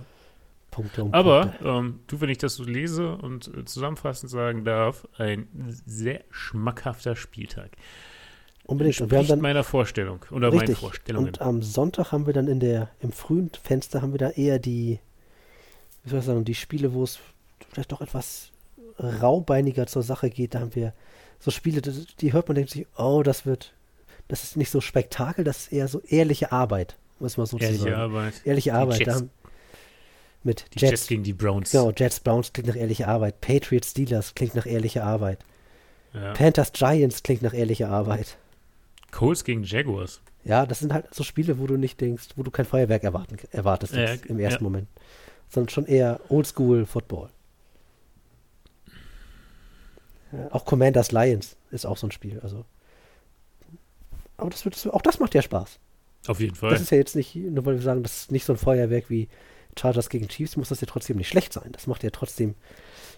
Punkte 0.72 1.04
um 1.04 1.14
Aber 1.14 1.48
Punkte. 1.48 1.68
ähm, 1.68 2.00
du, 2.08 2.22
wenn 2.22 2.30
ich 2.30 2.38
das 2.38 2.56
so 2.56 2.64
lese 2.64 3.16
und 3.16 3.48
äh, 3.56 3.66
zusammenfassend 3.66 4.30
sagen 4.32 4.66
darf, 4.66 5.08
ein 5.18 5.48
sehr 5.86 6.22
schmackhafter 6.32 7.16
Spieltag. 7.16 7.72
Unbedingt. 8.66 9.00
Und 9.00 9.12
wir 9.12 9.18
haben 9.18 9.22
Entspricht 9.22 9.32
dann 9.32 9.42
meiner 9.42 9.64
Vorstellung 9.64 10.26
oder 10.32 10.50
meinen 10.50 10.60
Richtig. 10.60 10.80
Vorstellungen. 10.80 11.28
Und 11.28 11.42
am 11.42 11.62
Sonntag 11.62 12.12
haben 12.12 12.26
wir 12.26 12.34
dann 12.34 12.48
in 12.48 12.60
der, 12.60 12.90
im 13.00 13.12
frühen 13.12 13.52
Fenster 13.62 14.02
haben 14.02 14.12
wir 14.14 14.18
da 14.18 14.30
eher 14.32 14.60
die, 14.60 15.00
wie 16.04 16.10
soll 16.10 16.20
ich 16.20 16.26
sagen, 16.26 16.44
die 16.46 16.56
Spiele, 16.56 16.94
wo 16.94 17.04
es 17.04 17.20
vielleicht 17.70 17.92
doch 17.92 18.02
etwas 18.02 18.52
raubeiniger 19.00 19.88
zur 19.88 20.04
Sache 20.04 20.30
geht. 20.30 20.56
Da 20.56 20.62
haben 20.62 20.74
wir 20.76 20.94
so 21.40 21.52
Spiele, 21.52 21.82
die 21.82 22.34
hört 22.34 22.48
man, 22.48 22.56
denkt 22.56 22.72
sich, 22.72 22.88
oh, 22.98 23.22
das 23.24 23.46
wird, 23.46 23.74
das 24.28 24.44
ist 24.44 24.58
nicht 24.58 24.72
so 24.72 24.82
Spektakel, 24.82 25.44
das 25.44 25.58
ist 25.58 25.74
eher 25.74 25.88
so 25.88 26.02
ehrliche 26.02 26.52
Arbeit, 26.52 26.98
muss 27.20 27.38
man 27.38 27.46
so 27.46 27.58
Ehrliche 27.58 27.84
sagen. 27.84 27.96
Arbeit. 27.96 28.34
Ehrliche 28.46 28.74
Arbeit. 28.74 29.00
Jets. 29.00 29.24
Mit 30.44 30.66
Die 30.76 30.80
Jets, 30.80 30.92
Jets, 30.92 31.08
gegen 31.08 31.24
die 31.24 31.34
Browns. 31.34 31.72
genau, 31.72 31.92
Jets 31.92 32.20
Browns 32.20 32.54
klingt 32.54 32.68
nach 32.68 32.76
ehrlicher 32.76 33.08
Arbeit. 33.08 33.42
Patriots 33.42 33.92
Steelers 33.92 34.36
klingt 34.36 34.54
nach 34.54 34.68
ehrlicher 34.68 35.04
Arbeit. 35.04 35.40
Ja. 36.14 36.34
Panthers 36.34 36.72
Giants 36.72 37.24
klingt 37.24 37.42
nach 37.42 37.54
ehrlicher 37.54 37.90
Arbeit. 37.90 38.38
Colts 39.12 39.44
gegen 39.44 39.64
Jaguars. 39.64 40.22
Ja, 40.44 40.66
das 40.68 40.80
sind 40.80 40.94
halt 40.94 41.14
so 41.14 41.24
Spiele, 41.24 41.58
wo 41.58 41.66
du 41.66 41.78
nicht 41.78 42.00
denkst, 42.00 42.30
wo 42.36 42.44
du 42.44 42.52
kein 42.52 42.66
Feuerwerk 42.66 43.04
erwarten, 43.04 43.38
erwartest 43.52 43.94
Ja, 43.96 44.12
jetzt 44.12 44.28
im 44.28 44.40
ersten 44.40 44.64
ja. 44.64 44.70
Moment. 44.70 44.88
Sondern 45.50 45.70
schon 45.70 45.86
eher 45.88 46.20
Oldschool 46.30 46.86
Football. 46.86 47.30
Ja, 50.32 50.52
auch 50.52 50.66
Commanders 50.66 51.12
Lions 51.12 51.56
ist 51.72 51.86
auch 51.86 51.98
so 51.98 52.08
ein 52.08 52.12
Spiel. 52.12 52.40
Also. 52.42 52.66
Aber 54.38 54.50
das 54.50 54.66
wird, 54.66 54.88
auch 54.94 55.02
das 55.02 55.20
macht 55.20 55.34
ja 55.34 55.42
Spaß. 55.42 55.80
Auf 56.28 56.40
jeden 56.40 56.56
Fall. 56.56 56.72
Das 56.72 56.82
ist 56.82 56.92
ja 56.92 56.98
jetzt 56.98 57.16
nicht, 57.16 57.36
nur 57.36 57.66
weil 57.66 57.76
wir 57.76 57.82
sagen, 57.82 58.04
das 58.04 58.22
ist 58.22 58.32
nicht 58.32 58.46
so 58.46 58.54
ein 58.54 58.58
Feuerwerk 58.58 59.10
wie 59.10 59.28
Chargers 59.78 60.10
gegen 60.10 60.28
Chiefs, 60.28 60.58
muss 60.58 60.70
das 60.70 60.82
ja 60.82 60.88
trotzdem 60.88 61.18
nicht 61.18 61.30
schlecht 61.30 61.54
sein. 61.54 61.72
Das 61.72 61.88
macht 61.88 62.04
ja 62.04 62.10
trotzdem 62.10 62.56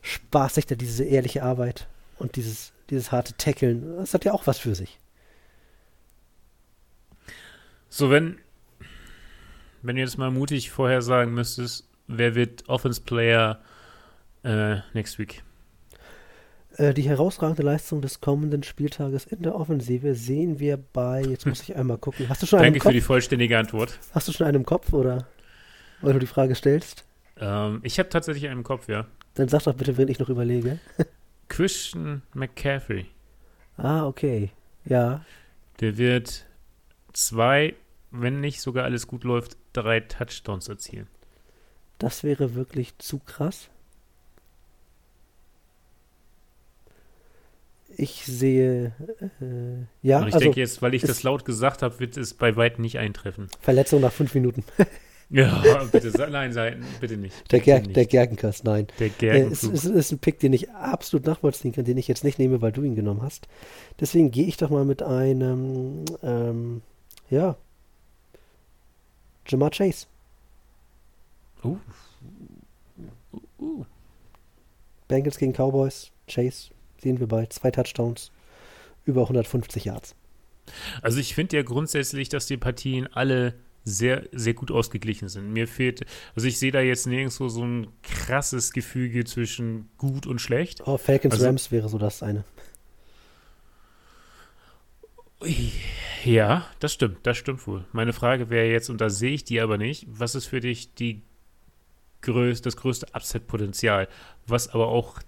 Spaß, 0.01 0.55
sich 0.55 0.65
da 0.65 0.75
diese 0.75 1.03
ehrliche 1.03 1.43
Arbeit 1.43 1.87
und 2.19 2.35
dieses, 2.35 2.73
dieses 2.89 3.11
harte 3.11 3.35
Tackeln. 3.37 3.97
Das 3.97 4.13
hat 4.13 4.25
ja 4.25 4.33
auch 4.33 4.47
was 4.47 4.59
für 4.59 4.75
sich. 4.75 4.99
So, 7.89 8.09
wenn, 8.09 8.39
wenn 9.81 9.95
du 9.95 10.01
jetzt 10.01 10.17
mal 10.17 10.31
mutig 10.31 10.71
vorher 10.71 11.01
sagen 11.01 11.33
müsstest, 11.33 11.87
wer 12.07 12.35
wird 12.35 12.67
Offense 12.67 13.01
Player 13.01 13.61
äh, 14.43 14.77
next 14.93 15.19
week? 15.19 15.43
Äh, 16.77 16.93
Die 16.93 17.03
herausragende 17.03 17.63
Leistung 17.63 18.01
des 18.01 18.21
kommenden 18.21 18.63
Spieltages 18.63 19.25
in 19.25 19.41
der 19.43 19.55
Offensive 19.55 20.15
sehen 20.15 20.59
wir 20.59 20.77
bei, 20.77 21.21
jetzt 21.23 21.45
muss 21.45 21.61
ich 21.61 21.75
einmal 21.75 21.97
gucken. 21.97 22.29
Hast 22.29 22.41
du 22.41 22.45
schon 22.45 22.59
einen 22.59 22.73
Danke 22.73 22.77
im 22.77 22.81
für 22.89 22.93
die 22.93 22.99
Kopf? 22.99 23.07
vollständige 23.07 23.57
Antwort. 23.57 23.99
Hast 24.11 24.27
du 24.27 24.31
schon 24.31 24.47
einen 24.47 24.57
im 24.57 24.65
Kopf 24.65 24.93
oder 24.93 25.27
weil 26.01 26.13
du 26.13 26.19
die 26.19 26.27
Frage 26.27 26.55
stellst? 26.55 27.05
Ähm, 27.39 27.79
ich 27.83 27.99
habe 27.99 28.09
tatsächlich 28.09 28.45
einen 28.47 28.59
im 28.59 28.63
Kopf, 28.63 28.87
ja. 28.87 29.05
Dann 29.35 29.47
sag 29.49 29.63
doch 29.63 29.73
bitte, 29.75 29.97
wenn 29.97 30.07
ich 30.07 30.19
noch 30.19 30.29
überlege. 30.29 30.79
Christian 31.49 32.21
McCaffrey. 32.33 33.05
Ah, 33.77 34.05
okay. 34.05 34.51
Ja, 34.85 35.23
Der 35.79 35.97
wird 35.97 36.45
zwei, 37.13 37.75
wenn 38.11 38.39
nicht 38.39 38.61
sogar 38.61 38.85
alles 38.85 39.05
gut 39.07 39.23
läuft, 39.23 39.57
drei 39.73 39.99
Touchdowns 39.99 40.67
erzielen. 40.67 41.07
das 41.99 42.23
wäre 42.23 42.55
wirklich 42.55 42.97
zu 42.99 43.19
krass. 43.19 43.69
Ich 47.99 48.25
sehe, 48.25 48.93
äh, 49.41 50.07
ja, 50.07 50.19
Und 50.19 50.27
ich 50.27 50.33
also 50.35 50.39
denke 50.43 50.59
jetzt, 50.59 50.81
weil 50.83 50.93
ich 50.93 51.01
es- 51.03 51.07
das 51.09 51.23
laut 51.23 51.45
gesagt 51.45 51.81
habe, 51.81 51.99
wird 51.99 52.15
es 52.15 52.33
bei 52.35 52.55
weitem 52.55 52.83
nicht 52.83 52.99
eintreffen. 52.99 53.47
Verletzung 53.59 54.01
nach 54.01 54.11
fünf 54.13 54.33
Minuten. 54.33 54.63
Ja, 55.29 55.83
bitte, 55.91 56.09
nein, 56.31 56.53
sei- 56.53 56.77
bitte 57.01 57.17
nicht. 57.17 57.51
Der, 57.51 57.59
Ger 57.59 57.81
der 57.81 58.05
Gerkenkast, 58.05 58.63
nein. 58.63 58.87
Der 58.97 59.07
Äh, 59.07 59.09
es, 59.09 59.17
Gerkenflug. 59.17 59.73
es 59.73 59.83
ist 59.83 60.11
ein 60.13 60.19
Pick, 60.19 60.39
den 60.39 60.53
ich 60.53 60.69
absolut 60.71 61.25
nachvollziehen 61.25 61.73
kann, 61.73 61.83
den 61.83 61.97
ich 61.97 62.07
jetzt 62.07 62.23
nicht 62.23 62.39
nehme, 62.39 62.61
weil 62.61 62.71
du 62.71 62.81
ihn 62.83 62.95
genommen 62.95 63.21
hast. 63.21 63.45
Deswegen 63.99 64.31
gehe 64.31 64.45
ich 64.47 64.55
doch 64.55 64.69
mal 64.69 64.85
mit 64.85 65.03
einem, 65.03 66.05
ähm, 66.23 66.81
ja, 67.29 67.57
Jamar 69.49 69.71
Chase. 69.71 70.05
Uh. 71.61 71.75
Uh. 73.59 73.83
Bengals 75.09 75.37
gegen 75.37 75.51
Cowboys. 75.51 76.09
Chase 76.29 76.69
sehen 77.07 77.19
wir 77.21 77.27
bei 77.27 77.45
zwei 77.45 77.71
Touchdowns, 77.71 78.31
über 79.05 79.21
150 79.21 79.85
Yards. 79.85 80.13
Also 81.01 81.19
ich 81.19 81.33
finde 81.33 81.55
ja 81.55 81.63
grundsätzlich, 81.63 82.27
dass 82.27 82.45
die 82.47 82.57
Partien 82.57 83.07
alle 83.13 83.53
sehr, 83.85 84.23
sehr 84.33 84.53
gut 84.53 84.69
ausgeglichen 84.69 85.29
sind. 85.29 85.53
Mir 85.53 85.69
fehlt, 85.69 86.05
also 86.35 86.45
ich 86.45 86.59
sehe 86.59 86.73
da 86.73 86.81
jetzt 86.81 87.07
nirgendwo 87.07 87.47
so 87.47 87.63
ein 87.63 87.87
krasses 88.03 88.73
Gefüge 88.73 89.23
zwischen 89.23 89.87
gut 89.97 90.27
und 90.27 90.41
schlecht. 90.41 90.85
Oh, 90.85 90.97
Falcons 90.97 91.35
Also- 91.35 91.45
Rams 91.45 91.71
wäre 91.71 91.87
so 91.87 91.97
das 91.97 92.21
eine. 92.21 92.43
Ja, 96.25 96.65
das 96.79 96.91
stimmt, 96.91 97.19
das 97.23 97.37
stimmt 97.37 97.65
wohl. 97.67 97.85
Meine 97.93 98.11
Frage 98.11 98.49
wäre 98.49 98.69
jetzt, 98.69 98.89
und 98.89 98.99
da 98.99 99.09
sehe 99.09 99.31
ich 99.31 99.45
die 99.45 99.61
aber 99.61 99.77
nicht, 99.77 100.05
was 100.09 100.35
ist 100.35 100.47
für 100.47 100.59
dich 100.59 100.93
die 100.95 101.21
größ 102.23 102.61
das 102.63 102.75
größte 102.75 103.07
Upset-Potenzial, 103.13 104.09
was 104.47 104.67
aber 104.67 104.87
auch 104.87 105.19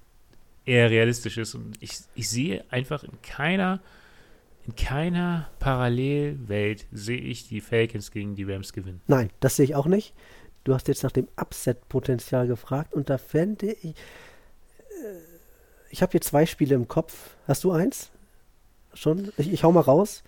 eher 0.66 0.90
realistisch 0.90 1.38
ist. 1.38 1.56
Und 1.56 1.78
ich, 1.82 1.98
ich 2.16 2.30
sehe 2.30 2.64
einfach 2.70 3.04
in 3.04 3.22
keiner, 3.22 3.80
in 4.66 4.76
keiner 4.76 5.50
Parallelwelt 5.60 6.86
sehe 6.92 7.18
ich 7.20 7.48
die 7.48 7.62
Falcons 7.62 8.12
gegen 8.12 8.36
die 8.36 8.44
Rams 8.44 8.74
gewinnen. 8.74 9.02
Nein, 9.08 9.30
das 9.40 9.56
sehe 9.56 9.66
ich 9.66 9.76
auch 9.76 9.86
nicht. 9.88 10.14
Du 10.64 10.74
hast 10.74 10.88
jetzt 10.88 11.04
nach 11.04 11.12
dem 11.12 11.28
Upset-Potenzial 11.40 12.46
gefragt 12.48 12.94
und 12.94 13.10
da 13.10 13.18
fände 13.18 13.72
ich. 13.72 13.86
Äh, 13.92 13.94
ich 15.90 16.02
habe 16.04 16.12
hier 16.12 16.22
zwei 16.22 16.46
Spiele 16.46 16.76
im 16.76 16.88
Kopf. 16.88 17.32
Hast 17.48 17.64
du 17.64 17.72
eins? 17.72 18.12
Schon? 18.94 19.32
Ich, 19.38 19.52
ich 19.52 19.64
hau 19.64 19.72
mal 19.72 19.82
raus. 19.82 20.24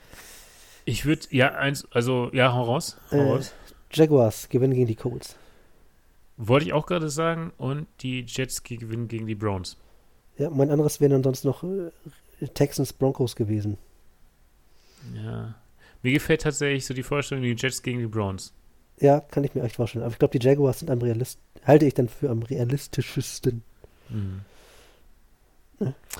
Ich 0.85 1.05
würde, 1.05 1.27
ja, 1.29 1.49
eins, 1.53 1.87
also, 1.91 2.31
ja, 2.33 2.53
hau 2.53 2.63
raus. 2.63 2.97
Hau 3.11 3.17
Äh, 3.17 3.21
raus. 3.29 3.53
Jaguars 3.93 4.49
gewinnen 4.49 4.73
gegen 4.73 4.87
die 4.87 4.95
Colts. 4.95 5.35
Wollte 6.37 6.65
ich 6.65 6.73
auch 6.73 6.87
gerade 6.87 7.09
sagen. 7.09 7.51
Und 7.57 7.85
die 7.99 8.21
Jets 8.27 8.63
ge- 8.63 8.77
gewinnen 8.77 9.07
gegen 9.07 9.27
die 9.27 9.35
Browns. 9.35 9.77
Ja, 10.41 10.49
mein 10.49 10.71
anderes 10.71 10.99
wären 10.99 11.11
dann 11.11 11.23
sonst 11.23 11.45
noch 11.45 11.63
äh, 11.63 12.47
Texans 12.47 12.93
Broncos 12.93 13.35
gewesen. 13.35 13.77
Ja. 15.13 15.53
Mir 16.01 16.13
gefällt 16.13 16.41
tatsächlich 16.41 16.85
so 16.85 16.95
die 16.95 17.03
Vorstellung, 17.03 17.43
die 17.43 17.55
Jets 17.55 17.83
gegen 17.83 17.99
die 17.99 18.07
Browns. 18.07 18.51
Ja, 18.99 19.19
kann 19.19 19.43
ich 19.43 19.53
mir 19.53 19.61
echt 19.61 19.75
vorstellen. 19.75 20.03
Aber 20.03 20.13
ich 20.13 20.19
glaube, 20.19 20.37
die 20.37 20.43
Jaguars 20.43 20.79
sind 20.79 20.89
am 20.89 20.99
Realist 20.99 21.39
halte 21.63 21.85
ich 21.85 21.93
dann 21.93 22.09
für 22.09 22.31
am 22.31 22.41
realistischsten. 22.41 23.61
Mhm. 24.09 24.41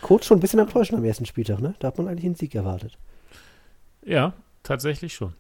Colts 0.02 0.28
schon 0.28 0.38
ein 0.38 0.42
bisschen 0.42 0.60
enttäuschend 0.60 1.00
am 1.00 1.06
ersten 1.06 1.26
Spieltag, 1.26 1.60
ne? 1.60 1.74
Da 1.80 1.88
hat 1.88 1.98
man 1.98 2.08
eigentlich 2.08 2.26
einen 2.26 2.36
Sieg 2.36 2.54
erwartet. 2.54 2.98
Ja, 4.04 4.34
tatsächlich 4.62 5.14
schon. 5.16 5.34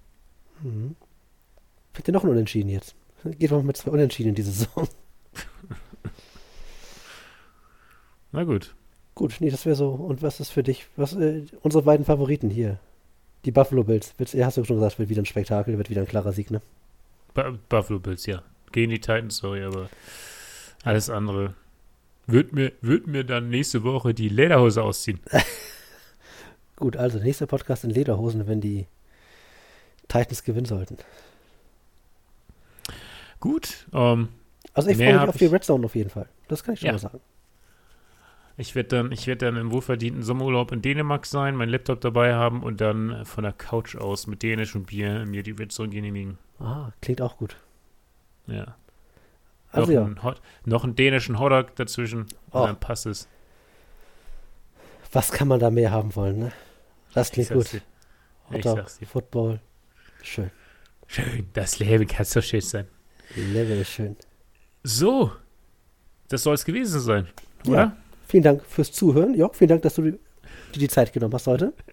Mhm. 0.63 0.95
Dir 2.05 2.13
noch 2.13 2.23
ein 2.23 2.29
Unentschieden 2.29 2.69
jetzt? 2.69 2.95
Geht 3.23 3.51
mal 3.51 3.61
mit 3.61 3.77
zwei 3.77 3.91
Unentschieden 3.91 4.29
in 4.29 4.35
die 4.35 4.41
Saison. 4.41 4.87
Na 8.31 8.43
gut. 8.43 8.73
Gut, 9.15 9.35
nee, 9.39 9.49
das 9.49 9.65
wäre 9.65 9.75
so. 9.75 9.89
Und 9.89 10.21
was 10.21 10.39
ist 10.39 10.51
für 10.51 10.63
dich, 10.63 10.87
was, 10.95 11.13
äh, 11.15 11.43
unsere 11.61 11.83
beiden 11.83 12.05
Favoriten 12.05 12.49
hier? 12.49 12.79
Die 13.45 13.51
Buffalo 13.51 13.83
Bills. 13.83 14.13
Ja, 14.33 14.45
hast 14.45 14.57
du 14.57 14.63
schon 14.63 14.77
gesagt, 14.77 14.99
wird 14.99 15.09
wieder 15.09 15.21
ein 15.21 15.25
Spektakel, 15.25 15.77
wird 15.77 15.89
wieder 15.89 16.01
ein 16.01 16.07
klarer 16.07 16.31
Sieg, 16.31 16.51
ne? 16.51 16.61
Bu- 17.33 17.57
Buffalo 17.69 17.99
Bills, 17.99 18.25
ja. 18.25 18.41
Gegen 18.71 18.91
die 18.91 18.99
Titans, 18.99 19.37
sorry, 19.37 19.63
aber 19.63 19.89
alles 20.83 21.09
andere. 21.09 21.55
Wird 22.27 22.53
mir, 22.53 22.71
wird 22.81 23.07
mir 23.07 23.23
dann 23.25 23.49
nächste 23.49 23.83
Woche 23.83 24.13
die 24.13 24.29
Lederhose 24.29 24.81
ausziehen. 24.83 25.19
Gut, 26.77 26.95
also 26.95 27.17
nächster 27.19 27.47
Podcast 27.47 27.83
in 27.83 27.89
Lederhosen, 27.89 28.47
wenn 28.47 28.61
die 28.61 28.85
Titans 30.07 30.43
gewinnen 30.43 30.65
sollten. 30.65 30.97
Gut. 33.39 33.87
Ähm, 33.93 34.29
Also 34.73 34.89
ich 34.89 34.97
freue 34.97 35.19
mich 35.19 35.29
auf 35.29 35.37
die 35.37 35.45
Red 35.47 35.63
Zone 35.63 35.85
auf 35.85 35.95
jeden 35.95 36.09
Fall. 36.09 36.27
Das 36.47 36.63
kann 36.63 36.75
ich 36.75 36.79
schon 36.79 36.87
Ja. 36.87 36.93
mal 36.93 36.99
sagen. 36.99 37.19
Ich 38.57 38.75
werde 38.75 38.89
dann, 38.89 39.11
ich 39.11 39.27
werd 39.27 39.41
dann 39.41 39.55
im 39.57 39.71
wohlverdienten 39.71 40.23
Sommerurlaub 40.23 40.71
in 40.71 40.81
Dänemark 40.81 41.25
sein, 41.25 41.55
meinen 41.55 41.69
Laptop 41.69 42.01
dabei 42.01 42.33
haben 42.33 42.63
und 42.63 42.81
dann 42.81 43.25
von 43.25 43.43
der 43.43 43.53
Couch 43.53 43.95
aus 43.95 44.27
mit 44.27 44.43
dänischem 44.43 44.83
Bier 44.83 45.25
mir 45.25 45.43
die 45.43 45.55
Zone 45.69 45.89
genehmigen. 45.89 46.37
Ah, 46.59 46.91
klingt 47.01 47.21
auch 47.21 47.37
gut. 47.37 47.57
Ja. 48.47 48.75
Also 49.71 49.87
noch, 49.87 49.93
ja, 49.93 50.05
einen 50.05 50.23
Hot, 50.23 50.41
noch 50.65 50.83
einen 50.83 50.95
dänischen 50.95 51.39
Hotdog 51.39 51.75
dazwischen 51.75 52.25
Oh. 52.51 52.59
und 52.59 52.67
dann 52.67 52.79
passt 52.79 53.05
es. 53.05 53.27
was 55.11 55.31
kann 55.31 55.47
man 55.47 55.59
da 55.59 55.69
mehr 55.69 55.91
haben 55.91 56.15
wollen, 56.15 56.39
ne? 56.39 56.51
Das 57.13 57.31
klingt 57.31 57.49
gut. 57.49 57.71
dir. 57.71 57.81
Ich 58.51 58.65
Hotdog. 58.65 58.89
Football. 59.07 59.59
Schön. 60.21 60.51
Schön, 61.07 61.47
das 61.53 61.79
Leben 61.79 62.07
kann 62.07 62.25
so 62.25 62.41
schön 62.41 62.61
sein. 62.61 62.87
Level 63.35 63.79
ist 63.79 63.89
schön. 63.91 64.15
So, 64.83 65.31
das 66.29 66.43
soll 66.43 66.55
es 66.55 66.65
gewesen 66.65 66.99
sein, 66.99 67.27
Ja. 67.65 67.95
Vielen 68.31 68.43
Dank 68.43 68.65
fürs 68.65 68.91
Zuhören. 68.91 69.35
Jörg, 69.35 69.55
vielen 69.55 69.69
Dank, 69.69 69.81
dass 69.83 69.95
du 69.95 70.03
dir 70.03 70.19
die 70.73 70.87
Zeit 70.87 71.13
genommen 71.13 71.33
hast 71.33 71.47
heute. 71.47 71.73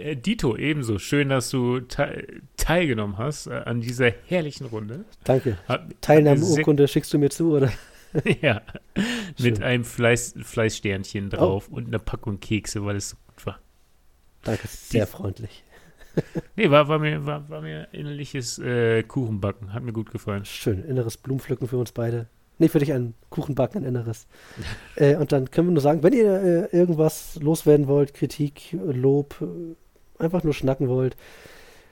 Äh, 0.00 0.14
Dito, 0.14 0.56
ebenso. 0.56 1.00
Schön, 1.00 1.28
dass 1.28 1.50
du 1.50 1.80
te 1.80 2.40
teilgenommen 2.56 3.18
hast 3.18 3.48
äh, 3.48 3.54
an 3.64 3.80
dieser 3.80 4.12
herrlichen 4.28 4.66
Runde. 4.66 5.04
Danke. 5.24 5.58
Teilnahmeurkunde 6.00 6.86
schickst 6.86 7.12
du 7.12 7.18
mir 7.18 7.30
zu, 7.30 7.56
oder? 7.56 7.72
ja, 8.40 8.62
mit 9.40 9.56
Schön. 9.56 9.62
einem 9.64 9.84
Fleiß, 9.84 10.36
Fleißsternchen 10.40 11.30
drauf 11.30 11.68
und 11.68 11.88
einer 11.88 11.98
Packung 11.98 12.38
Kekse, 12.38 12.84
weil 12.84 12.94
es 12.94 13.08
so 13.08 13.16
gut 13.26 13.44
war. 13.44 13.58
Danke, 14.44 14.68
sehr 14.68 15.08
freundlich. 15.08 15.64
Nee, 16.56 16.68
war, 16.70 16.88
war, 16.88 16.98
mir, 16.98 17.26
war, 17.26 17.48
war 17.48 17.60
mir 17.60 17.88
innerliches 17.92 18.58
äh, 18.58 19.04
Kuchenbacken. 19.04 19.72
Hat 19.72 19.84
mir 19.84 19.92
gut 19.92 20.10
gefallen. 20.10 20.44
Schön, 20.44 20.82
inneres 20.82 21.16
Blumenpflücken 21.16 21.68
für 21.68 21.78
uns 21.78 21.92
beide. 21.92 22.26
Nee, 22.58 22.68
für 22.68 22.78
dich 22.80 22.92
ein 22.92 23.14
Kuchenbacken, 23.30 23.82
ein 23.82 23.88
inneres. 23.88 24.26
äh, 24.96 25.16
und 25.16 25.32
dann 25.32 25.50
können 25.50 25.68
wir 25.68 25.72
nur 25.72 25.82
sagen, 25.82 26.02
wenn 26.02 26.12
ihr 26.12 26.70
äh, 26.72 26.76
irgendwas 26.76 27.38
loswerden 27.40 27.86
wollt, 27.86 28.14
Kritik, 28.14 28.72
Lob, 28.72 29.36
äh, 29.40 30.22
einfach 30.22 30.42
nur 30.42 30.54
schnacken 30.54 30.88
wollt, 30.88 31.16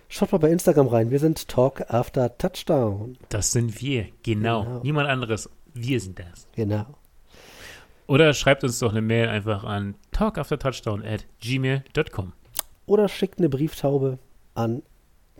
schaut 0.09 0.33
mal 0.33 0.39
bei 0.39 0.51
Instagram 0.51 0.89
rein. 0.89 1.11
Wir 1.11 1.21
sind 1.21 1.49
Talk 1.49 1.83
After 1.89 2.37
Touchdown. 2.37 3.17
Das 3.29 3.53
sind 3.53 3.81
wir, 3.81 4.07
genau. 4.23 4.65
Genau. 4.65 4.81
Niemand 4.83 5.09
anderes. 5.09 5.49
Wir 5.75 6.01
sind 6.01 6.19
das. 6.19 6.49
Genau. 6.55 6.87
Oder 8.07 8.35
schreibt 8.35 8.63
uns 8.63 8.79
doch 8.79 8.93
eine 8.93 9.03
Mail 9.03 9.29
einfach 9.29 9.65
an 9.65 9.97
talkaftertouchdown 10.13 11.05
at 11.05 11.27
gmail.com. 11.41 12.33
Oder 12.87 13.09
schickt 13.09 13.39
eine 13.39 13.49
Brieftaube 13.49 14.19
an, 14.55 14.83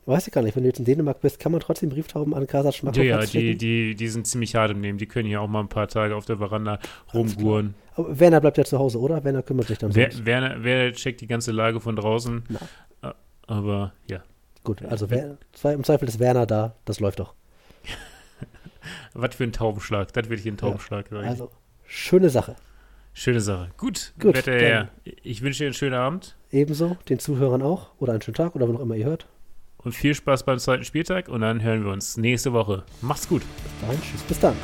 weiß 0.07 0.27
ich 0.29 0.33
gar 0.33 0.43
nicht, 0.43 0.55
wenn 0.57 0.63
du 0.63 0.69
jetzt 0.69 0.79
in 0.79 0.85
Dänemark 0.85 1.21
bist, 1.21 1.39
kann 1.41 1.53
man 1.53 1.61
trotzdem 1.61 1.89
Brieftauben 1.91 2.35
an 2.35 2.47
Casa 2.47 2.69
Ja, 2.69 2.73
Schmackhoff 2.73 3.05
ja, 3.05 3.21
die, 3.21 3.27
schicken? 3.27 3.59
die, 3.59 3.95
die 3.95 4.09
sind 4.09 4.27
ziemlich 4.27 4.55
hart 4.55 4.71
im 4.71 4.81
Nehmen. 4.81 4.99
Die 4.99 5.07
können 5.07 5.29
hier 5.29 5.41
auch 5.41 5.49
mal 5.49 5.61
ein 5.61 5.69
paar 5.69 5.89
Tage 5.89 6.15
auf 6.17 6.25
der 6.25 6.39
Veranda 6.39 6.79
rumguren. 7.13 7.75
Aber 7.95 8.19
Werner 8.19 8.41
bleibt 8.41 8.59
ja 8.59 8.65
zu 8.65 8.79
Hause, 8.79 9.01
oder? 9.01 9.25
Werner 9.25 9.43
kümmert 9.43 9.67
sich 9.69 9.79
dann 9.79 9.95
Wer, 9.95 10.11
sonst. 10.11 10.25
wer, 10.27 10.57
wer 10.61 10.93
checkt 10.93 11.21
die 11.21 11.27
ganze 11.27 11.51
Lage 11.53 11.81
von 11.81 11.97
draußen? 11.97 12.45
Na. 13.03 13.11
Äh, 13.11 13.15
Aber 13.47 13.93
ja. 14.09 14.23
Gut, 14.65 14.83
also 14.85 15.11
wer, 15.11 15.39
im 15.63 15.85
Zweifel 15.85 16.09
ist 16.09 16.19
Werner 16.19 16.45
da, 16.47 16.75
das 16.85 16.99
läuft 17.01 17.21
doch. 17.21 17.35
Was 19.15 19.35
für 19.35 19.45
ein 19.45 19.53
Taubenschlag. 19.53 20.13
Das 20.13 20.29
wird 20.29 20.41
hier 20.41 20.53
ein 20.53 20.57
Taubenschlag. 20.57 21.07
ich. 21.11 21.17
Also, 21.19 21.51
schöne 21.87 22.31
Sache. 22.31 22.57
Schöne 23.13 23.41
Sache. 23.41 23.71
Gut, 23.79 24.13
Gut, 24.21 24.35
Wetter, 24.37 24.53
her. 24.53 24.89
Ich 25.23 25.41
wünsche 25.43 25.61
dir 25.61 25.67
einen 25.69 25.75
schönen 25.75 25.95
Abend 25.95 26.37
Ebenso 26.51 26.97
den 27.09 27.19
Zuhörern 27.19 27.63
auch 27.63 27.91
oder 27.99 28.13
einen 28.13 28.21
schönen 28.23 28.35
Tag 28.35 28.55
oder 28.55 28.69
wann 28.69 28.77
auch 28.77 28.81
immer 28.81 28.95
ihr 28.95 29.07
hört. 29.07 29.27
Und 29.87 29.93
viel 29.93 30.17
Spaß 30.17 30.43
beim 30.43 30.59
zweiten 30.59 30.85
Spieltag 30.85 31.29
und 31.29 31.43
dann 31.43 31.63
hören 31.63 31.85
wir 31.85 31.93
uns 31.93 32.17
nächste 32.17 32.53
Woche. 32.53 32.83
Macht's 33.03 33.29
gut. 33.29 33.43
Bis 33.43 33.81
dahin, 33.81 34.03
tschüss, 34.03 34.23
bis 34.23 34.41
dann. 34.41 34.57